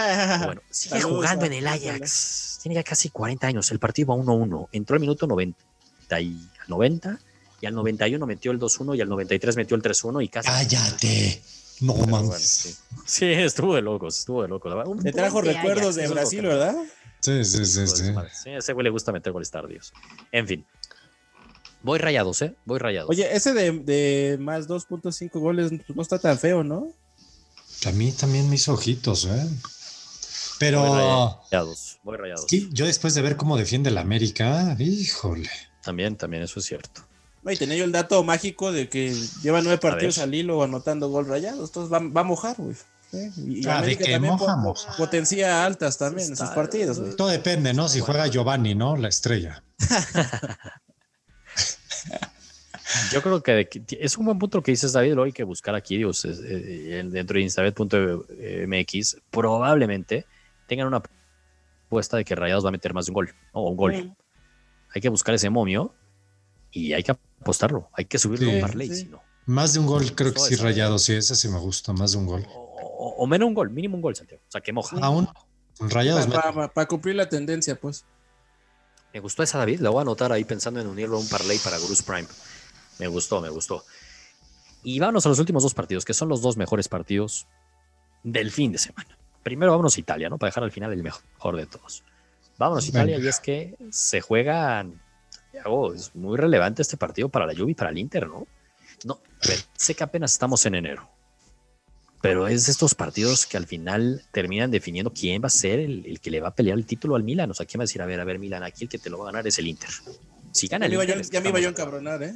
bueno, 0.45 0.61
sigue 0.69 1.01
jugando 1.01 1.45
en 1.45 1.53
el 1.53 1.67
Ajax. 1.67 2.59
Tiene 2.61 2.75
ya 2.75 2.83
casi 2.83 3.09
40 3.09 3.47
años. 3.47 3.71
El 3.71 3.79
partido 3.79 4.09
va 4.09 4.15
1-1. 4.15 4.69
Entró 4.71 4.95
al 4.95 4.99
minuto 4.99 5.27
90 5.27 5.57
y, 6.19 6.47
90 6.67 7.19
y 7.61 7.65
al 7.65 7.75
91 7.75 8.25
metió 8.25 8.51
el 8.51 8.59
2-1 8.59 8.97
y 8.97 9.01
al 9.01 9.09
93 9.09 9.55
metió 9.55 9.75
el 9.75 9.81
3-1 9.81 10.23
y 10.23 10.27
casi. 10.29 10.47
¡Cállate! 10.47 11.41
No 11.81 11.95
mames. 11.95 12.79
sí. 13.05 13.25
estuvo 13.25 13.75
de 13.75 13.81
locos, 13.81 14.19
estuvo 14.19 14.41
de 14.41 14.47
locos. 14.47 14.73
Me 15.03 15.11
trajo 15.11 15.41
recuerdos 15.41 15.95
de 15.95 16.07
Brasil, 16.07 16.43
¿verdad? 16.43 16.75
Sí, 17.19 17.43
sí, 17.45 17.65
sí. 17.65 17.87
Sí, 17.87 18.13
sí 18.31 18.49
a 18.49 18.57
ese 18.57 18.73
güey 18.73 18.83
le 18.83 18.89
gusta 18.89 19.11
meter 19.11 19.31
goles 19.31 19.49
tardíos. 19.49 19.93
En 20.31 20.47
fin. 20.47 20.65
Voy 21.81 21.99
rayados, 21.99 22.41
¿eh? 22.41 22.55
Voy 22.65 22.79
rayados. 22.79 23.09
Oye, 23.09 23.33
ese 23.35 23.53
de, 23.53 23.71
de 23.71 24.37
más 24.39 24.69
2.5 24.69 25.29
goles 25.39 25.71
no 25.93 26.01
está 26.01 26.19
tan 26.19 26.37
feo, 26.37 26.63
¿no? 26.63 26.93
A 27.85 27.91
mí 27.91 28.11
también 28.11 28.49
mis 28.49 28.67
ojitos, 28.67 29.25
¿eh? 29.25 29.47
Pero. 30.59 31.41
Voy 32.03 32.17
rayados, 32.17 32.47
yo 32.71 32.85
después 32.85 33.13
de 33.13 33.21
ver 33.21 33.35
cómo 33.35 33.57
defiende 33.57 33.91
la 33.91 34.01
América, 34.01 34.75
híjole. 34.79 35.49
También, 35.83 36.15
también, 36.15 36.43
eso 36.43 36.59
es 36.59 36.65
cierto. 36.65 37.01
Y 37.45 37.57
tenía 37.57 37.75
yo 37.75 37.83
el 37.83 37.91
dato 37.91 38.23
mágico 38.23 38.71
de 38.71 38.87
que 38.87 39.13
lleva 39.41 39.61
nueve 39.61 39.77
partidos 39.77 40.17
al 40.19 40.33
hilo 40.33 40.63
anotando 40.63 41.09
gol 41.09 41.27
rayados. 41.27 41.69
Entonces 41.69 41.91
va, 41.91 42.21
a 42.21 42.23
mojar, 42.23 42.55
güey. 42.57 42.75
Y 43.45 43.67
ah, 43.67 43.79
América 43.79 44.05
también 44.09 44.35
potencia 44.97 45.65
altas 45.65 45.97
también 45.97 46.29
en 46.29 46.37
sus 46.37 46.49
partidos. 46.49 47.15
Todo 47.15 47.27
depende, 47.27 47.73
¿no? 47.73 47.89
Si 47.89 47.99
juega 47.99 48.27
Giovanni, 48.27 48.75
¿no? 48.75 48.95
La 48.95 49.09
estrella. 49.09 49.63
Yo 53.11 53.21
creo 53.21 53.41
que 53.41 53.69
es 53.99 54.17
un 54.17 54.25
buen 54.25 54.39
punto 54.39 54.57
lo 54.57 54.63
que 54.63 54.71
dices, 54.71 54.93
David. 54.93 55.13
Lo 55.13 55.23
hay 55.23 55.31
que 55.31 55.43
buscar 55.43 55.75
aquí, 55.75 55.97
Dios, 55.97 56.25
eh, 56.25 57.03
dentro 57.09 57.35
de 57.35 57.41
instabet.mx. 57.41 59.17
Probablemente 59.29 60.25
tengan 60.67 60.87
una 60.87 61.01
apuesta 61.85 62.17
de 62.17 62.25
que 62.25 62.35
Rayados 62.35 62.65
va 62.65 62.69
a 62.69 62.71
meter 62.71 62.93
más 62.93 63.05
de 63.05 63.11
un 63.11 63.15
gol, 63.15 63.35
o 63.51 63.69
un 63.69 63.77
gol. 63.77 64.15
Hay 64.93 65.01
que 65.01 65.09
buscar 65.09 65.35
ese 65.35 65.49
momio 65.49 65.93
y 66.71 66.93
hay 66.93 67.03
que 67.03 67.11
apostarlo, 67.11 67.89
hay 67.93 68.05
que 68.05 68.17
subirlo 68.17 68.49
a 68.49 68.55
un 68.55 68.61
parlay, 68.61 69.09
Más 69.45 69.73
de 69.73 69.79
un 69.79 69.85
gol, 69.85 70.13
creo 70.15 70.33
que 70.33 70.39
sí, 70.39 70.55
Rayados, 70.55 71.03
sí, 71.03 71.13
ese 71.13 71.35
sí 71.35 71.47
me 71.49 71.59
gusta, 71.59 71.93
más 71.93 72.13
de 72.13 72.17
un 72.17 72.25
gol. 72.25 72.45
O, 73.05 73.27
menos 73.27 73.47
un 73.47 73.53
gol, 73.53 73.69
mínimo 73.69 73.95
un 73.95 74.01
gol, 74.01 74.15
Santiago. 74.15 74.41
O 74.47 74.51
sea, 74.51 74.61
que 74.61 74.71
moja. 74.71 74.97
Aún, 75.01 75.27
Rayados. 75.79 76.27
Para 76.73 76.87
cumplir 76.87 77.15
la 77.15 77.27
tendencia, 77.27 77.75
pues. 77.75 78.05
Me 79.13 79.19
gustó 79.19 79.43
esa, 79.43 79.59
David. 79.59 79.79
La 79.79 79.89
voy 79.91 79.99
a 79.99 80.01
anotar 80.01 80.31
ahí 80.31 80.43
pensando 80.43 80.79
en 80.79 80.87
unirlo 80.87 81.17
a 81.17 81.19
un 81.19 81.27
parlay 81.27 81.59
para 81.59 81.77
Gurus 81.77 82.01
Prime. 82.01 82.27
Me 82.99 83.07
gustó, 83.07 83.41
me 83.41 83.49
gustó. 83.49 83.83
Y 84.83 84.99
vámonos 84.99 85.25
a 85.25 85.29
los 85.29 85.39
últimos 85.39 85.63
dos 85.63 85.73
partidos, 85.73 86.05
que 86.05 86.13
son 86.13 86.29
los 86.29 86.41
dos 86.41 86.57
mejores 86.57 86.87
partidos 86.87 87.47
del 88.23 88.51
fin 88.51 88.71
de 88.71 88.77
semana. 88.77 89.17
Primero 89.41 89.71
vámonos 89.71 89.97
a 89.97 89.99
Italia, 89.99 90.29
¿no? 90.29 90.37
Para 90.37 90.49
dejar 90.49 90.63
al 90.63 90.71
final 90.71 90.91
el 90.93 91.03
mejor 91.03 91.55
de 91.55 91.65
todos. 91.65 92.03
Vámonos 92.57 92.85
a 92.85 92.89
Italia 92.89 93.17
y 93.17 93.27
es 93.27 93.39
que 93.39 93.75
se 93.91 94.21
juegan. 94.21 95.01
es 95.95 96.15
muy 96.15 96.37
relevante 96.37 96.81
este 96.81 96.97
partido 96.97 97.29
para 97.29 97.45
la 97.45 97.53
Juve 97.53 97.71
y 97.71 97.75
para 97.75 97.89
el 97.89 97.97
Inter, 97.97 98.27
¿no? 98.27 98.47
No, 99.05 99.19
sé 99.75 99.95
que 99.95 100.03
apenas 100.03 100.33
estamos 100.33 100.65
en 100.65 100.75
enero. 100.75 101.09
Pero 102.21 102.47
es 102.47 102.69
estos 102.69 102.95
partidos 102.95 103.45
que 103.45 103.57
al 103.57 103.67
final 103.67 104.23
terminan 104.31 104.71
definiendo 104.71 105.11
quién 105.11 105.41
va 105.41 105.47
a 105.47 105.49
ser 105.49 105.79
el, 105.79 106.21
que 106.21 106.31
le 106.31 106.39
va 106.39 106.49
a 106.49 106.55
pelear 106.55 106.77
el 106.77 106.85
título 106.85 107.15
al 107.15 107.23
Milan. 107.23 107.51
O 107.51 107.53
sea, 107.53 107.65
quién 107.65 107.79
va 107.79 107.83
a 107.83 107.87
decir, 107.87 108.01
a 108.01 108.05
ver, 108.05 108.21
a 108.21 108.23
ver, 108.23 108.39
Milan, 108.39 108.63
aquí 108.63 108.85
el 108.85 108.89
que 108.89 108.97
te 108.97 109.09
lo 109.09 109.17
va 109.17 109.25
a 109.25 109.31
ganar 109.33 109.45
es 109.45 109.59
el 109.59 109.67
Inter. 109.67 109.89
Si 110.53 110.67
gana 110.67 110.85
el 110.85 110.93
Inter. 110.93 111.21
ya 111.29 111.41
me 111.41 111.49
iba 111.49 111.59
yo 111.59 111.67
a 111.67 111.71
encabronar, 111.71 112.23
¿eh? 112.23 112.33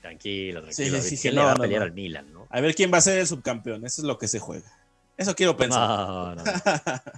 Tranquilo, 0.00 0.62
tranquilo. 0.62 0.98
¿Quién 1.20 1.34
le 1.34 1.42
va 1.42 1.52
a 1.52 1.56
pelear 1.56 1.82
al 1.82 1.92
Milan, 1.92 2.32
no? 2.32 2.46
A 2.50 2.60
ver 2.60 2.74
quién 2.74 2.92
va 2.92 2.98
a 2.98 3.02
ser 3.02 3.18
el 3.18 3.26
subcampeón. 3.26 3.84
Eso 3.84 4.02
es 4.02 4.06
lo 4.06 4.18
que 4.18 4.28
se 4.28 4.38
juega. 4.38 4.70
Eso 5.16 5.34
quiero 5.34 5.56
pensar. 5.56 6.38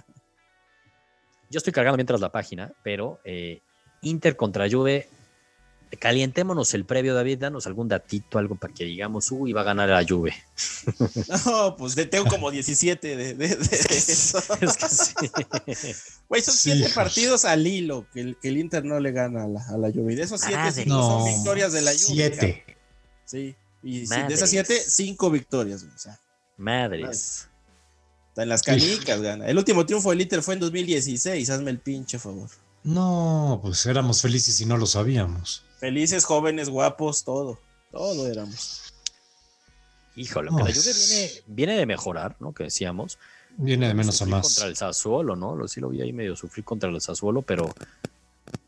Yo 1.49 1.57
estoy 1.57 1.71
cargando 1.71 1.97
mientras 1.97 2.19
la 2.19 2.31
página, 2.31 2.73
pero 2.83 3.19
eh, 3.23 3.61
Inter 4.01 4.35
contra 4.35 4.69
Juve. 4.69 5.07
Calientémonos 5.99 6.73
el 6.73 6.85
previo, 6.85 7.13
David. 7.13 7.39
Danos 7.39 7.67
algún 7.67 7.87
datito, 7.87 8.37
algo 8.39 8.55
para 8.55 8.73
que 8.73 8.85
digamos, 8.85 9.31
uy, 9.31 9.53
va 9.53 9.61
a 9.61 9.65
ganar 9.65 9.89
la 9.89 10.05
Juve. 10.07 10.33
No, 11.45 11.75
pues 11.77 11.95
tengo 12.09 12.25
como 12.25 12.51
17 12.51 13.15
de, 13.15 13.33
de, 13.33 13.45
eso. 13.89 14.39
Es 14.61 14.77
que 14.77 14.89
sí. 14.89 15.13
Güey, 16.29 16.41
son 16.41 16.55
7 16.55 16.91
partidos 16.93 17.45
al 17.45 17.65
hilo 17.65 18.05
que 18.13 18.21
el, 18.21 18.37
que 18.41 18.49
el, 18.49 18.57
Inter 18.57 18.83
no 18.85 18.99
le 18.99 19.11
gana 19.11 19.43
a 19.43 19.47
la, 19.47 19.65
a 19.67 19.77
la 19.77 19.91
Juve. 19.91 20.15
De 20.15 20.23
esos 20.23 20.41
7 20.41 20.85
son 20.85 21.25
victorias 21.25 21.73
de 21.73 21.81
la 21.81 21.91
Juve. 21.91 22.31
7. 22.31 22.77
Sí. 23.25 23.55
Y 23.83 24.05
de 24.05 24.33
esas 24.33 24.49
7, 24.49 24.81
5 24.87 25.29
victorias. 25.29 25.83
O 25.83 25.97
sea, 25.97 26.19
Madres. 26.57 27.49
En 28.35 28.49
las 28.49 28.63
canicas 28.63 29.21
gana. 29.21 29.47
El 29.47 29.57
último 29.57 29.85
triunfo 29.85 30.09
del 30.09 30.21
Inter 30.21 30.41
fue 30.41 30.55
en 30.55 30.61
2016. 30.61 31.49
Hazme 31.49 31.71
el 31.71 31.79
pinche 31.79 32.17
favor. 32.17 32.49
No, 32.83 33.59
pues 33.61 33.85
éramos 33.85 34.21
felices 34.21 34.59
y 34.59 34.65
no 34.65 34.77
lo 34.77 34.85
sabíamos. 34.85 35.63
Felices, 35.83 36.23
jóvenes, 36.23 36.69
guapos, 36.69 37.25
todo. 37.25 37.59
Todo 37.91 38.25
éramos. 38.25 38.93
Híjole, 40.15 40.47
que 40.47 40.55
la 40.55 40.73
Juve 40.73 41.43
viene, 41.45 41.75
de 41.75 41.85
mejorar, 41.85 42.37
¿no? 42.39 42.53
Que 42.53 42.63
decíamos. 42.63 43.19
Viene 43.57 43.89
de 43.89 43.93
menos 43.93 44.21
a 44.21 44.25
más. 44.25 44.43
Contra 44.43 44.67
el 44.67 44.77
Sassuolo, 44.77 45.35
¿no? 45.35 45.67
Sí 45.67 45.81
lo 45.81 45.89
vi 45.89 46.01
ahí 46.01 46.13
medio 46.13 46.37
sufrir 46.37 46.63
contra 46.63 46.89
el 46.89 47.01
Sassuolo, 47.01 47.41
pero 47.41 47.75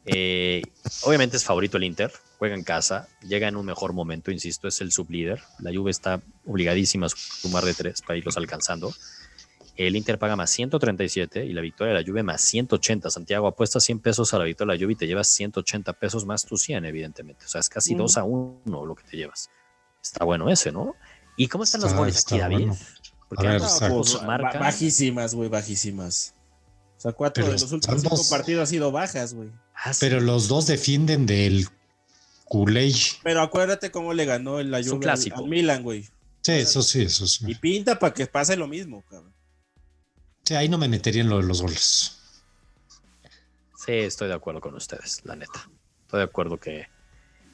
eh, 0.05 0.61
obviamente 1.03 1.37
es 1.37 1.45
favorito 1.45 1.77
el 1.77 1.85
Inter. 1.85 2.11
Juega 2.37 2.53
en 2.53 2.65
casa, 2.65 3.07
llega 3.21 3.47
en 3.47 3.55
un 3.55 3.65
mejor 3.65 3.93
momento, 3.93 4.29
insisto, 4.29 4.67
es 4.67 4.81
el 4.81 4.91
sublíder. 4.91 5.41
La 5.59 5.73
Juve 5.73 5.91
está 5.91 6.21
obligadísima 6.45 7.05
a 7.05 7.09
sumar 7.09 7.63
de 7.63 7.75
tres 7.75 8.01
para 8.01 8.17
irlos 8.17 8.35
alcanzando. 8.35 8.93
El 9.77 9.95
Inter 9.95 10.17
paga 10.17 10.35
más 10.35 10.49
137 10.51 11.45
y 11.45 11.53
la 11.53 11.61
victoria 11.61 11.93
de 11.93 12.01
la 12.01 12.07
Juve 12.07 12.23
más 12.23 12.41
180. 12.41 13.09
Santiago, 13.09 13.47
apuesta 13.47 13.79
100 13.79 13.99
pesos 13.99 14.33
a 14.33 14.39
la 14.39 14.45
victoria 14.45 14.73
de 14.73 14.79
la 14.79 14.83
Juve 14.83 14.93
y 14.93 14.95
te 14.95 15.07
llevas 15.07 15.27
180 15.27 15.93
pesos 15.93 16.25
más 16.25 16.45
tu 16.45 16.57
100, 16.57 16.85
evidentemente. 16.85 17.45
O 17.45 17.47
sea, 17.47 17.59
es 17.59 17.67
casi 17.67 17.93
2 17.93 18.17
a 18.17 18.23
1 18.23 18.85
lo 18.85 18.95
que 18.95 19.03
te 19.03 19.17
llevas. 19.17 19.49
Está 20.01 20.23
bueno 20.23 20.49
ese, 20.49 20.71
¿no? 20.71 20.95
¿Y 21.35 21.47
cómo 21.47 21.65
están 21.65 21.81
los 21.81 21.93
goles 21.93 22.23
aquí, 22.25 22.39
David? 22.39 22.69
Porque 23.27 23.47
ver, 23.47 23.59
pues, 23.59 24.19
bajísimas, 24.23 25.33
güey, 25.33 25.49
bajísimas. 25.49 26.35
O 26.97 27.01
sea, 27.01 27.11
cuatro 27.11 27.45
de 27.45 27.53
los 27.53 27.71
últimos 27.71 28.01
cinco 28.01 28.21
partidos 28.29 28.61
han 28.61 28.67
sido 28.67 28.91
bajas, 28.91 29.33
güey. 29.33 29.49
Ah, 29.75 29.91
Pero 29.99 30.21
los 30.21 30.47
dos 30.47 30.67
defienden 30.67 31.25
del 31.25 31.67
culé. 32.45 32.93
Pero 33.23 33.41
acuérdate 33.41 33.91
cómo 33.91 34.13
le 34.13 34.25
ganó 34.25 34.59
el 34.59 34.71
la 34.71 34.81
Juve 34.81 35.09
al 35.09 35.47
Milan, 35.47 35.83
güey. 35.83 36.03
Sí, 36.41 36.53
eso 36.53 36.81
sí, 36.81 37.01
eso 37.01 37.27
sí. 37.27 37.45
Y 37.47 37.55
pinta 37.55 37.99
para 37.99 38.13
que 38.13 38.27
pase 38.27 38.55
lo 38.55 38.67
mismo, 38.67 39.03
cabrón. 39.09 39.34
Sí, 40.45 40.53
ahí 40.53 40.69
no 40.69 40.77
me 40.77 40.87
metería 40.87 41.23
en 41.23 41.29
lo 41.29 41.37
de 41.37 41.43
los 41.43 41.61
goles. 41.61 42.21
Sí, 43.75 43.93
estoy 43.93 44.27
de 44.27 44.35
acuerdo 44.35 44.61
con 44.61 44.75
ustedes, 44.75 45.21
la 45.25 45.35
neta. 45.35 45.69
Estoy 46.01 46.19
de 46.19 46.25
acuerdo 46.25 46.59
que. 46.59 46.87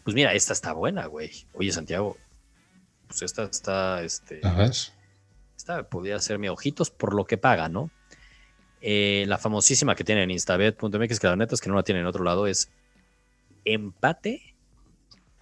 Pues 0.04 0.14
mira, 0.14 0.34
esta 0.34 0.52
está 0.52 0.74
buena, 0.74 1.06
güey. 1.06 1.32
Oye, 1.54 1.72
Santiago. 1.72 2.18
Pues 3.08 3.22
esta 3.22 3.44
está, 3.44 4.04
este. 4.04 4.42
A 4.44 4.54
ver. 4.54 4.72
Esta 5.56 5.84
podría 5.84 6.20
ser 6.20 6.38
mi 6.38 6.50
ojitos 6.50 6.90
por 6.90 7.14
lo 7.14 7.26
que 7.26 7.38
paga, 7.38 7.70
¿no? 7.70 7.92
Eh, 8.82 9.26
la 9.28 9.38
famosísima 9.38 9.96
que 9.96 10.04
tiene 10.04 10.24
en 10.24 10.32
instabet.mx, 10.32 11.20
que 11.20 11.28
la 11.28 11.36
neta 11.36 11.56
es 11.56 11.62
que 11.62 11.70
no 11.70 11.76
la 11.76 11.84
tiene 11.84 12.02
en 12.02 12.08
otro 12.08 12.24
lado, 12.24 12.48
es 12.48 12.72
empate 13.64 14.56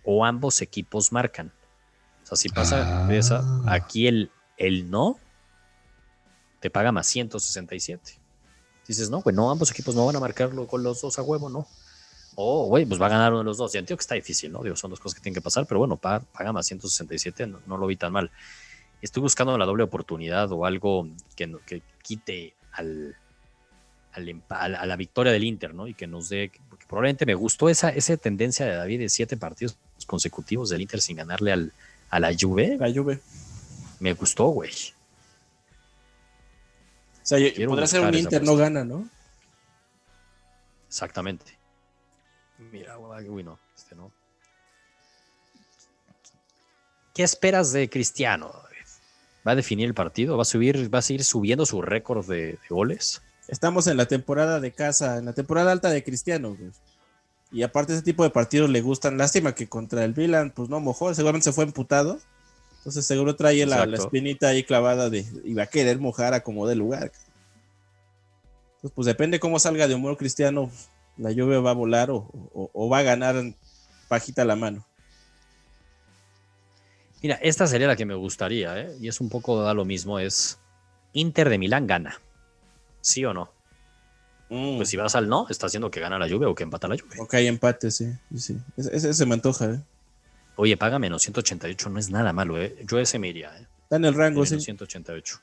o 0.03 0.25
ambos 0.25 0.61
equipos 0.61 1.11
marcan. 1.11 1.51
O 2.23 2.25
sea, 2.25 2.35
si 2.35 2.49
pasa 2.49 3.07
ah. 3.07 3.13
esa, 3.13 3.43
aquí 3.65 4.07
el, 4.07 4.29
el 4.57 4.91
no 4.91 5.17
te 6.59 6.69
paga 6.69 6.91
más 6.91 7.07
167. 7.07 8.19
Dices, 8.87 9.09
no, 9.09 9.21
güey, 9.21 9.35
no, 9.35 9.51
ambos 9.51 9.71
equipos 9.71 9.95
no 9.95 10.05
van 10.05 10.15
a 10.15 10.19
marcarlo 10.19 10.65
con 10.67 10.81
los 10.83 11.01
dos 11.01 11.19
a 11.19 11.21
huevo, 11.21 11.49
no. 11.49 11.67
Oh, 12.35 12.65
güey, 12.65 12.85
pues 12.85 12.99
va 13.01 13.07
a 13.07 13.09
ganar 13.09 13.31
uno 13.31 13.39
de 13.39 13.45
los 13.45 13.57
dos. 13.57 13.73
Ya 13.73 13.79
entiendo 13.79 13.97
que 13.97 14.01
está 14.01 14.15
difícil, 14.15 14.51
¿no? 14.51 14.63
Digo, 14.63 14.75
son 14.75 14.89
dos 14.89 14.99
cosas 14.99 15.15
que 15.15 15.21
tienen 15.21 15.35
que 15.35 15.41
pasar, 15.41 15.65
pero 15.65 15.79
bueno, 15.79 15.97
paga, 15.97 16.21
paga 16.21 16.53
más 16.53 16.65
167, 16.67 17.47
no, 17.67 17.77
lo 17.77 17.85
vi 17.85 17.95
tan 17.95 18.11
mal. 18.11 18.31
Estoy 19.01 19.21
buscando 19.21 19.57
la 19.57 19.65
doble 19.65 19.83
oportunidad 19.83 20.51
o 20.51 20.65
algo 20.65 21.07
que, 21.35 21.55
que 21.65 21.81
quite 22.01 22.55
al, 22.71 23.15
a 24.11 24.85
la 24.85 24.95
victoria 24.95 25.31
del 25.31 25.43
Inter, 25.43 25.73
¿no? 25.73 25.87
Y 25.87 25.93
que 25.93 26.07
nos 26.07 26.29
dé, 26.29 26.51
porque 26.69 26.85
probablemente 26.87 27.25
me 27.25 27.35
gustó 27.35 27.69
esa, 27.69 27.89
esa 27.89 28.17
tendencia 28.17 28.65
de 28.65 28.75
David 28.75 28.99
de 28.99 29.09
siete 29.09 29.37
partidos 29.37 29.77
consecutivos 30.07 30.69
del 30.69 30.81
Inter 30.81 31.01
sin 31.01 31.17
ganarle 31.17 31.51
al, 31.51 31.73
a 32.09 32.19
la 32.19 32.31
Juve. 32.37 32.77
La 32.79 32.91
Juve. 32.91 33.19
Me 33.99 34.13
gustó, 34.13 34.47
güey. 34.47 34.71
O 37.31 37.37
sea, 37.37 37.67
podrá 37.67 37.85
ser 37.85 38.01
un 38.01 38.15
Inter 38.15 38.43
no 38.43 38.55
gana, 38.55 38.83
¿no? 38.83 39.07
Exactamente. 40.87 41.59
Mira, 42.71 42.97
uy, 42.97 43.43
no, 43.43 43.59
este 43.77 43.95
no. 43.95 44.11
¿Qué 47.13 47.21
esperas 47.21 47.71
de 47.71 47.87
Cristiano? 47.87 48.51
¿Va 49.47 49.51
a 49.51 49.55
definir 49.55 49.85
el 49.85 49.93
partido? 49.93 50.37
¿Va 50.37 50.41
a 50.41 50.45
subir, 50.45 50.93
va 50.93 50.99
a 50.99 51.03
seguir 51.03 51.23
subiendo 51.23 51.67
su 51.67 51.83
récord 51.83 52.27
de, 52.27 52.57
goles? 52.67 53.21
Estamos 53.47 53.85
en 53.85 53.97
la 53.97 54.07
temporada 54.07 54.59
de 54.59 54.71
casa, 54.71 55.17
en 55.17 55.25
la 55.25 55.33
temporada 55.33 55.71
alta 55.71 55.91
de 55.91 56.03
Cristiano. 56.03 56.57
Y 57.51 57.61
aparte 57.61 57.93
ese 57.93 58.01
tipo 58.01 58.23
de 58.23 58.31
partidos 58.31 58.71
le 58.71 58.81
gustan. 58.81 59.19
Lástima 59.19 59.53
que 59.53 59.69
contra 59.69 60.03
el 60.03 60.15
Milan, 60.15 60.51
pues 60.51 60.69
no 60.69 60.79
mojó, 60.79 61.13
seguramente 61.13 61.45
se 61.45 61.53
fue 61.53 61.63
emputado. 61.63 62.19
Entonces 62.79 63.05
seguro 63.05 63.35
trae 63.35 63.65
la, 63.65 63.83
espinita 63.83 64.47
ahí 64.47 64.63
clavada 64.63 65.09
de 65.09 65.25
y 65.43 65.53
va 65.53 65.63
a 65.63 65.67
querer 65.67 65.99
mojar 65.99 66.33
a 66.33 66.41
como 66.41 66.65
de 66.65 66.75
lugar. 66.75 67.11
Entonces, 68.75 68.91
pues 68.95 69.05
depende 69.05 69.39
cómo 69.39 69.59
salga 69.59 69.87
de 69.87 69.95
humor 69.95 70.15
cristiano, 70.15 70.71
la 71.17 71.31
lluvia 71.31 71.59
va 71.59 71.71
a 71.71 71.73
volar 71.73 72.09
o, 72.11 72.89
va 72.89 72.99
a 72.99 73.03
ganar 73.03 73.35
pajita 74.07 74.45
la 74.45 74.55
mano. 74.55 74.85
Mira, 77.21 77.35
esta 77.41 77.67
sería 77.67 77.87
la 77.87 77.97
que 77.97 78.05
me 78.05 78.15
gustaría, 78.15 78.79
¿eh? 78.79 78.95
y 79.01 79.09
es 79.09 79.19
un 79.19 79.27
poco 79.27 79.61
da 79.61 79.73
lo 79.73 79.83
mismo, 79.83 80.19
es 80.19 80.57
Inter 81.11 81.49
de 81.49 81.57
Milán 81.57 81.85
gana, 81.85 82.21
¿sí 83.01 83.25
o 83.25 83.33
no? 83.33 83.51
Mm. 84.49 84.77
Pues 84.77 84.87
si 84.87 84.95
vas 84.95 85.15
al 85.15 85.27
no, 85.27 85.45
está 85.49 85.67
haciendo 85.67 85.91
que 85.91 85.99
gana 85.99 86.17
la 86.17 86.27
lluvia 86.27 86.47
o 86.47 86.55
que 86.55 86.63
empata 86.63 86.87
la 86.87 86.95
lluvia. 86.95 87.21
Ok, 87.21 87.33
empate, 87.33 87.91
sí. 87.91 88.13
sí. 88.37 88.57
Ese, 88.77 89.13
se 89.13 89.25
me 89.25 89.33
antoja, 89.33 89.65
¿eh? 89.65 89.79
Oye, 90.61 90.75
paga 90.75 90.99
menos 90.99 91.21
188, 91.21 91.89
no 91.89 91.99
es 91.99 92.09
nada 92.09 92.33
malo, 92.33 92.61
¿eh? 92.61 92.75
Yo 92.85 92.99
ese 92.99 93.17
me 93.17 93.29
iría, 93.29 93.47
¿eh? 93.57 93.65
Está 93.83 93.95
en 93.95 94.03
el 94.03 94.13
rango, 94.13 94.43
menos 94.43 94.61
188. 94.61 95.39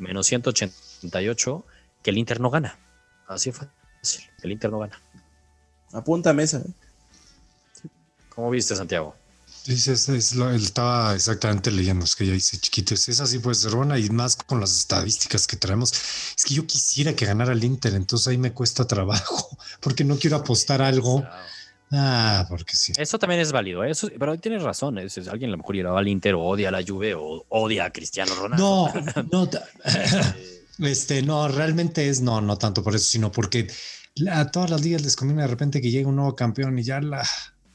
Menos 0.00 0.26
188, 0.26 1.64
que 2.02 2.10
el 2.10 2.18
Inter 2.18 2.40
no 2.40 2.50
gana. 2.50 2.76
Así 3.28 3.52
fue. 3.52 3.68
El 4.42 4.50
Inter 4.50 4.72
no 4.72 4.80
gana. 4.80 5.00
Apunta 5.92 6.30
a 6.30 6.32
mesa. 6.32 6.58
¿eh? 6.58 7.88
¿Cómo 8.28 8.50
viste, 8.50 8.74
Santiago? 8.74 9.14
Dices, 9.64 10.08
es 10.08 10.34
lo, 10.34 10.50
él 10.50 10.64
estaba 10.64 11.14
exactamente 11.14 11.70
leyendo, 11.70 12.04
es 12.04 12.16
que 12.16 12.26
ya 12.26 12.32
dice 12.32 12.58
chiquito, 12.58 12.94
es 12.94 13.20
así 13.20 13.38
puede 13.38 13.54
ser 13.54 13.76
buena 13.76 13.96
y 13.96 14.10
más 14.10 14.34
con 14.34 14.58
las 14.58 14.76
estadísticas 14.76 15.46
que 15.46 15.56
traemos. 15.56 15.92
Es 16.36 16.44
que 16.44 16.54
yo 16.54 16.66
quisiera 16.66 17.14
que 17.14 17.26
ganara 17.26 17.52
el 17.52 17.62
Inter, 17.62 17.94
entonces 17.94 18.26
ahí 18.26 18.38
me 18.38 18.52
cuesta 18.52 18.88
trabajo, 18.88 19.56
porque 19.80 20.02
no 20.02 20.18
quiero 20.18 20.36
apostar 20.36 20.82
algo 20.82 21.24
Ah, 21.92 22.46
porque 22.48 22.74
sí. 22.74 22.92
Eso 22.96 23.18
también 23.18 23.40
es 23.40 23.52
válido, 23.52 23.84
¿eh? 23.84 23.90
eso, 23.90 24.08
pero 24.18 24.36
tienes 24.38 24.62
razón. 24.62 24.98
Es, 24.98 25.16
alguien 25.28 25.50
a 25.50 25.52
lo 25.52 25.58
mejor 25.58 25.76
irá 25.76 25.96
al 25.96 26.08
Inter 26.08 26.34
o 26.34 26.42
odia 26.42 26.68
a 26.68 26.72
la 26.72 26.82
Juve 26.84 27.14
o 27.14 27.44
odia 27.48 27.84
a 27.84 27.90
Cristiano 27.92 28.34
Ronaldo. 28.34 28.90
No, 28.92 29.48
no. 29.48 29.50
Este, 30.88 31.22
no, 31.22 31.48
realmente 31.48 32.08
es 32.08 32.20
no, 32.20 32.40
no 32.40 32.58
tanto 32.58 32.82
por 32.82 32.94
eso, 32.94 33.06
sino 33.06 33.32
porque 33.32 33.68
a 34.30 34.50
todas 34.50 34.70
las 34.70 34.82
ligas 34.82 35.02
les 35.02 35.16
conviene 35.16 35.42
de 35.42 35.48
repente 35.48 35.80
que 35.80 35.90
llegue 35.90 36.06
un 36.06 36.16
nuevo 36.16 36.34
campeón 36.34 36.78
y 36.78 36.82
ya 36.82 37.00
la, 37.00 37.26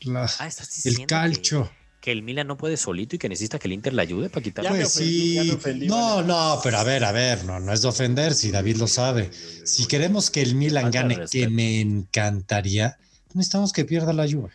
la 0.02 0.30
Ah, 0.40 0.48
estás 0.48 0.68
el 0.86 0.94
diciendo 0.94 1.08
calcho. 1.08 1.72
Que, 1.72 2.02
que 2.02 2.12
el 2.12 2.24
Milan 2.24 2.48
no 2.48 2.58
puede 2.58 2.78
solito 2.78 3.16
y 3.16 3.20
que 3.20 3.30
necesita 3.30 3.60
que 3.60 3.68
el 3.68 3.74
Inter 3.74 3.94
le 3.94 4.02
ayude 4.02 4.30
para 4.30 4.44
quitarle. 4.44 4.70
Pues 4.72 4.90
sí, 4.90 5.50
ofendí, 5.52 5.88
no, 5.88 6.16
vale. 6.18 6.28
no, 6.28 6.60
pero 6.64 6.78
a 6.78 6.84
ver, 6.84 7.04
a 7.04 7.12
ver, 7.12 7.44
no, 7.46 7.60
no 7.60 7.72
es 7.74 7.82
de 7.82 7.88
ofender, 7.88 8.34
si 8.34 8.52
David 8.52 8.78
lo 8.78 8.88
sabe. 8.88 9.32
Si 9.66 9.86
queremos 9.88 10.30
que 10.30 10.42
el 10.42 10.56
Milan 10.56 10.84
Falta 10.86 11.02
gane, 11.02 11.26
que 11.32 11.48
me 11.48 11.80
encantaría, 11.80 12.98
necesitamos 13.36 13.74
que 13.74 13.86
pierda 13.86 14.14
la 14.14 14.28
Juve. 14.30 14.50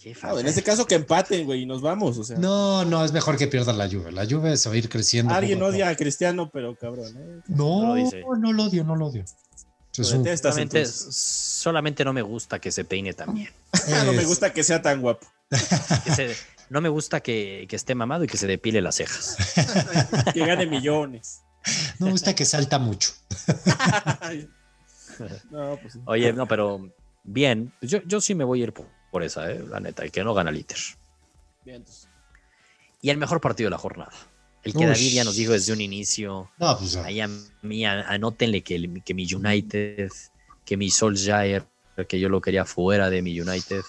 Qué 0.00 0.14
No, 0.22 0.38
en 0.38 0.46
este 0.46 0.62
caso 0.62 0.86
que 0.86 0.96
empaten, 0.96 1.46
güey, 1.46 1.62
y 1.62 1.66
nos 1.66 1.80
vamos. 1.80 2.18
O 2.18 2.24
sea, 2.24 2.36
No, 2.36 2.84
no, 2.84 3.04
es 3.04 3.12
mejor 3.12 3.38
que 3.38 3.46
pierda 3.46 3.72
la 3.72 3.88
Juve. 3.88 4.12
La 4.12 4.26
Juve 4.26 4.56
se 4.58 4.68
va 4.68 4.74
a 4.74 4.78
ir 4.78 4.88
creciendo. 4.88 5.32
alguien 5.32 5.62
odia 5.62 5.88
a 5.88 5.96
Cristiano, 5.96 6.50
pero 6.52 6.76
cabrón. 6.76 7.14
¿eh? 7.16 7.40
No, 7.48 7.96
No 7.96 8.36
no 8.36 8.52
lo 8.52 8.64
odio, 8.64 8.84
no 8.84 8.96
lo 8.96 9.06
odio. 9.06 9.24
Un- 9.96 10.04
Solamente, 10.36 10.84
solamente 10.86 12.04
no 12.04 12.12
me 12.12 12.20
gusta 12.22 12.58
que 12.58 12.72
se 12.72 12.84
peine 12.84 13.14
también. 13.14 13.48
no 14.04 14.12
me 14.12 14.24
gusta 14.24 14.52
que 14.52 14.64
sea 14.64 14.82
tan 14.82 15.00
guapo. 15.00 15.26
Que 16.04 16.10
se- 16.14 16.36
no 16.68 16.80
me 16.80 16.88
gusta 16.88 17.20
que, 17.20 17.66
que 17.68 17.76
esté 17.76 17.94
mamado 17.94 18.24
y 18.24 18.26
que 18.26 18.36
se 18.36 18.46
depile 18.48 18.82
las 18.82 18.96
cejas. 18.96 19.36
Que 20.34 20.44
gane 20.44 20.66
millones. 20.66 21.42
no 21.98 22.06
me 22.06 22.12
gusta 22.12 22.34
que 22.34 22.44
salta 22.44 22.78
mucho. 22.78 23.10
no, 25.50 25.78
pues. 25.80 25.98
Oye, 26.06 26.32
no, 26.32 26.46
pero 26.46 26.90
bien. 27.24 27.72
Pues 27.80 27.90
Yo, 27.90 27.98
yo 28.04 28.20
sí 28.20 28.34
me 28.34 28.44
voy 28.44 28.60
a 28.60 28.64
ir 28.64 28.72
por, 28.72 28.86
por 29.10 29.22
esa, 29.22 29.50
eh, 29.50 29.62
la 29.68 29.80
neta, 29.80 30.04
el 30.04 30.12
que 30.12 30.22
no 30.22 30.32
gana 30.34 30.50
el 30.50 30.56
Inter. 30.58 30.78
Bien, 31.64 31.76
entonces. 31.78 32.08
Y 33.02 33.10
el 33.10 33.18
mejor 33.18 33.40
partido 33.40 33.66
de 33.66 33.72
la 33.72 33.78
jornada. 33.78 34.12
El 34.62 34.72
que 34.72 34.78
Uy. 34.78 34.86
David 34.86 35.12
ya 35.12 35.24
nos 35.24 35.36
dijo 35.36 35.52
desde 35.52 35.72
un 35.74 35.80
inicio. 35.80 36.50
No, 36.58 36.78
pues 36.78 36.96
Ahí 36.96 37.20
a 37.20 37.28
mí, 37.62 37.84
anótenle 37.84 38.62
que, 38.62 38.76
el- 38.76 39.02
que 39.04 39.12
mi 39.12 39.26
United, 39.32 40.10
que 40.64 40.76
mi 40.78 40.90
Solskjaer, 40.90 41.66
que 42.08 42.18
yo 42.18 42.28
lo 42.30 42.40
quería 42.40 42.64
fuera 42.64 43.10
de 43.10 43.20
mi 43.20 43.38
United, 43.38 43.82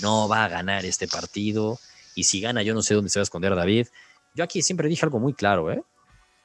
no 0.00 0.26
va 0.26 0.44
a 0.44 0.48
ganar 0.48 0.84
este 0.86 1.06
partido. 1.06 1.78
Y 2.14 2.24
si 2.24 2.40
gana, 2.40 2.62
yo 2.62 2.72
no 2.72 2.80
sé 2.82 2.94
dónde 2.94 3.10
se 3.10 3.18
va 3.18 3.22
a 3.22 3.24
esconder 3.24 3.54
David. 3.54 3.88
Yo 4.34 4.42
aquí 4.44 4.62
siempre 4.62 4.88
dije 4.88 5.04
algo 5.04 5.18
muy 5.20 5.34
claro, 5.34 5.70
¿eh? 5.70 5.82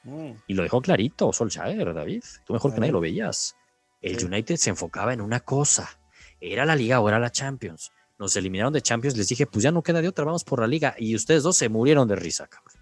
Mm, 0.04 0.32
Y 0.48 0.54
lo 0.54 0.62
dejó 0.64 0.82
clarito 0.82 1.32
Solskjaer, 1.32 1.94
David. 1.94 2.22
Tú 2.44 2.52
mejor 2.52 2.74
que 2.74 2.80
nadie 2.80 2.92
lo 2.92 3.00
veías. 3.00 3.56
El 4.02 4.18
Sí. 4.18 4.26
United 4.26 4.56
se 4.56 4.68
enfocaba 4.70 5.14
en 5.14 5.22
una 5.22 5.40
cosa. 5.40 5.98
Era 6.44 6.64
la 6.66 6.74
liga 6.76 7.00
o 7.00 7.08
era 7.08 7.18
la 7.18 7.30
Champions. 7.30 7.92
Nos 8.18 8.34
eliminaron 8.36 8.72
de 8.72 8.82
Champions. 8.82 9.16
Les 9.16 9.28
dije, 9.28 9.46
pues 9.46 9.62
ya 9.62 9.70
no 9.70 9.82
queda 9.82 10.02
de 10.02 10.08
otra, 10.08 10.24
vamos 10.24 10.44
por 10.44 10.60
la 10.60 10.66
liga. 10.66 10.94
Y 10.98 11.14
ustedes 11.14 11.42
dos 11.44 11.56
se 11.56 11.68
murieron 11.68 12.08
de 12.08 12.16
risa, 12.16 12.46
cabrón. 12.48 12.74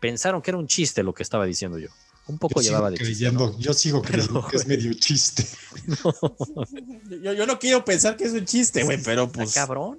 Pensaron 0.00 0.40
que 0.42 0.50
era 0.50 0.58
un 0.58 0.66
chiste 0.66 1.02
lo 1.02 1.12
que 1.14 1.22
estaba 1.22 1.44
diciendo 1.44 1.78
yo. 1.78 1.88
Un 2.26 2.38
poco 2.38 2.60
yo 2.62 2.68
llevaba 2.70 2.90
de 2.90 2.96
chiste. 2.96 3.12
creyendo, 3.12 3.46
¿no? 3.50 3.58
yo 3.58 3.74
sigo 3.74 4.00
creyendo 4.00 4.34
Pero, 4.40 4.48
que 4.48 4.56
es 4.56 4.66
medio 4.66 4.94
chiste. 4.94 5.44
Yo, 7.22 7.32
yo 7.32 7.46
no 7.46 7.58
quiero 7.58 7.84
pensar 7.84 8.16
que 8.16 8.24
es 8.24 8.32
un 8.32 8.44
chiste, 8.46 8.82
güey, 8.84 9.02
pero 9.02 9.24
Está 9.24 9.34
pues 9.36 9.54
cabrón. 9.54 9.98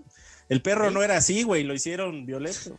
el 0.49 0.61
perro 0.61 0.89
no 0.91 1.03
era 1.03 1.17
así, 1.17 1.43
güey, 1.43 1.63
lo 1.63 1.73
hicieron 1.73 2.25
violento. 2.25 2.77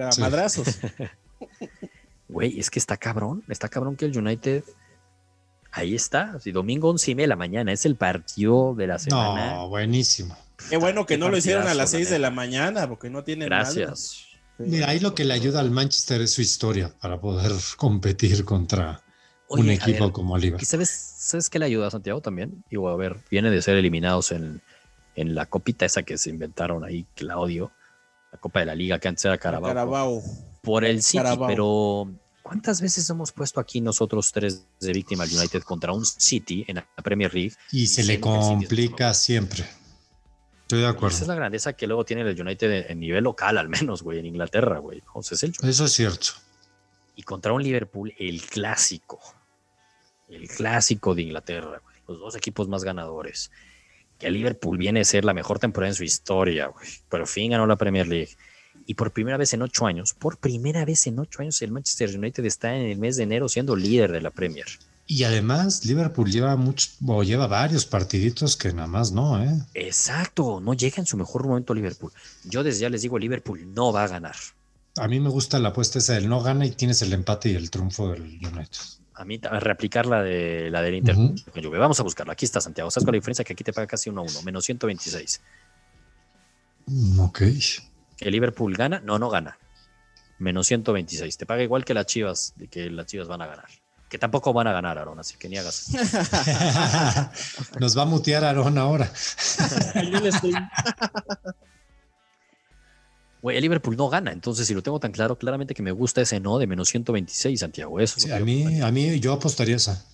A 0.00 0.12
Sí. 0.12 0.20
madrazos. 0.20 0.78
Güey, 2.28 2.58
es 2.58 2.70
que 2.70 2.78
está 2.78 2.96
cabrón. 2.96 3.44
Está 3.48 3.68
cabrón 3.68 3.94
que 3.96 4.04
el 4.06 4.16
United. 4.18 4.64
Ahí 5.76 5.94
está. 5.94 6.40
Si 6.40 6.52
domingo 6.52 6.88
11 6.88 7.10
y 7.10 7.14
media 7.14 7.24
de 7.24 7.28
la 7.28 7.36
mañana 7.36 7.70
es 7.70 7.84
el 7.84 7.96
partido 7.96 8.74
de 8.74 8.86
la 8.86 8.98
semana. 8.98 9.52
No, 9.52 9.68
buenísimo. 9.68 10.34
Qué 10.70 10.78
bueno 10.78 11.04
que 11.04 11.14
Qué 11.14 11.18
no 11.18 11.28
lo 11.28 11.36
hicieron 11.36 11.64
a 11.64 11.74
las 11.74 11.90
partidazo, 11.90 11.98
la 11.98 11.98
6 11.98 12.10
de 12.10 12.18
la 12.18 12.30
mañana, 12.30 12.88
porque 12.88 13.10
no 13.10 13.24
tienen 13.24 13.50
nada. 13.50 13.64
Gracias. 13.64 14.00
Sí. 14.56 14.64
Mira, 14.64 14.88
ahí 14.88 15.00
lo 15.00 15.14
que 15.14 15.26
le 15.26 15.34
ayuda 15.34 15.60
al 15.60 15.70
Manchester 15.70 16.22
es 16.22 16.32
su 16.32 16.40
historia 16.40 16.94
para 16.98 17.20
poder 17.20 17.52
competir 17.76 18.46
contra 18.46 19.02
un 19.48 19.60
Oye, 19.60 19.74
equipo 19.74 20.04
ver, 20.04 20.12
como. 20.12 20.38
¿Y 20.38 20.64
sabes, 20.64 20.88
sabes 21.18 21.50
qué 21.50 21.58
le 21.58 21.66
ayuda 21.66 21.88
a 21.88 21.90
Santiago 21.90 22.22
también? 22.22 22.64
Digo, 22.70 22.88
a 22.88 22.96
ver, 22.96 23.18
viene 23.30 23.50
de 23.50 23.60
ser 23.60 23.76
eliminados 23.76 24.32
en, 24.32 24.62
en 25.14 25.34
la 25.34 25.44
copita 25.44 25.84
esa 25.84 26.04
que 26.04 26.16
se 26.16 26.30
inventaron 26.30 26.84
ahí, 26.84 27.06
Claudio, 27.14 27.70
la 28.32 28.38
Copa 28.38 28.60
de 28.60 28.66
la 28.66 28.74
Liga 28.74 28.98
que 28.98 29.08
antes 29.08 29.26
era 29.26 29.36
Carabao, 29.36 29.68
Carabao. 29.68 30.22
por 30.62 30.86
el 30.86 31.02
City, 31.02 31.18
Carabao. 31.22 31.48
pero 31.48 32.10
¿cuántas 32.46 32.80
veces 32.80 33.10
hemos 33.10 33.32
puesto 33.32 33.58
aquí 33.58 33.80
nosotros 33.80 34.30
tres 34.30 34.68
de 34.78 34.92
víctima 34.92 35.24
al 35.24 35.30
United 35.30 35.62
contra 35.64 35.92
un 35.92 36.06
City 36.06 36.64
en 36.68 36.76
la 36.76 36.86
Premier 37.02 37.34
League? 37.34 37.54
Y 37.72 37.88
se 37.88 38.04
le 38.04 38.20
complica 38.20 39.12
siempre. 39.14 39.64
Estoy 40.62 40.78
de 40.78 40.84
Esa 40.84 40.90
acuerdo. 40.96 41.16
es 41.16 41.26
la 41.26 41.34
grandeza 41.34 41.72
que 41.72 41.88
luego 41.88 42.04
tiene 42.04 42.22
el 42.22 42.40
United 42.40 42.88
en, 42.88 43.00
nivel 43.00 43.24
local, 43.24 43.58
al 43.58 43.68
menos, 43.68 44.04
güey, 44.04 44.20
en 44.20 44.26
Inglaterra, 44.26 44.78
güey. 44.78 45.02
O 45.12 45.24
sea, 45.24 45.34
es 45.34 45.42
el 45.42 45.54
Eso 45.68 45.86
es 45.86 45.92
cierto. 45.92 46.28
y 47.16 47.24
contra 47.24 47.52
un 47.52 47.64
Liverpool, 47.64 48.14
el 48.16 48.40
clásico. 48.42 49.20
El 50.28 50.46
clásico 50.46 51.16
de 51.16 51.22
Inglaterra, 51.22 51.80
güey. 51.82 51.96
Los 52.06 52.20
dos 52.20 52.36
equipos 52.36 52.68
más 52.68 52.84
ganadores. 52.84 53.50
Que 54.20 54.28
el 54.28 54.34
Liverpool 54.34 54.78
viene 54.78 55.00
a 55.00 55.04
ser 55.04 55.24
la 55.24 55.34
mejor 55.34 55.58
temporada 55.58 55.90
en 55.90 55.96
su 55.96 56.04
historia, 56.04 56.68
güey. 56.68 56.86
Por 57.08 57.26
fin 57.26 57.50
ganó 57.50 57.66
la 57.66 57.76
Premier 57.76 58.06
League. 58.06 58.36
Y 58.86 58.94
por 58.94 59.12
primera 59.12 59.36
vez 59.36 59.52
en 59.52 59.62
ocho 59.62 59.86
años, 59.86 60.14
por 60.14 60.38
primera 60.38 60.84
vez 60.84 61.06
en 61.08 61.18
ocho 61.18 61.42
años, 61.42 61.60
el 61.60 61.72
Manchester 61.72 62.16
United 62.16 62.44
está 62.44 62.74
en 62.76 62.86
el 62.86 62.98
mes 62.98 63.16
de 63.16 63.24
enero 63.24 63.48
siendo 63.48 63.74
líder 63.74 64.12
de 64.12 64.20
la 64.20 64.30
Premier. 64.30 64.66
Y 65.08 65.24
además, 65.24 65.84
Liverpool 65.84 66.30
lleva 66.30 66.56
muchos, 66.56 66.96
o 67.06 67.22
lleva 67.22 67.46
varios 67.46 67.86
partiditos 67.86 68.56
que 68.56 68.72
nada 68.72 68.88
más 68.88 69.12
no, 69.12 69.42
¿eh? 69.42 69.50
Exacto, 69.74 70.60
no 70.60 70.74
llega 70.74 70.96
en 70.98 71.06
su 71.06 71.16
mejor 71.16 71.46
momento 71.46 71.74
Liverpool. 71.74 72.12
Yo 72.44 72.64
desde 72.64 72.80
ya 72.80 72.90
les 72.90 73.02
digo, 73.02 73.18
Liverpool 73.18 73.72
no 73.72 73.92
va 73.92 74.04
a 74.04 74.08
ganar. 74.08 74.34
A 74.96 75.06
mí 75.08 75.20
me 75.20 75.28
gusta 75.28 75.58
la 75.58 75.68
apuesta 75.68 75.98
esa 75.98 76.14
del 76.14 76.28
no 76.28 76.42
gana 76.42 76.64
y 76.66 76.70
tienes 76.70 77.02
el 77.02 77.12
empate 77.12 77.50
y 77.50 77.54
el 77.54 77.70
triunfo 77.70 78.10
del 78.10 78.22
United. 78.22 78.80
A 79.14 79.24
mí, 79.24 79.40
a 79.48 79.60
reaplicar 79.60 80.06
la, 80.06 80.22
de, 80.22 80.70
la 80.70 80.82
del 80.82 80.96
Inter. 80.96 81.16
Vamos 81.78 82.00
a 82.00 82.02
buscarla. 82.02 82.32
Aquí 82.32 82.44
está 82.44 82.60
Santiago. 82.60 82.90
¿Sabes 82.90 83.04
cuál 83.04 83.14
la 83.14 83.18
diferencia? 83.18 83.44
Que 83.44 83.52
aquí 83.52 83.64
te 83.64 83.72
paga 83.72 83.86
casi 83.86 84.10
1 84.10 84.20
a 84.20 84.24
1, 84.24 84.42
menos 84.42 84.64
126. 84.64 85.40
Mm, 86.86 87.20
Ok. 87.20 87.42
¿El 88.20 88.32
Liverpool 88.32 88.74
gana? 88.76 89.00
No, 89.04 89.18
no 89.18 89.28
gana. 89.30 89.58
Menos 90.38 90.66
126. 90.66 91.36
Te 91.36 91.46
paga 91.46 91.62
igual 91.62 91.84
que 91.84 91.94
las 91.94 92.06
Chivas, 92.06 92.52
de 92.56 92.68
que 92.68 92.90
las 92.90 93.06
Chivas 93.06 93.28
van 93.28 93.42
a 93.42 93.46
ganar. 93.46 93.66
Que 94.08 94.18
tampoco 94.18 94.52
van 94.52 94.66
a 94.68 94.72
ganar, 94.72 94.98
Aaron, 94.98 95.18
así 95.18 95.36
que 95.36 95.48
ni 95.48 95.56
hagas. 95.58 95.88
Nos 97.80 97.96
va 97.98 98.02
a 98.02 98.06
mutear 98.06 98.44
Aarón 98.44 98.78
ahora. 98.78 99.10
Yo 100.12 100.20
le 100.20 100.28
estoy- 100.28 100.54
Güey, 103.42 103.56
el 103.56 103.62
Liverpool 103.62 103.96
no 103.96 104.08
gana, 104.08 104.32
entonces 104.32 104.66
si 104.66 104.74
lo 104.74 104.82
tengo 104.82 104.98
tan 104.98 105.12
claro, 105.12 105.36
claramente 105.38 105.74
que 105.74 105.82
me 105.82 105.92
gusta 105.92 106.20
ese 106.20 106.40
no 106.40 106.58
de 106.58 106.66
menos 106.66 106.88
126, 106.88 107.60
Santiago. 107.60 108.00
Eso 108.00 108.18
Sí, 108.18 108.30
a 108.32 108.40
mí, 108.40 108.80
a 108.80 108.90
mí, 108.90 109.20
yo 109.20 109.32
apostaría 109.32 109.76
esa. 109.76 110.04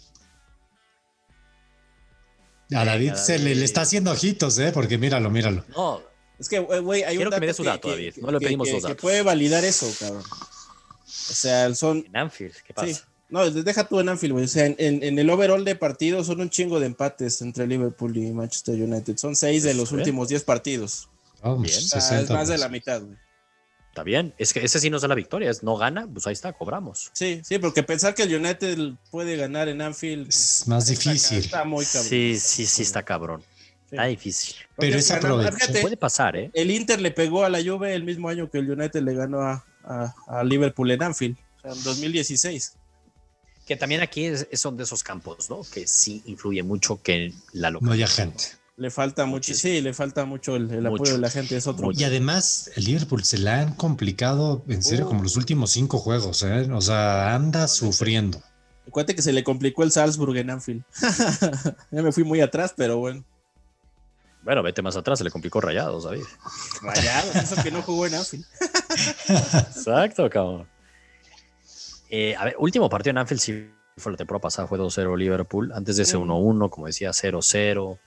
A 2.74 2.84
David 2.84 3.06
Venga, 3.10 3.16
se 3.18 3.38
le, 3.38 3.44
David. 3.44 3.58
le 3.58 3.64
está 3.64 3.82
haciendo 3.82 4.10
ojitos, 4.12 4.58
¿eh? 4.58 4.70
Porque 4.72 4.96
míralo, 4.98 5.30
míralo. 5.30 5.64
No, 5.76 6.00
Es 6.38 6.48
que, 6.48 6.58
güey, 6.58 6.80
güey, 6.80 7.02
hay 7.04 7.16
Quiero 7.16 7.30
un 7.30 7.34
que 7.34 7.40
me 7.40 7.46
dato 7.46 7.52
dé 7.52 7.54
su 7.54 7.62
dato, 7.64 7.90
David. 7.90 8.14
No 8.20 8.30
le 8.32 8.38
que- 8.38 8.46
pedimos 8.46 8.68
que- 8.68 8.74
que 8.76 8.80
datos. 8.82 8.96
puede 9.00 9.22
validar 9.22 9.64
eso, 9.64 9.90
cabrón. 9.98 10.22
O 10.24 11.34
sea, 11.34 11.74
son. 11.74 12.04
en 12.06 12.16
Anfield, 12.16 12.54
¿qué 12.66 12.74
pasa? 12.74 12.92
Sí. 12.92 13.00
No, 13.28 13.48
deja 13.50 13.88
tú 13.88 13.98
en 14.00 14.08
Anfield, 14.10 14.32
güey. 14.34 14.44
O 14.44 14.48
sea, 14.48 14.66
en, 14.66 14.74
en- 14.78 15.02
en 15.02 15.18
el 15.18 15.30
overall 15.30 15.64
de 15.64 15.74
partidos 15.76 16.26
son 16.26 16.40
un 16.40 16.50
chingo 16.50 16.80
de 16.80 16.86
empates 16.86 17.40
entre 17.42 17.66
Liverpool 17.66 18.14
y 18.16 18.30
Manchester 18.32 18.74
United. 18.74 19.16
Son 19.16 19.34
seis 19.36 19.62
de 19.62 19.72
los 19.74 19.92
¿eh? 19.92 19.96
últimos 19.96 20.28
diez 20.28 20.42
partidos. 20.44 21.08
Vamos, 21.42 21.62
Bien. 21.62 21.76
O 21.78 21.80
sea, 21.80 22.00
60, 22.00 22.22
es 22.24 22.30
más 22.30 22.48
de 22.48 22.58
la 22.58 22.68
mitad, 22.68 23.00
güey. 23.00 23.16
Está 23.88 24.02
bien, 24.04 24.32
es 24.38 24.54
que 24.54 24.64
ese 24.64 24.80
sí 24.80 24.88
nos 24.88 25.02
da 25.02 25.08
la 25.08 25.14
victoria, 25.14 25.50
es 25.50 25.62
no 25.62 25.76
gana, 25.76 26.06
pues 26.10 26.26
ahí 26.26 26.32
está, 26.32 26.52
cobramos. 26.54 27.10
Sí, 27.12 27.42
sí, 27.44 27.58
porque 27.58 27.82
pensar 27.82 28.14
que 28.14 28.22
el 28.22 28.34
United 28.34 28.78
puede 29.10 29.36
ganar 29.36 29.68
en 29.68 29.82
Anfield 29.82 30.28
Es 30.30 30.64
más 30.66 30.88
está- 30.88 31.10
difícil. 31.10 31.38
Está 31.38 31.64
muy 31.64 31.84
cabrón. 31.84 32.04
Sí, 32.08 32.38
sí, 32.40 32.64
sí, 32.64 32.82
está 32.82 33.02
cabrón. 33.02 33.44
Está 33.92 34.04
difícil. 34.06 34.56
Porque 34.74 34.88
Pero 34.88 34.98
es 34.98 35.08
ganó- 35.10 35.18
aprovechar. 35.18 35.54
fíjate, 35.54 35.80
Puede 35.82 35.96
pasar, 35.96 36.36
¿eh? 36.36 36.50
el 36.54 36.70
Inter 36.70 37.00
le 37.00 37.10
pegó 37.10 37.44
a 37.44 37.48
la 37.48 37.62
Juve 37.62 37.94
el 37.94 38.04
mismo 38.04 38.28
año 38.28 38.50
que 38.50 38.58
el 38.58 38.70
United 38.70 39.02
le 39.02 39.14
ganó 39.14 39.40
a, 39.42 39.64
a- 39.84 40.14
a 40.26 40.44
Liverpool 40.44 40.90
en 40.90 41.02
Anfield, 41.02 41.36
o 41.58 41.60
sea, 41.62 41.72
en 41.72 41.82
2016. 41.84 42.74
Que 43.66 43.76
también 43.76 44.00
aquí 44.00 44.24
es- 44.24 44.46
son 44.54 44.76
de 44.76 44.82
esos 44.84 45.02
campos, 45.04 45.48
¿no? 45.50 45.60
Que 45.72 45.86
sí 45.86 46.22
influye 46.26 46.62
mucho 46.62 47.00
que 47.02 47.32
la 47.52 47.70
No 47.70 47.74
localidad. 47.80 47.94
haya 47.94 48.06
gente. 48.08 48.44
Le 48.78 48.90
falta 48.90 49.26
mucho, 49.26 49.50
Muchísimo. 49.52 49.74
sí, 49.74 49.80
le 49.82 49.92
falta 49.92 50.24
mucho 50.24 50.56
el, 50.56 50.62
el 50.70 50.80
Mucho. 50.82 50.94
apoyo 50.94 51.12
de 51.12 51.18
la 51.18 51.30
gente, 51.30 51.56
es 51.56 51.66
otro. 51.66 51.90
Y 51.92 52.02
además, 52.04 52.70
el 52.74 52.84
Liverpool 52.86 53.22
se 53.22 53.36
la 53.38 53.60
han 53.60 53.74
complicado, 53.74 54.64
en 54.66 54.82
serio, 54.82 55.04
Uh. 55.04 55.08
como 55.08 55.22
los 55.22 55.36
últimos 55.36 55.70
cinco 55.70 55.98
juegos, 55.98 56.42
¿eh? 56.42 56.68
O 56.72 56.80
sea, 56.80 57.34
anda 57.34 57.68
sufriendo. 57.68 58.42
Acuérdate 58.88 59.14
que 59.14 59.22
se 59.22 59.32
le 59.32 59.44
complicó 59.44 59.84
el 59.84 59.92
Salzburg 59.92 60.36
en 60.38 60.50
Anfield. 60.50 60.82
ya 61.92 62.02
me 62.02 62.10
fui 62.12 62.24
muy 62.24 62.40
atrás, 62.40 62.72
pero 62.76 62.96
bueno. 62.98 63.22
Bueno, 64.42 64.62
vete 64.62 64.82
más 64.82 64.96
atrás, 64.96 65.18
se 65.18 65.24
le 65.24 65.30
complicó 65.30 65.60
rayados, 65.60 66.04
David. 66.04 66.24
Rayados, 66.82 67.36
eso 67.36 67.62
que 67.62 67.70
no 67.70 67.82
jugó 67.82 68.06
en 68.06 68.14
Anfield. 68.14 68.44
Exacto, 69.28 70.28
cabrón. 70.28 70.66
Eh, 72.10 72.34
a 72.36 72.44
ver, 72.46 72.56
último 72.58 72.88
partido 72.90 73.12
en 73.12 73.18
Anfield 73.18 73.40
sí 73.40 73.70
fue 73.96 74.12
la 74.12 74.18
temporada 74.18 74.42
pasada, 74.42 74.68
fue 74.68 74.78
2-0 74.78 75.16
Liverpool. 75.16 75.72
Antes 75.74 75.96
de 75.96 76.02
ese 76.02 76.16
Mm. 76.18 76.22
1-1, 76.30 76.70
como 76.70 76.86
decía, 76.86 77.12
0-0. 77.12 77.98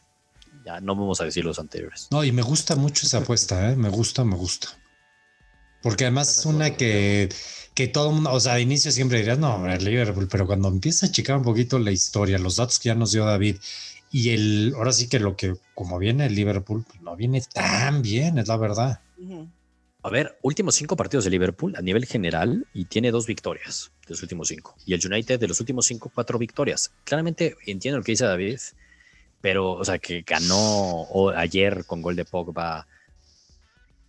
Ya 0.66 0.82
no 0.82 0.96
vamos 0.96 1.22
a 1.22 1.26
decir 1.26 1.46
los 1.46 1.60
anteriores. 1.60 2.08
No, 2.12 2.24
y 2.24 2.32
me 2.32 2.42
gusta 2.42 2.76
mucho 2.76 3.06
esa 3.06 3.20
apuesta, 3.20 3.72
¿eh? 3.72 3.76
Me 3.76 3.90
gusta, 3.90 4.24
me 4.24 4.36
gusta. 4.36 4.70
Porque 5.84 6.06
además 6.06 6.38
es 6.40 6.46
una 6.48 6.72
que, 6.76 7.30
que 7.76 7.88
todo 7.88 8.10
el 8.10 8.16
mundo, 8.16 8.32
o 8.34 8.40
sea, 8.40 8.56
de 8.56 8.62
inicio 8.62 8.92
siempre 8.92 9.20
dirías, 9.20 9.38
no, 9.38 9.68
el 9.72 9.86
Liverpool, 9.86 10.28
pero 10.30 10.48
cuando 10.48 10.68
empieza 10.68 11.06
a 11.06 11.12
checar 11.12 11.38
un 11.38 11.44
poquito 11.44 11.78
la 11.78 11.92
historia, 11.92 12.40
los 12.40 12.56
datos 12.56 12.80
que 12.80 12.90
ya 12.90 12.96
nos 12.96 13.12
dio 13.12 13.24
David, 13.26 13.58
y 14.18 14.30
el, 14.30 14.74
ahora 14.78 14.94
sí 14.94 15.10
que 15.10 15.20
lo 15.20 15.36
que, 15.36 15.56
como 15.74 16.00
viene 16.00 16.28
el 16.28 16.36
Liverpool, 16.36 16.86
pues 16.88 17.02
no 17.02 17.18
viene 17.18 17.44
tan 17.54 18.02
bien, 18.02 18.38
es 18.38 18.48
la 18.48 18.56
verdad. 18.56 19.02
A 20.04 20.10
ver, 20.10 20.40
últimos 20.42 20.76
cinco 20.76 20.96
partidos 20.96 21.26
de 21.26 21.32
Liverpool 21.32 21.76
a 21.76 21.82
nivel 21.82 22.06
general 22.06 22.66
y 22.74 22.86
tiene 22.86 23.12
dos 23.12 23.28
victorias 23.28 23.92
de 24.08 24.14
los 24.14 24.22
últimos 24.22 24.48
cinco. 24.48 24.74
Y 24.86 24.94
el 24.94 25.06
United 25.06 25.38
de 25.38 25.50
los 25.50 25.60
últimos 25.60 25.88
cinco, 25.88 26.10
cuatro 26.16 26.40
victorias. 26.40 26.94
Claramente 27.04 27.58
entiendo 27.66 27.98
lo 27.98 28.06
que 28.06 28.14
dice 28.14 28.24
David, 28.24 28.58
pero, 29.42 29.74
o 29.74 29.84
sea, 29.84 30.00
que 30.00 30.22
ganó 30.22 31.08
ayer 31.36 31.84
con 31.86 32.02
gol 32.02 32.16
de 32.16 32.24
Pogba 32.24 32.88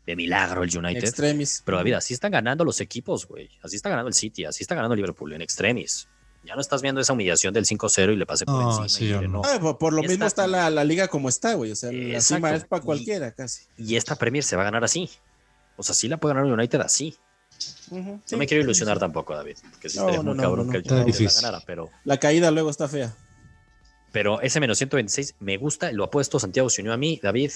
de 0.06 0.14
milagro 0.14 0.62
el 0.62 0.78
United. 0.78 1.02
Extremis. 1.02 1.62
Pero 1.64 1.78
David, 1.78 1.94
así 1.94 2.14
están 2.14 2.30
ganando 2.30 2.64
los 2.64 2.80
equipos, 2.80 3.26
güey. 3.26 3.50
Así 3.60 3.74
está 3.74 3.88
ganando 3.88 4.06
el 4.06 4.14
City, 4.14 4.44
así 4.44 4.62
está 4.62 4.76
ganando 4.76 4.94
el 4.94 5.00
Liverpool 5.00 5.32
en 5.32 5.42
extremis. 5.42 6.06
Ya 6.46 6.54
no 6.54 6.60
estás 6.60 6.80
viendo 6.80 7.00
esa 7.00 7.12
humillación 7.12 7.52
del 7.52 7.64
5-0 7.64 8.12
y 8.12 8.16
le 8.16 8.24
pasé 8.24 8.46
por 8.46 8.82
encima. 8.82 9.20
no. 9.22 9.42
Ah, 9.44 9.76
por, 9.78 9.92
lo 9.92 10.02
mismo 10.02 10.26
está 10.26 10.46
la, 10.46 10.84
liga 10.84 11.08
como 11.08 11.28
está, 11.28 11.54
güey. 11.54 11.72
O 11.72 11.76
sea, 11.76 11.90
la 11.92 12.20
cima 12.20 12.54
es 12.54 12.64
para 12.64 12.82
cualquiera 12.82 13.32
casi. 13.32 13.64
Y 13.76 13.96
esta 13.96 14.14
Premier 14.14 14.44
se 14.44 14.54
va 14.54 14.62
a 14.62 14.66
ganar 14.66 14.84
así. 14.84 15.10
O 15.76 15.82
sea, 15.82 15.94
sí 15.94 16.08
la 16.08 16.18
puede 16.18 16.34
ganar 16.34 16.48
el 16.48 16.54
United 16.54 16.80
así. 16.80 17.16
no 17.90 18.38
me 18.38 18.46
quiero 18.46 18.62
ilusionar 18.62 18.98
tampoco, 18.98 19.34
David, 19.34 19.56
porque 19.72 19.88
sí 19.88 19.98
estaría 19.98 20.22
muy 20.22 20.36
cabrón 20.36 20.70
que 20.70 20.78
el 20.78 20.92
United 20.92 21.20
la 21.20 21.32
ganara, 21.32 21.62
pero... 21.66 21.90
La 22.04 22.18
caída 22.18 22.50
luego 22.50 22.70
está 22.70 22.88
fea. 22.88 23.14
Pero 24.12 24.40
ese 24.40 24.60
menos 24.60 24.78
126 24.78 25.34
me 25.40 25.56
gusta, 25.56 25.92
lo 25.92 26.04
ha 26.04 26.10
puesto 26.10 26.38
Santiago 26.38 26.70
se 26.70 26.80
unió 26.80 26.92
a 26.92 26.96
mí. 26.96 27.20
David, 27.22 27.50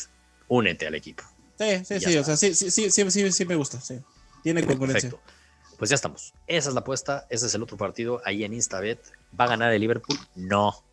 únete 0.48 0.86
al 0.86 0.94
equipo. 0.94 1.22
Sí, 1.58 1.84
sí, 1.84 2.00
sí, 2.00 2.16
o 2.16 2.24
sea, 2.24 2.36
sí, 2.36 2.54
sí, 2.54 2.70
sí, 2.70 2.90
sí, 2.90 3.32
sí, 3.32 3.44
me 3.46 3.54
gusta, 3.54 3.80
sí. 3.80 4.00
Tiene 4.42 4.66
concurrencia. 4.66 5.10
Perfecto. 5.10 5.39
Pues 5.80 5.88
ya 5.88 5.94
estamos. 5.94 6.34
Esa 6.46 6.68
es 6.68 6.74
la 6.74 6.80
apuesta, 6.80 7.26
ese 7.30 7.46
es 7.46 7.54
el 7.54 7.62
otro 7.62 7.78
partido 7.78 8.20
ahí 8.26 8.44
en 8.44 8.52
Instabet. 8.52 9.00
¿Va 9.40 9.46
a 9.46 9.48
ganar 9.48 9.72
el 9.72 9.80
Liverpool? 9.80 10.18
No. 10.34 10.84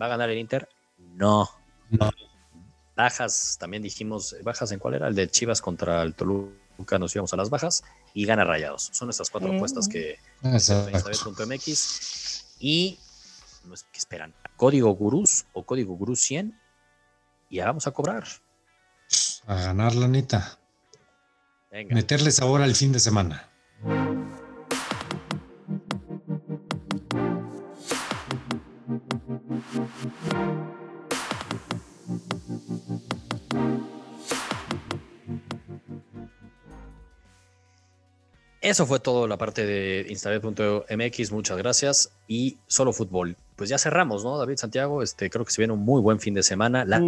¿Va 0.00 0.06
a 0.06 0.08
ganar 0.08 0.30
el 0.30 0.38
Inter? 0.38 0.70
No. 0.96 1.50
No. 1.90 2.10
Bajas, 2.96 3.58
también 3.60 3.82
dijimos, 3.82 4.34
bajas 4.42 4.72
en 4.72 4.78
cuál 4.78 4.94
era? 4.94 5.08
El 5.08 5.14
de 5.14 5.28
Chivas 5.28 5.60
contra 5.60 6.02
el 6.02 6.14
Toluca, 6.14 6.98
nos 6.98 7.14
íbamos 7.14 7.34
a 7.34 7.36
las 7.36 7.50
bajas 7.50 7.84
y 8.14 8.24
gana 8.24 8.44
Rayados. 8.44 8.88
Son 8.94 9.10
estas 9.10 9.28
cuatro 9.28 9.54
apuestas 9.54 9.86
que 9.86 10.18
Instabet.mx 10.42 12.56
y 12.58 12.98
¿qué 13.92 13.98
esperan? 13.98 14.32
Código 14.56 14.92
Gurús 14.92 15.44
o 15.52 15.66
código 15.66 15.94
Gurús 15.94 16.22
100 16.22 16.58
y 17.50 17.56
ya 17.56 17.66
vamos 17.66 17.86
a 17.86 17.90
cobrar. 17.90 18.24
A 19.46 19.56
ganar 19.56 19.94
la 19.94 20.08
neta. 20.08 20.58
Meterle 21.70 22.30
sabor 22.30 22.62
al 22.62 22.74
fin 22.74 22.92
de 22.92 23.00
semana. 23.00 23.50
Eso 38.66 38.84
fue 38.84 38.98
todo 38.98 39.28
la 39.28 39.38
parte 39.38 39.64
de 39.64 40.06
instabet.mx. 40.08 41.30
Muchas 41.30 41.56
gracias. 41.56 42.10
Y 42.26 42.58
solo 42.66 42.92
fútbol. 42.92 43.36
Pues 43.54 43.70
ya 43.70 43.78
cerramos, 43.78 44.24
¿no, 44.24 44.36
David 44.38 44.56
Santiago? 44.56 45.04
Este, 45.04 45.30
creo 45.30 45.44
que 45.44 45.52
se 45.52 45.60
viene 45.60 45.72
un 45.72 45.84
muy 45.84 46.02
buen 46.02 46.18
fin 46.18 46.34
de 46.34 46.42
semana. 46.42 46.84
La 46.84 47.00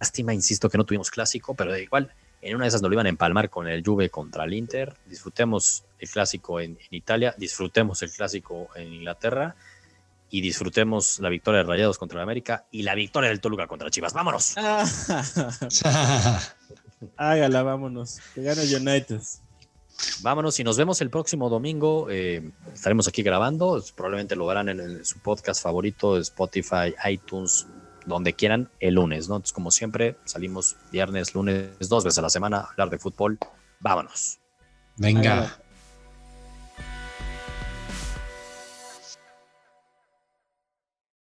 lástima, 0.00 0.34
insisto, 0.34 0.68
que 0.68 0.78
no 0.78 0.84
tuvimos 0.84 1.12
clásico, 1.12 1.54
pero 1.54 1.70
da 1.70 1.78
igual. 1.78 2.12
En 2.40 2.56
una 2.56 2.64
de 2.64 2.70
esas 2.70 2.82
nos 2.82 2.88
lo 2.88 2.94
iban 2.94 3.06
a 3.06 3.10
empalmar 3.10 3.48
con 3.48 3.68
el 3.68 3.84
Juve 3.84 4.10
contra 4.10 4.42
el 4.42 4.54
Inter. 4.54 4.96
Disfrutemos 5.06 5.84
el 6.00 6.10
clásico 6.10 6.58
en, 6.58 6.76
Italia, 6.90 7.32
disfrutemos 7.38 8.02
el 8.02 8.10
clásico 8.10 8.66
en 8.74 8.92
Inglaterra 8.92 9.54
y 10.30 10.40
disfrutemos 10.40 11.20
la 11.20 11.28
victoria 11.28 11.58
de 11.58 11.64
Rayados 11.68 11.96
contra 11.96 12.18
el 12.18 12.24
América 12.24 12.66
y 12.72 12.82
la 12.82 12.96
victoria 12.96 13.30
del 13.30 13.38
Toluca 13.38 13.68
contra 13.68 13.88
Chivas. 13.88 14.14
¡Vámonos! 14.14 14.56
Hágala, 17.16 17.62
vámonos. 17.62 18.18
Que 18.34 18.42
gane 18.42 18.62
United. 18.62 19.20
Vámonos 20.22 20.58
y 20.60 20.64
nos 20.64 20.76
vemos 20.76 21.00
el 21.00 21.10
próximo 21.10 21.48
domingo. 21.48 22.08
Eh, 22.10 22.50
estaremos 22.72 23.08
aquí 23.08 23.22
grabando. 23.22 23.82
Probablemente 23.94 24.36
lo 24.36 24.46
verán 24.46 24.68
en, 24.68 25.04
su 25.04 25.18
podcast 25.20 25.62
favorito, 25.62 26.16
Spotify, 26.18 26.94
iTunes, 27.08 27.66
donde 28.06 28.32
quieran, 28.32 28.70
el 28.80 28.94
lunes, 28.94 29.28
¿no? 29.28 29.36
Entonces, 29.36 29.52
como 29.52 29.70
siempre, 29.70 30.16
salimos 30.24 30.76
viernes, 30.90 31.34
lunes, 31.34 31.88
dos 31.88 32.04
veces 32.04 32.18
a 32.18 32.22
la 32.22 32.30
semana 32.30 32.58
a 32.58 32.70
hablar 32.70 32.90
de 32.90 32.98
fútbol. 32.98 33.38
Vámonos. 33.80 34.38
Venga. 34.96 35.61